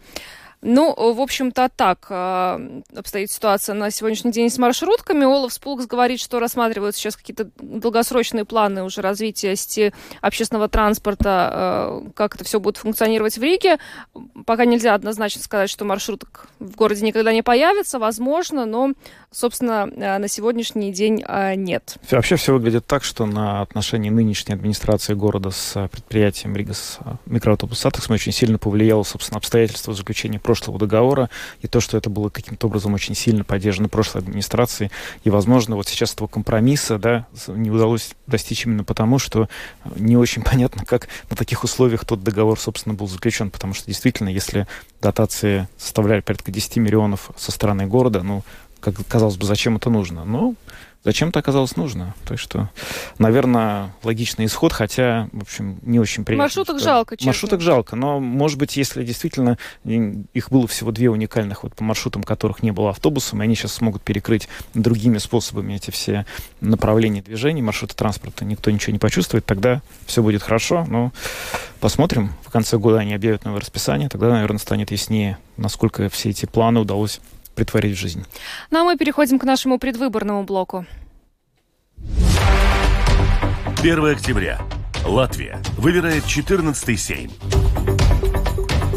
Ну, 0.62 0.94
в 1.14 1.22
общем-то, 1.22 1.70
так 1.74 2.08
э, 2.10 2.82
обстоит 2.94 3.32
ситуация 3.32 3.74
на 3.76 3.92
сегодняшний 3.92 4.34
день 4.34 4.50
с 4.50 4.58
маршрутками. 4.58 5.24
Олаф 5.24 5.54
Спулкс 5.54 5.86
говорит, 5.86 6.20
что 6.20 6.40
рассматривают 6.40 6.98
сейчас 6.98 7.16
какие-то 7.16 7.50
долгосрочные 7.58 8.44
планы 8.44 8.84
уже 8.84 9.02
развития 9.02 9.56
сети 9.56 9.94
общественного 10.20 10.68
транспорта, 10.68 12.02
э, 12.04 12.10
как 12.14 12.36
это 12.36 12.44
все 12.44 12.60
будет 12.60 12.76
функционировать 12.76 13.38
в 13.38 13.42
Риге. 13.42 13.78
Пока 14.46 14.66
нельзя 14.66 14.96
однозначно 14.96 15.42
сказать, 15.42 15.70
что 15.70 15.86
маршруток 15.86 16.48
в 16.60 16.76
городе 16.76 17.06
никогда 17.06 17.32
не 17.32 17.42
появится, 17.42 17.98
возможно, 17.98 18.66
но, 18.66 18.92
собственно, 19.32 19.90
э, 19.96 20.18
на 20.18 20.28
сегодняшний 20.28 20.92
день 20.92 21.24
нет. 21.56 21.96
Вообще 22.12 22.36
все 22.36 22.54
выглядит 22.54 22.86
так, 22.86 23.06
что 23.06 23.26
на 23.26 23.62
отношении 23.62 24.10
нынешней 24.10 24.56
администрации 24.56 25.14
города 25.14 25.52
с 25.52 25.88
предприятием 25.88 26.56
Ригас 26.56 27.00
микроавтобус 27.26 27.80
Сатекс 27.80 28.10
очень 28.10 28.34
сильно 28.34 28.58
повлияло, 28.58 29.04
собственно, 29.04 29.38
обстоятельства 29.38 29.94
заключения 29.94 30.40
прошлого 30.50 30.80
договора, 30.80 31.30
и 31.62 31.68
то, 31.68 31.80
что 31.80 31.96
это 31.96 32.10
было 32.10 32.30
каким-то 32.30 32.66
образом 32.66 32.96
очень 32.96 33.14
сильно 33.14 33.44
поддержано 33.44 33.88
прошлой 33.88 34.24
администрацией, 34.24 34.90
и, 35.24 35.30
возможно, 35.30 35.76
вот 35.76 35.88
сейчас 35.88 36.16
этого 36.16 36.28
компромисса, 36.28 36.98
да, 36.98 37.28
не 37.50 37.70
удалось 37.70 38.16
достичь 38.26 38.66
именно 38.66 38.84
потому, 38.84 39.20
что 39.20 39.48
не 39.96 40.18
очень 40.18 40.42
понятно, 40.52 40.86
как 40.86 41.08
на 41.30 41.36
таких 41.36 41.64
условиях 41.64 42.04
тот 42.04 42.24
договор, 42.24 42.60
собственно, 42.60 42.96
был 42.96 43.08
заключен, 43.08 43.52
потому 43.52 43.76
что 43.76 43.86
действительно, 43.86 44.30
если 44.30 44.66
дотации 45.04 45.68
составляли 45.78 46.22
порядка 46.22 46.52
10 46.52 46.78
миллионов 46.78 47.30
со 47.38 47.52
стороны 47.52 47.86
города, 47.86 48.24
ну, 48.24 48.44
как 48.80 48.96
казалось 49.08 49.38
бы, 49.38 49.46
зачем 49.46 49.76
это 49.76 49.92
нужно? 49.92 50.26
Ну, 50.26 50.56
зачем 51.04 51.30
это 51.30 51.40
оказалось 51.40 51.76
нужно. 51.76 52.16
Так 52.26 52.40
что, 52.40 52.70
наверное, 53.18 53.94
логичный 54.04 54.46
исход, 54.46 54.74
хотя, 54.74 55.30
в 55.32 55.42
общем, 55.42 55.80
не 55.82 56.00
очень 56.00 56.26
приятно. 56.26 56.44
Маршруток 56.44 56.78
что... 56.78 56.86
жалко, 56.86 57.18
честно. 57.18 57.30
Маршруток 57.30 57.62
жалко, 57.62 57.96
но, 57.96 58.20
может 58.20 58.58
быть, 58.58 58.78
если 58.78 59.04
действительно 59.04 59.58
их 59.84 60.50
было 60.50 60.68
всего 60.68 60.92
две 60.92 61.10
уникальных 61.10 61.64
вот 61.64 61.76
по 61.76 61.84
маршрутам, 61.84 62.24
которых 62.24 62.64
не 62.64 62.72
было 62.72 62.90
автобусом, 62.90 63.42
и 63.42 63.46
они 63.46 63.56
сейчас 63.56 63.74
смогут 63.74 64.02
перекрыть 64.02 64.48
другими 64.74 65.18
способами 65.18 65.74
эти 65.74 65.92
все 65.92 66.26
направления 66.62 67.22
движения, 67.22 67.62
маршруты 67.62 67.96
транспорта, 67.96 68.46
никто 68.46 68.72
ничего 68.72 68.94
не 68.94 69.00
почувствует, 69.00 69.46
тогда 69.46 69.82
все 70.06 70.22
будет 70.22 70.44
хорошо, 70.44 70.86
но 70.88 71.12
посмотрим. 71.80 72.34
В 72.46 72.52
конце 72.52 72.78
года 72.78 73.00
они 73.00 73.14
объявят 73.14 73.46
новое 73.46 73.62
расписание, 73.62 74.10
тогда, 74.10 74.30
наверное, 74.30 74.60
станет 74.60 74.92
яснее, 74.92 75.38
насколько 75.58 76.10
все 76.10 76.30
эти 76.30 76.46
планы 76.46 76.80
удалось 76.80 77.20
притворить 77.60 77.98
в 77.98 78.00
жизнь. 78.00 78.26
Ну 78.72 78.80
а 78.80 78.84
мы 78.86 78.98
переходим 78.98 79.38
к 79.38 79.44
нашему 79.44 79.80
предвыборному 79.80 80.44
блоку. 80.44 80.86
1 83.82 84.06
октября. 84.06 84.62
Латвия 85.06 85.62
выбирает 85.78 86.24
14-й 86.24 86.98
Сейм. 86.98 87.32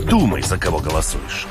Думай, 0.09 0.43
за 0.43 0.59
кого 0.59 0.79
голосуешь. 0.79 1.47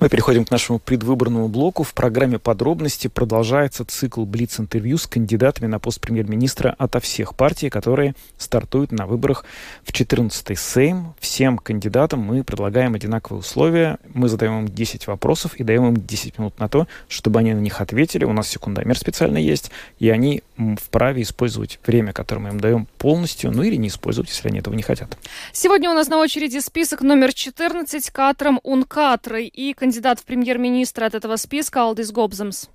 Мы 0.00 0.08
переходим 0.08 0.46
к 0.46 0.50
нашему 0.50 0.78
предвыборному 0.78 1.48
блоку. 1.48 1.82
В 1.82 1.92
программе 1.92 2.38
подробности 2.38 3.06
продолжается 3.06 3.84
цикл 3.84 4.24
Блиц-интервью 4.24 4.96
с 4.96 5.06
кандидатами 5.06 5.66
на 5.66 5.78
пост 5.78 6.00
премьер-министра 6.00 6.74
ото 6.78 7.00
всех 7.00 7.34
партий, 7.34 7.68
которые 7.68 8.14
стартуют 8.38 8.92
на 8.92 9.06
выборах 9.06 9.44
в 9.84 9.92
14-й 9.92 10.56
Сейм. 10.56 11.12
Всем 11.20 11.58
кандидатам 11.58 12.20
мы 12.20 12.42
предлагаем 12.44 12.94
одинаковые 12.94 13.40
условия. 13.40 13.98
Мы 14.14 14.30
задаем 14.30 14.60
им 14.60 14.68
10 14.68 15.06
вопросов 15.06 15.56
и 15.56 15.64
даем 15.64 15.88
им 15.88 15.96
10 15.98 16.38
минут 16.38 16.58
на 16.58 16.70
то, 16.70 16.88
чтобы 17.06 17.40
они 17.40 17.52
на 17.52 17.60
них 17.60 17.82
ответили. 17.82 18.24
У 18.24 18.32
нас 18.32 18.48
секундомер 18.48 18.96
специально 18.96 19.36
есть, 19.36 19.70
и 19.98 20.08
они 20.08 20.42
вправе 20.82 21.20
использовать 21.20 21.78
время, 21.86 22.14
которое 22.14 22.40
мы 22.40 22.48
им 22.48 22.60
даем 22.60 22.88
полностью, 22.96 23.52
ну 23.52 23.62
или 23.64 23.76
не 23.76 23.88
использовать, 23.88 24.30
если 24.30 24.48
они 24.48 24.60
этого 24.60 24.72
не 24.72 24.82
хотят. 24.82 25.18
Сегодня 25.52 25.90
у 25.90 25.94
нас 25.94 26.08
на 26.08 26.16
очереди 26.16 26.58
список 26.60 27.02
номер 27.02 27.34
14 27.34 28.08
Катром 28.08 28.60
Ункатрой 28.62 29.46
и 29.46 29.74
кандидат 29.74 29.89
кандидат 29.90 30.20
в 30.20 30.24
премьер-министры 30.24 31.04
от 31.04 31.16
этого 31.16 31.34
списка 31.34 31.82
Алдис 31.82 32.12
Гобземс. 32.12 32.68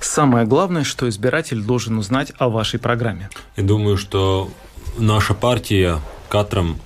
Самое 0.00 0.44
главное, 0.44 0.82
что 0.82 1.08
избиратель 1.08 1.62
должен 1.62 1.98
узнать 1.98 2.32
о 2.36 2.48
вашей 2.48 2.80
программе. 2.80 3.30
Я 3.56 3.62
думаю, 3.62 3.96
что 3.96 4.50
наша 4.98 5.34
партия 5.34 6.00
Катрам 6.28 6.80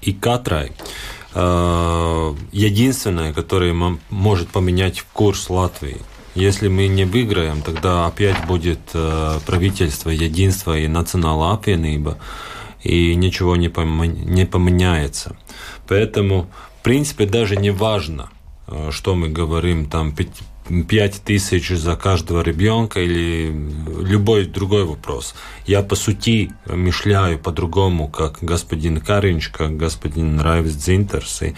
и 0.00 0.12
Катрай 0.12 0.72
э, 1.32 2.34
единственная, 2.50 3.32
которая 3.32 3.72
может 4.10 4.48
поменять 4.48 5.02
курс 5.12 5.48
Латвии. 5.48 5.98
Если 6.34 6.68
мы 6.68 6.88
не 6.88 7.04
выиграем, 7.04 7.60
тогда 7.60 8.06
опять 8.06 8.46
будет 8.46 8.80
э, 8.94 9.38
правительство 9.46 10.08
единства 10.08 10.78
и 10.78 10.88
национальная 10.88 11.56
apvienība, 11.56 12.16
и 12.82 13.14
ничего 13.14 13.56
не, 13.56 13.68
не 14.24 14.46
поменяется. 14.46 15.36
Поэтому, 15.86 16.48
в 16.80 16.82
принципе, 16.84 17.26
даже 17.26 17.56
не 17.56 17.70
важно, 17.70 18.30
э, 18.66 18.90
что 18.90 19.14
мы 19.14 19.28
говорим, 19.28 19.90
там 19.90 20.14
5 20.68 21.22
тысяч 21.24 21.68
за 21.70 21.96
каждого 21.96 22.42
ребенка 22.42 23.00
или 23.00 23.52
любой 24.00 24.46
другой 24.46 24.84
вопрос. 24.84 25.34
Я 25.66 25.82
по 25.82 25.96
сути 25.96 26.52
мышляю 26.66 27.38
по-другому, 27.38 28.08
как 28.08 28.38
господин 28.42 29.00
Каринч, 29.00 29.48
как 29.48 29.76
господин 29.76 30.40
Райвс 30.40 30.74
Дзинтерс. 30.74 31.42
И, 31.42 31.54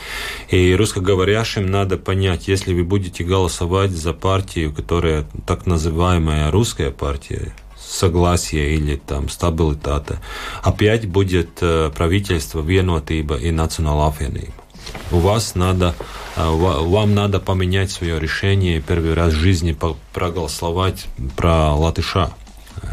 и 0.49 0.75
русскоговорящим 0.75 1.67
надо 1.67 1.97
понять, 1.99 2.49
если 2.49 2.73
вы 2.73 2.85
будете 2.85 3.25
голосовать 3.25 3.91
за 3.91 4.13
партию, 4.13 4.73
которая 4.73 5.27
так 5.47 5.67
называемая 5.67 6.51
русская 6.51 6.91
партия, 6.91 7.53
согласие 7.79 8.75
или 8.75 8.97
там 8.97 9.29
стабилитата, 9.29 10.21
опять 10.63 11.07
будет 11.07 11.59
э, 11.61 11.91
правительство 11.95 12.63
vienotība 12.63 13.39
и 13.41 13.51
национāla 13.51 14.09
apvienība 14.09 14.64
у 15.11 15.19
вас 15.19 15.55
надо, 15.55 15.95
а, 16.37 16.51
вам 16.51 17.15
надо 17.15 17.41
поменять 17.41 17.91
свое 17.91 18.19
решение 18.19 18.81
первый 18.81 19.15
раз 19.15 19.33
в 19.33 19.37
жизни 19.37 19.77
проголосовать 20.13 21.07
про 21.37 21.75
латыша. 21.75 22.31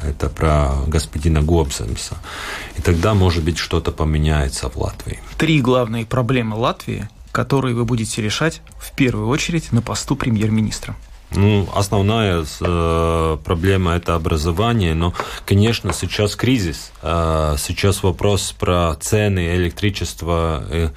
Это 0.03 0.29
про 0.29 0.73
господина 0.87 1.41
Гобсенса. 1.41 2.17
И 2.77 2.81
тогда, 2.81 3.13
может 3.13 3.43
быть, 3.43 3.57
что-то 3.57 3.91
поменяется 3.91 4.69
в 4.69 4.77
Латвии. 4.77 5.19
Три 5.37 5.61
главные 5.61 6.05
проблемы 6.05 6.55
Латвии, 6.55 7.09
которые 7.31 7.75
вы 7.75 7.85
будете 7.85 8.21
решать 8.21 8.61
в 8.77 8.95
первую 8.95 9.27
очередь 9.27 9.71
на 9.71 9.81
посту 9.81 10.15
премьер-министра. 10.15 10.95
Ну, 11.33 11.67
основная 11.73 12.43
э, 12.59 13.37
проблема 13.43 13.93
это 13.93 14.15
образование, 14.15 14.93
но, 14.93 15.13
конечно, 15.45 15.93
сейчас 15.93 16.35
кризис, 16.35 16.91
э, 17.01 17.55
сейчас 17.57 18.03
вопрос 18.03 18.53
про 18.57 18.95
цены 18.99 19.55
электричества. 19.55 20.63
Э, 20.69 20.89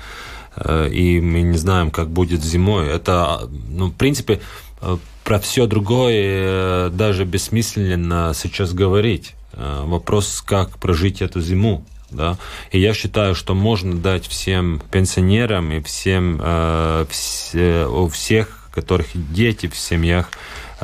и 0.90 1.20
мы 1.20 1.42
не 1.42 1.59
знаем, 1.59 1.90
как 1.90 2.09
будет 2.09 2.42
зимой. 2.42 2.88
Это, 2.88 3.48
ну, 3.68 3.88
в 3.88 3.94
принципе, 3.94 4.40
э, 4.80 4.96
про 5.24 5.38
все 5.38 5.66
другое 5.66 6.14
э, 6.14 6.90
даже 6.92 7.24
бессмысленно 7.24 8.32
сейчас 8.34 8.72
говорить. 8.72 9.34
Вопрос, 9.57 10.42
как 10.44 10.78
прожить 10.78 11.22
эту 11.22 11.40
зиму. 11.40 11.84
Да? 12.14 12.38
И 12.70 12.78
я 12.78 12.94
считаю, 12.94 13.34
что 13.34 13.55
можно 13.55 13.94
дать 13.94 14.26
всем 14.26 14.80
пенсионерам 14.90 15.72
и 15.72 15.80
всем, 15.82 16.40
э, 16.42 17.07
все, 17.11 17.86
у 17.86 18.09
всех, 18.09 18.68
которых 18.72 19.09
дети 19.14 19.66
в 19.66 19.76
семьях, 19.76 20.30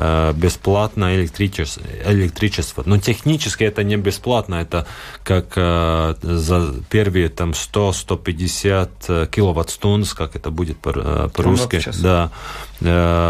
Э, 0.03 0.33
бесплатно 0.33 1.15
электричество, 1.15 1.83
электричество. 2.05 2.81
Но 2.87 2.97
технически 2.97 3.63
это 3.65 3.83
не 3.83 3.97
бесплатно, 3.97 4.55
это 4.55 4.87
как 5.23 5.53
э, 5.55 6.15
за 6.23 6.73
первые 6.89 7.29
там 7.29 7.51
100-150 7.51 8.89
э, 9.07 9.27
киловатт-стунд, 9.31 10.11
как 10.13 10.35
это 10.35 10.49
будет 10.49 10.79
по-русски, 10.79 11.83
да, 12.01 12.31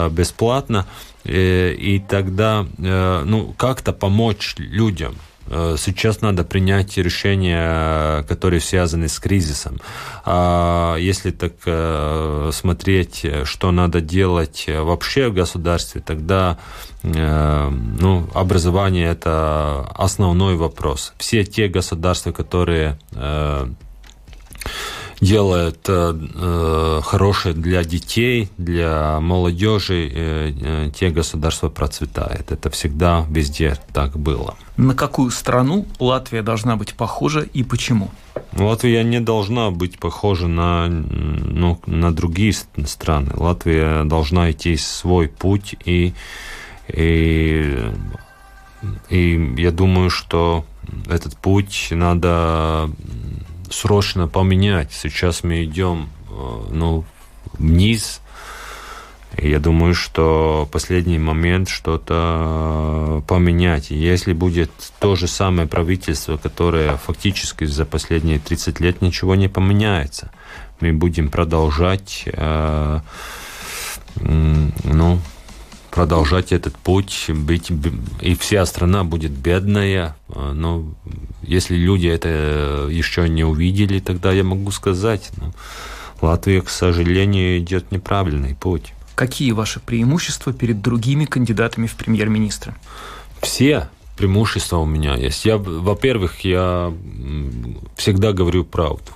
бесплатно. 0.09 0.87
И, 1.25 1.75
и 1.77 1.99
тогда, 1.99 2.65
ну, 2.77 3.53
как-то 3.57 3.91
помочь 3.91 4.55
людям. 4.57 5.15
Э, 5.47 5.75
сейчас 5.77 6.21
надо 6.21 6.43
принять 6.43 6.97
решения, 6.97 8.23
которые 8.23 8.59
связаны 8.61 9.07
с 9.07 9.19
кризисом. 9.19 9.79
А 10.25 10.95
если 10.97 11.31
так 11.31 11.53
э, 11.65 12.49
смотреть, 12.53 13.25
что 13.43 13.71
надо 13.71 14.01
делать 14.01 14.65
вообще 14.67 15.29
в 15.29 15.33
государстве, 15.33 16.01
тогда 16.01 16.57
э, 17.03 17.69
ну, 17.69 18.29
образование– 18.33 19.07
это 19.11 19.87
основной 19.95 20.55
вопрос. 20.55 21.13
Все 21.17 21.43
те 21.43 21.67
государства, 21.67 22.31
которые 22.31 22.97
делает 25.21 25.87
э, 25.87 26.13
э, 26.35 27.01
хорошее 27.03 27.53
для 27.53 27.83
детей, 27.83 28.49
для 28.57 29.19
молодежи, 29.19 30.11
э, 30.13 30.53
э, 30.61 30.91
те 30.93 31.11
государства 31.11 31.69
процветают. 31.69 32.51
Это 32.51 32.71
всегда 32.71 33.25
везде 33.29 33.77
так 33.93 34.17
было. 34.17 34.55
На 34.77 34.95
какую 34.95 35.29
страну 35.29 35.85
Латвия 35.99 36.41
должна 36.41 36.75
быть 36.75 36.95
похожа 36.95 37.41
и 37.41 37.63
почему? 37.63 38.09
Латвия 38.57 39.03
не 39.03 39.19
должна 39.19 39.69
быть 39.69 39.99
похожа 39.99 40.47
на, 40.47 40.87
ну, 40.87 41.79
на 41.85 42.11
другие 42.13 42.53
страны. 42.53 43.31
Латвия 43.35 44.03
должна 44.03 44.51
идти 44.51 44.75
свой 44.75 45.27
путь 45.27 45.75
и, 45.85 46.13
и, 46.87 47.93
и 49.09 49.53
я 49.57 49.71
думаю, 49.71 50.09
что 50.09 50.65
этот 51.07 51.37
путь 51.37 51.89
надо 51.91 52.89
срочно 53.71 54.27
поменять. 54.27 54.91
Сейчас 54.91 55.43
мы 55.43 55.63
идем 55.63 56.09
э, 56.29 56.61
ну, 56.71 57.03
вниз. 57.53 58.21
И 59.37 59.49
я 59.49 59.59
думаю, 59.59 59.95
что 59.95 60.67
последний 60.71 61.17
момент 61.17 61.69
что-то 61.69 63.21
э, 63.23 63.27
поменять. 63.27 63.89
Если 63.89 64.33
будет 64.33 64.71
то 64.99 65.15
же 65.15 65.27
самое 65.27 65.67
правительство, 65.67 66.37
которое 66.37 66.97
фактически 66.97 67.63
за 67.63 67.85
последние 67.85 68.39
30 68.39 68.79
лет 68.81 69.01
ничего 69.01 69.35
не 69.35 69.47
поменяется, 69.47 70.31
мы 70.81 70.91
будем 70.93 71.29
продолжать 71.29 72.23
э, 72.25 72.99
ну, 74.15 75.19
продолжать 75.91 76.51
этот 76.51 76.75
путь, 76.77 77.25
быть, 77.29 77.71
и 78.21 78.35
вся 78.35 78.65
страна 78.65 79.03
будет 79.03 79.31
бедная. 79.31 80.15
А, 80.29 80.53
но 80.53 80.85
если 81.43 81.75
люди 81.75 82.07
это 82.07 82.87
еще 82.89 83.29
не 83.29 83.43
увидели, 83.43 83.99
тогда 83.99 84.31
я 84.31 84.43
могу 84.43 84.71
сказать, 84.71 85.29
ну, 85.37 85.53
Латвия, 86.21 86.61
к 86.61 86.69
сожалению, 86.69 87.59
идет 87.59 87.91
неправильный 87.91 88.55
путь. 88.55 88.93
Какие 89.15 89.51
ваши 89.51 89.79
преимущества 89.79 90.53
перед 90.53 90.81
другими 90.81 91.25
кандидатами 91.25 91.87
в 91.87 91.95
премьер-министры? 91.95 92.73
Все 93.41 93.89
преимущества 94.17 94.77
у 94.77 94.85
меня 94.85 95.15
есть. 95.15 95.45
Я, 95.45 95.57
во-первых, 95.57 96.41
я 96.41 96.93
всегда 97.95 98.31
говорю 98.33 98.63
правду. 98.63 99.11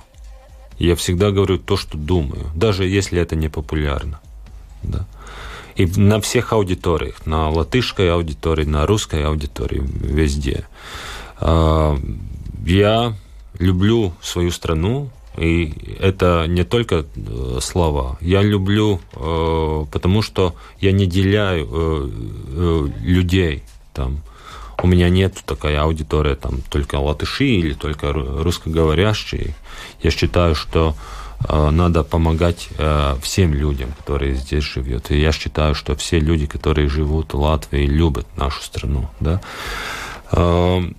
Я 0.78 0.94
всегда 0.94 1.30
говорю 1.30 1.58
то, 1.58 1.76
что 1.76 1.96
думаю, 1.96 2.50
даже 2.54 2.84
если 2.84 3.20
это 3.20 3.34
не 3.34 3.48
популярно. 3.48 4.20
Да. 4.82 5.06
И 5.76 5.86
на 5.86 6.20
всех 6.20 6.52
аудиториях, 6.52 7.26
на 7.26 7.50
латышской 7.50 8.10
аудитории, 8.10 8.64
на 8.64 8.86
русской 8.86 9.24
аудитории, 9.24 9.82
везде. 10.00 10.66
А, 11.38 11.98
я 12.64 13.14
люблю 13.58 14.14
свою 14.22 14.50
страну, 14.50 15.10
и 15.36 15.74
это 16.00 16.46
не 16.48 16.64
только 16.64 17.04
э, 17.14 17.58
слова. 17.60 18.16
Я 18.22 18.42
люблю, 18.42 19.00
э, 19.12 19.84
потому 19.92 20.22
что 20.22 20.54
я 20.80 20.92
не 20.92 21.06
деляю 21.06 21.68
э, 21.70 22.88
людей 23.02 23.62
там. 23.92 24.22
У 24.82 24.86
меня 24.86 25.08
нет 25.08 25.34
такая 25.44 25.80
аудитория, 25.82 26.36
там, 26.36 26.60
только 26.70 26.96
латыши 26.96 27.46
или 27.46 27.74
только 27.74 28.12
русскоговорящие. 28.12 29.54
Я 30.02 30.10
считаю, 30.10 30.54
что 30.54 30.94
надо 31.48 32.02
помогать 32.02 32.68
э, 32.78 33.16
всем 33.22 33.54
людям, 33.54 33.92
которые 33.98 34.34
здесь 34.34 34.64
живут. 34.64 35.10
И 35.10 35.20
я 35.20 35.32
считаю, 35.32 35.74
что 35.74 35.94
все 35.94 36.18
люди, 36.18 36.46
которые 36.46 36.88
живут 36.88 37.34
в 37.34 37.40
Латвии, 37.40 37.86
любят 37.86 38.26
нашу 38.36 38.62
страну. 38.62 39.08
Да? 39.20 39.40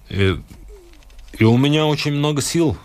И, 0.09 0.39
и 1.39 1.43
у 1.43 1.57
меня 1.57 1.85
очень 1.85 2.13
много 2.13 2.41
сил 2.41 2.77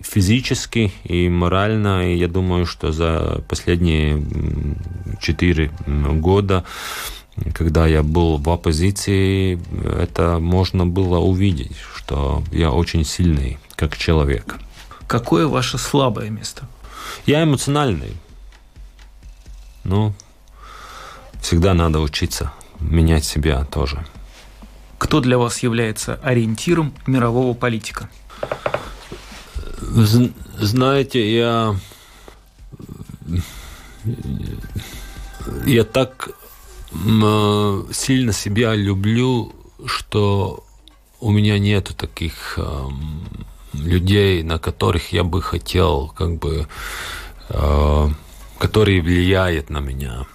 физически 0.00 0.92
и 1.04 1.28
морально. 1.28 2.12
И 2.12 2.16
я 2.16 2.28
думаю, 2.28 2.66
что 2.66 2.92
за 2.92 3.42
последние 3.48 4.22
четыре 5.20 5.70
года 5.86 6.64
когда 7.54 7.86
я 7.86 8.02
был 8.02 8.36
в 8.36 8.50
оппозиции, 8.50 9.60
это 10.02 10.38
можно 10.40 10.86
было 10.86 11.18
увидеть, 11.18 11.76
что 11.96 12.42
я 12.50 12.70
очень 12.72 13.04
сильный 13.04 13.58
как 13.76 13.96
человек. 13.96 14.56
Какое 15.08 15.46
ваше 15.46 15.78
слабое 15.78 16.28
место? 16.28 16.68
Я 17.24 17.42
эмоциональный. 17.42 18.14
Ну, 19.84 20.12
всегда 21.40 21.72
надо 21.72 21.98
учиться 22.00 22.52
менять 22.78 23.24
себя 23.24 23.64
тоже. 23.64 24.06
Кто 24.98 25.20
для 25.20 25.38
вас 25.38 25.60
является 25.60 26.16
ориентиром 26.16 26.92
мирового 27.06 27.54
политика? 27.54 28.10
Знаете, 29.80 31.34
я 31.34 31.74
я 35.64 35.84
так 35.84 36.30
сильно 36.92 38.32
себя 38.32 38.74
люблю, 38.74 39.54
что 39.86 40.64
у 41.20 41.30
меня 41.30 41.58
нету 41.58 41.94
таких 41.94 42.58
э, 42.58 42.86
людей, 43.78 44.42
на 44.42 44.58
которых 44.58 45.12
я 45.12 45.24
бы 45.24 45.42
хотел, 45.42 46.08
как 46.08 46.36
бы, 46.36 46.66
э, 47.48 48.08
которые 48.58 49.02
влияют 49.02 49.70
на 49.70 49.78
меня. 49.78 50.26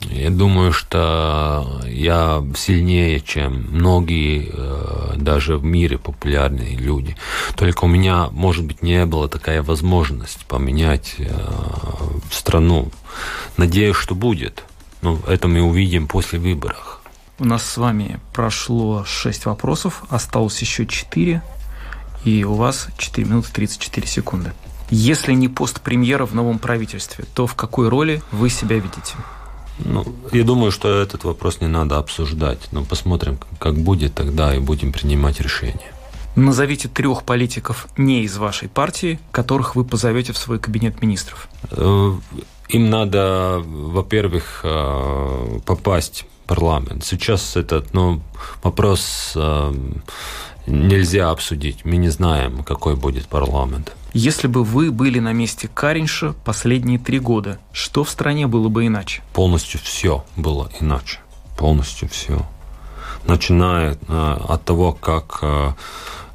Я 0.00 0.30
думаю, 0.30 0.72
что 0.72 1.82
я 1.86 2.42
сильнее, 2.56 3.20
чем 3.20 3.66
многие 3.70 4.50
э, 4.50 5.14
даже 5.16 5.58
в 5.58 5.64
мире 5.64 5.98
популярные 5.98 6.74
люди. 6.74 7.16
Только 7.54 7.84
у 7.84 7.88
меня, 7.88 8.28
может 8.32 8.64
быть, 8.64 8.82
не 8.82 9.04
было 9.04 9.28
такая 9.28 9.62
возможность 9.62 10.46
поменять 10.46 11.16
э, 11.18 11.28
страну. 12.32 12.90
Надеюсь, 13.58 13.96
что 13.96 14.14
будет. 14.14 14.64
Но 15.02 15.18
это 15.26 15.48
мы 15.48 15.60
увидим 15.60 16.08
после 16.08 16.38
выборов. 16.38 17.00
У 17.38 17.44
нас 17.44 17.64
с 17.64 17.76
вами 17.76 18.20
прошло 18.32 19.04
6 19.06 19.46
вопросов, 19.46 20.04
осталось 20.08 20.60
еще 20.60 20.86
4, 20.86 21.42
и 22.24 22.44
у 22.44 22.54
вас 22.54 22.88
4 22.98 23.28
минуты 23.28 23.52
34 23.52 24.06
секунды. 24.06 24.52
Если 24.90 25.34
не 25.34 25.48
пост 25.48 25.80
премьера 25.80 26.26
в 26.26 26.34
новом 26.34 26.58
правительстве, 26.58 27.24
то 27.34 27.46
в 27.46 27.54
какой 27.54 27.88
роли 27.88 28.22
вы 28.32 28.50
себя 28.50 28.76
видите? 28.76 29.14
Ну, 29.84 30.04
я 30.32 30.44
думаю, 30.44 30.72
что 30.72 30.88
этот 31.00 31.24
вопрос 31.24 31.60
не 31.60 31.68
надо 31.68 31.98
обсуждать. 31.98 32.58
Но 32.72 32.84
посмотрим, 32.84 33.38
как 33.58 33.76
будет 33.76 34.14
тогда, 34.14 34.54
и 34.54 34.58
будем 34.58 34.92
принимать 34.92 35.40
решения. 35.40 35.92
Назовите 36.36 36.88
трех 36.88 37.24
политиков 37.24 37.88
не 37.96 38.22
из 38.22 38.36
вашей 38.36 38.68
партии, 38.68 39.18
которых 39.30 39.76
вы 39.76 39.84
позовете 39.84 40.32
в 40.32 40.38
свой 40.38 40.58
кабинет 40.58 41.02
министров. 41.02 41.48
Э, 41.70 42.12
им 42.68 42.90
надо, 42.90 43.62
во-первых, 43.64 44.60
э, 44.62 45.58
попасть 45.66 46.24
в 46.44 46.48
парламент. 46.48 47.04
Сейчас 47.04 47.56
этот 47.56 47.92
ну, 47.94 48.20
вопрос 48.62 49.32
э, 49.34 49.74
нельзя 50.70 51.30
обсудить. 51.30 51.84
Мы 51.84 51.96
не 51.96 52.08
знаем, 52.08 52.62
какой 52.64 52.96
будет 52.96 53.26
парламент. 53.26 53.92
Если 54.12 54.48
бы 54.48 54.64
вы 54.64 54.90
были 54.90 55.20
на 55.20 55.32
месте 55.32 55.68
Каринша 55.72 56.34
последние 56.44 56.98
три 56.98 57.18
года, 57.18 57.58
что 57.72 58.04
в 58.04 58.10
стране 58.10 58.46
было 58.46 58.68
бы 58.68 58.86
иначе? 58.86 59.22
Полностью 59.32 59.80
все 59.80 60.24
было 60.36 60.70
иначе. 60.80 61.20
Полностью 61.56 62.08
все. 62.08 62.46
Начиная 63.26 63.96
э, 64.08 64.36
от 64.48 64.64
того, 64.64 64.92
как 64.92 65.40
э, 65.42 65.72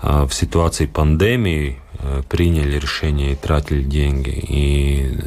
э, 0.01 0.25
в 0.25 0.33
ситуации 0.33 0.85
пандемии 0.85 1.79
приняли 2.29 2.77
решение 2.77 3.31
и 3.31 3.35
тратили 3.35 3.81
деньги. 3.81 4.29
И 4.29 5.17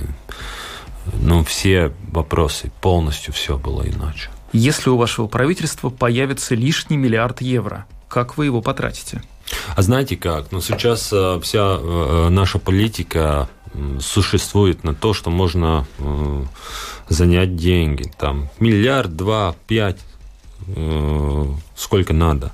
ну, 1.15 1.43
все 1.43 1.93
вопросы, 2.13 2.71
полностью 2.81 3.33
все 3.35 3.59
было 3.59 3.83
иначе. 3.83 4.31
Если 4.53 4.91
у 4.91 4.97
вашего 4.97 5.27
правительства 5.27 5.91
появится 5.91 6.55
лишний 6.55 6.97
миллиард 6.97 7.41
евро, 7.41 7.87
как 8.19 8.37
вы 8.37 8.47
его 8.47 8.61
потратите? 8.61 9.23
А 9.77 9.83
знаете 9.83 10.17
как? 10.17 10.51
Ну, 10.51 10.61
сейчас 10.61 11.13
э, 11.13 11.39
вся 11.41 11.79
э, 11.79 12.29
наша 12.31 12.59
политика 12.59 13.49
существует 14.01 14.83
на 14.83 14.93
то, 14.93 15.15
что 15.15 15.31
можно 15.31 15.87
э, 15.99 16.45
занять 17.09 17.55
деньги. 17.55 18.11
Там 18.19 18.49
миллиард, 18.59 19.15
два, 19.15 19.55
пять, 19.69 20.01
сколько 21.77 22.13
надо. 22.13 22.53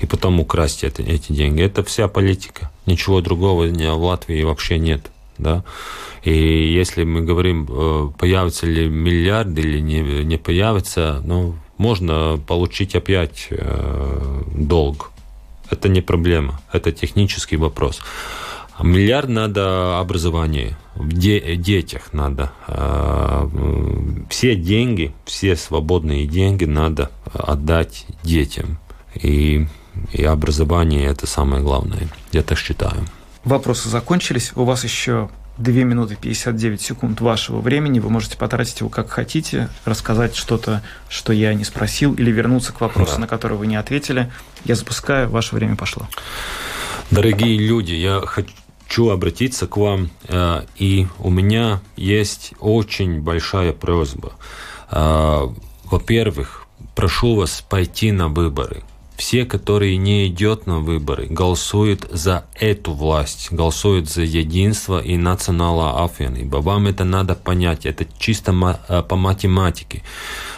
И 0.00 0.06
потом 0.06 0.38
украсть 0.38 0.84
это, 0.84 1.02
эти 1.02 1.32
деньги. 1.32 1.60
Это 1.60 1.82
вся 1.82 2.06
политика. 2.06 2.70
Ничего 2.86 3.20
другого 3.20 3.66
в 3.66 4.04
Латвии 4.04 4.44
вообще 4.44 4.78
нет. 4.78 5.10
Да? 5.38 5.64
И 6.22 6.32
если 6.32 7.02
мы 7.02 7.22
говорим, 7.22 8.14
появится 8.16 8.66
ли 8.66 8.88
миллиард 8.88 9.58
или 9.58 9.80
не, 9.80 10.00
не 10.24 10.36
появится, 10.36 11.20
ну, 11.24 11.56
можно 11.80 12.38
получить 12.46 12.94
опять 12.94 13.46
э, 13.50 14.42
долг 14.54 15.10
это 15.70 15.88
не 15.88 16.02
проблема, 16.02 16.60
это 16.72 16.92
технический 16.92 17.56
вопрос. 17.56 18.00
Миллиард 18.82 19.28
надо 19.28 19.98
образование, 19.98 20.76
в 20.94 21.08
де- 21.12 21.56
детях 21.56 22.12
надо. 22.12 22.52
Э, 22.66 23.48
все 24.28 24.56
деньги, 24.56 25.12
все 25.24 25.56
свободные 25.56 26.26
деньги 26.26 26.64
надо 26.66 27.10
отдать 27.32 28.06
детям. 28.22 28.78
И, 29.14 29.66
и 30.12 30.24
образование 30.24 31.06
это 31.06 31.26
самое 31.26 31.62
главное, 31.62 32.08
я 32.32 32.42
так 32.42 32.58
считаю. 32.58 33.06
Вопросы 33.44 33.88
закончились. 33.88 34.52
У 34.54 34.64
вас 34.64 34.84
еще 34.84 35.28
2 35.60 35.84
минуты 35.84 36.16
59 36.16 36.80
секунд 36.80 37.20
вашего 37.20 37.60
времени. 37.60 38.00
Вы 38.00 38.10
можете 38.10 38.36
потратить 38.36 38.80
его 38.80 38.88
как 38.88 39.10
хотите, 39.10 39.68
рассказать 39.84 40.34
что-то, 40.34 40.82
что 41.08 41.32
я 41.32 41.52
не 41.54 41.64
спросил, 41.64 42.14
или 42.14 42.30
вернуться 42.30 42.72
к 42.72 42.80
вопросу, 42.80 43.12
да. 43.14 43.20
на 43.20 43.26
который 43.26 43.58
вы 43.58 43.66
не 43.66 43.76
ответили. 43.76 44.32
Я 44.64 44.74
запускаю, 44.74 45.28
ваше 45.28 45.54
время 45.54 45.76
пошло. 45.76 46.08
Дорогие 47.10 47.58
люди, 47.58 47.92
я 47.92 48.20
хочу 48.20 49.10
обратиться 49.10 49.66
к 49.66 49.76
вам, 49.76 50.10
э, 50.28 50.62
и 50.76 51.06
у 51.18 51.30
меня 51.30 51.80
есть 51.96 52.54
очень 52.58 53.20
большая 53.20 53.72
просьба. 53.72 54.32
Э, 54.90 55.46
во-первых, 55.84 56.66
прошу 56.94 57.34
вас 57.34 57.64
пойти 57.68 58.12
на 58.12 58.28
выборы 58.28 58.82
все, 59.20 59.44
которые 59.44 59.98
не 59.98 60.28
идет 60.28 60.66
на 60.66 60.78
выборы, 60.78 61.26
голосуют 61.26 62.08
за 62.10 62.46
эту 62.54 62.92
власть, 62.92 63.52
голосуют 63.52 64.08
за 64.08 64.22
единство 64.22 64.98
и 64.98 65.18
национала 65.18 66.02
Афенибо. 66.02 66.56
Вам 66.56 66.86
это 66.86 67.04
надо 67.04 67.34
понять, 67.34 67.84
это 67.84 68.06
чисто 68.18 68.80
э, 68.88 69.02
по 69.02 69.16
математике. 69.16 70.02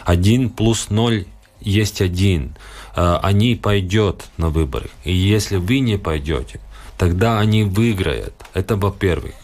Один 0.05 0.49
плюс 0.49 0.91
ноль 0.91 1.25
есть 1.61 2.01
один. 2.01 2.55
Э, 2.95 3.19
они 3.21 3.57
пойдет 3.57 4.27
на 4.37 4.49
выборы. 4.49 4.91
И 5.03 5.13
если 5.13 5.57
вы 5.57 5.81
не 5.81 5.99
пойдете, 5.99 6.61
тогда 6.97 7.41
они 7.41 7.65
выиграют. 7.65 8.35
Это 8.55 8.77
во-первых. 8.77 9.35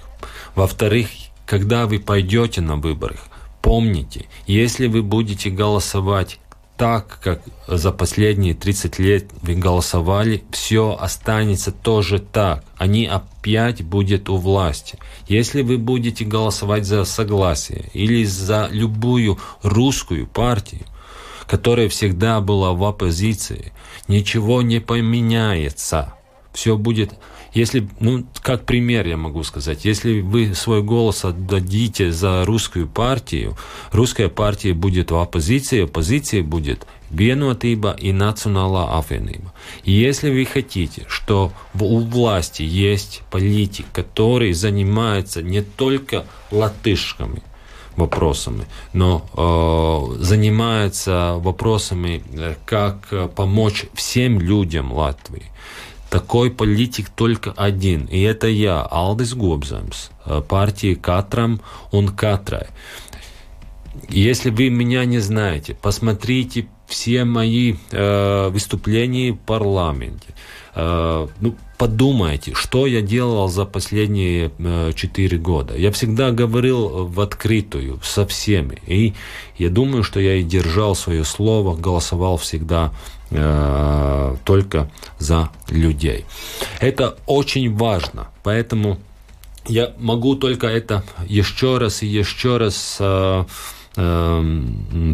Во-вторых, 0.54 1.08
когда 1.44 1.86
вы 1.86 1.98
пойдете 1.98 2.60
на 2.60 2.76
выборы, 2.76 3.16
помните, 3.62 4.26
если 4.46 4.86
вы 4.86 5.02
будете 5.02 5.50
голосовать 5.50 6.38
так, 6.78 7.18
как 7.20 7.42
за 7.66 7.90
последние 7.90 8.54
30 8.54 8.98
лет 9.00 9.26
вы 9.42 9.56
голосовали, 9.56 10.44
все 10.52 10.96
останется 10.98 11.72
тоже 11.72 12.20
так. 12.20 12.64
Они 12.76 13.04
опять 13.04 13.82
будут 13.82 14.28
у 14.28 14.36
власти. 14.36 14.96
Если 15.26 15.62
вы 15.62 15.76
будете 15.76 16.24
голосовать 16.24 16.86
за 16.86 17.04
согласие 17.04 17.90
или 17.94 18.22
за 18.22 18.68
любую 18.70 19.38
русскую 19.62 20.28
партию, 20.28 20.86
которая 21.48 21.88
всегда 21.88 22.40
была 22.40 22.72
в 22.72 22.84
оппозиции, 22.84 23.72
ничего 24.06 24.62
не 24.62 24.80
поменяется. 24.80 26.14
Все 26.52 26.76
будет 26.76 27.12
если, 27.58 27.88
ну, 28.00 28.24
как 28.42 28.64
пример 28.64 29.06
я 29.06 29.16
могу 29.16 29.42
сказать, 29.42 29.84
если 29.84 30.20
вы 30.20 30.54
свой 30.54 30.82
голос 30.82 31.24
отдадите 31.24 32.12
за 32.12 32.44
русскую 32.44 32.86
партию, 32.86 33.56
русская 33.92 34.28
партия 34.28 34.74
будет 34.74 35.10
в 35.10 35.16
оппозиции, 35.16 35.84
оппозиция 35.84 36.42
будет 36.42 36.86
vienotība 37.10 37.98
и 37.98 38.12
национала 38.12 38.98
апвенība. 39.00 39.50
И 39.82 39.92
если 39.92 40.30
вы 40.30 40.44
хотите, 40.44 41.04
что 41.08 41.52
у 41.80 41.98
власти 42.00 42.62
есть 42.62 43.22
политик, 43.30 43.86
который 43.92 44.52
занимается 44.52 45.42
не 45.42 45.62
только 45.62 46.26
латышками, 46.52 47.42
вопросами, 47.96 48.66
но 48.92 49.24
э, 49.36 50.22
занимается 50.22 51.34
вопросами, 51.38 52.22
э, 52.32 52.54
как 52.64 53.34
помочь 53.34 53.86
всем 53.94 54.40
людям 54.40 54.92
Латвии, 54.92 55.50
такой 56.10 56.50
политик 56.50 57.10
только 57.10 57.52
один, 57.52 58.06
и 58.06 58.20
это 58.20 58.46
я, 58.46 58.82
Алдис 58.82 59.34
Гобзамс, 59.34 60.10
э, 60.24 60.40
партии 60.40 60.94
Катрам, 60.94 61.60
он 61.90 62.08
Катрай. 62.08 62.68
Если 64.08 64.50
вы 64.50 64.70
меня 64.70 65.04
не 65.04 65.18
знаете, 65.18 65.74
посмотрите 65.74 66.68
все 66.86 67.24
мои 67.24 67.74
э, 67.90 68.48
выступления 68.48 69.32
в 69.32 69.38
парламенте. 69.38 70.34
Э, 70.74 71.26
ну, 71.40 71.54
подумайте, 71.78 72.52
что 72.54 72.86
я 72.86 73.00
делал 73.00 73.48
за 73.48 73.64
последние 73.64 74.50
э, 74.58 74.92
четыре 74.94 75.38
э, 75.38 75.40
года. 75.40 75.76
Я 75.76 75.90
всегда 75.92 76.32
говорил 76.32 77.06
в 77.06 77.20
открытую 77.20 78.00
со 78.02 78.26
всеми. 78.26 78.78
И 78.86 79.14
я 79.56 79.70
думаю, 79.70 80.02
что 80.02 80.20
я 80.20 80.34
и 80.34 80.42
держал 80.42 80.94
свое 80.94 81.24
слово, 81.24 81.76
голосовал 81.76 82.36
всегда 82.36 82.92
э, 83.30 84.36
только 84.44 84.90
за 85.18 85.50
людей. 85.70 86.24
Это 86.80 87.16
очень 87.26 87.74
важно. 87.74 88.28
Поэтому 88.42 88.98
я 89.66 89.92
могу 89.98 90.34
только 90.34 90.66
это 90.66 91.04
еще 91.26 91.78
раз 91.78 92.02
и 92.02 92.06
еще 92.06 92.56
раз 92.56 92.96
э, 92.98 93.44
э, 93.96 94.62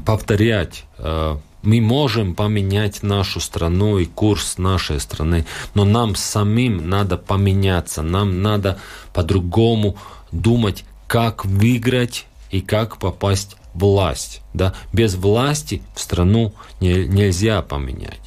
повторять. 0.04 0.84
Э, 0.98 1.36
мы 1.64 1.80
можем 1.80 2.34
поменять 2.34 3.02
нашу 3.02 3.40
страну 3.40 3.98
и 3.98 4.04
курс 4.04 4.58
нашей 4.58 5.00
страны, 5.00 5.46
но 5.74 5.84
нам 5.84 6.14
самим 6.14 6.88
надо 6.88 7.16
поменяться, 7.16 8.02
нам 8.02 8.42
надо 8.42 8.78
по-другому 9.12 9.96
думать, 10.32 10.84
как 11.06 11.44
выиграть 11.44 12.26
и 12.50 12.60
как 12.60 12.98
попасть 12.98 13.56
в 13.72 13.80
власть. 13.80 14.42
Да? 14.52 14.74
Без 14.92 15.14
власти 15.14 15.82
в 15.94 16.00
страну 16.00 16.54
не, 16.80 17.06
нельзя 17.06 17.62
поменять. 17.62 18.20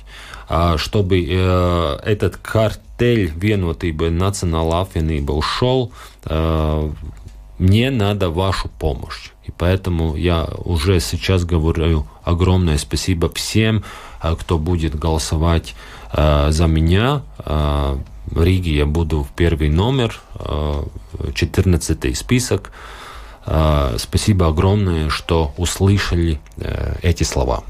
А 0.50 0.78
чтобы 0.78 1.26
э, 1.28 2.00
этот 2.06 2.38
картель 2.38 3.32
vienotība, 3.32 4.10
национальная 4.10 4.84
apvienība 4.84 5.32
ушел, 5.34 5.92
э, 6.24 6.92
мне 7.58 7.90
надо 7.92 8.30
вашу 8.30 8.70
помощь. 8.70 9.32
И 9.46 9.52
поэтому 9.58 10.16
я 10.16 10.48
уже 10.66 11.00
сейчас 11.00 11.46
говорю 11.46 12.06
огромное 12.24 12.78
спасибо 12.78 13.30
всем, 13.34 13.84
э, 14.22 14.36
кто 14.40 14.58
будет 14.58 14.96
голосовать 14.96 15.76
э, 16.14 16.52
за 16.52 16.68
меня. 16.68 17.22
Э, 17.40 17.98
в 18.26 18.44
Риге 18.44 18.76
я 18.76 18.86
буду 18.86 19.24
в 19.24 19.30
первый 19.30 19.70
номер, 19.70 20.20
14 21.34 22.18
список. 22.18 22.72
Спасибо 23.46 24.48
огромное, 24.50 25.10
что 25.10 25.54
услышали 25.56 26.42
эти 27.02 27.24
слова. 27.24 27.64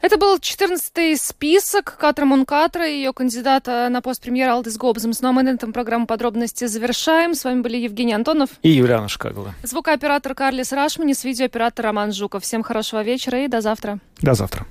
Это 0.00 0.16
был 0.16 0.36
14-й 0.38 1.16
список 1.16 1.96
Катра 1.98 2.24
Мункатра 2.24 2.88
и 2.88 2.94
ее 2.96 3.12
кандидата 3.12 3.88
на 3.90 4.00
пост 4.00 4.22
премьера 4.22 4.54
Алдис 4.54 4.78
Гобзамс. 4.78 5.20
Ну 5.20 5.28
а 5.28 5.32
мы 5.32 5.42
на 5.42 5.50
этом 5.50 5.74
программу 5.74 6.06
подробности 6.06 6.66
завершаем. 6.66 7.34
С 7.34 7.44
вами 7.44 7.60
были 7.60 7.76
Евгений 7.76 8.14
Антонов 8.14 8.48
и 8.62 8.70
Юлиана 8.70 9.08
Шкагова. 9.08 9.54
Звукооператор 9.62 10.34
Карлис 10.34 10.72
Рашманис, 10.72 11.24
видеооператор 11.24 11.84
Роман 11.84 12.12
Жуков. 12.12 12.44
Всем 12.44 12.62
хорошего 12.62 13.02
вечера 13.02 13.44
и 13.44 13.48
до 13.48 13.60
завтра. 13.60 13.98
До 14.22 14.32
завтра. 14.32 14.66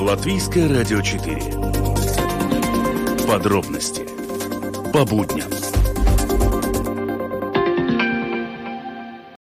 Латвийское 0.00 0.68
радио 0.68 1.02
4. 1.02 1.36
Подробности 3.26 4.06
по 4.92 5.04
будням. 5.04 5.50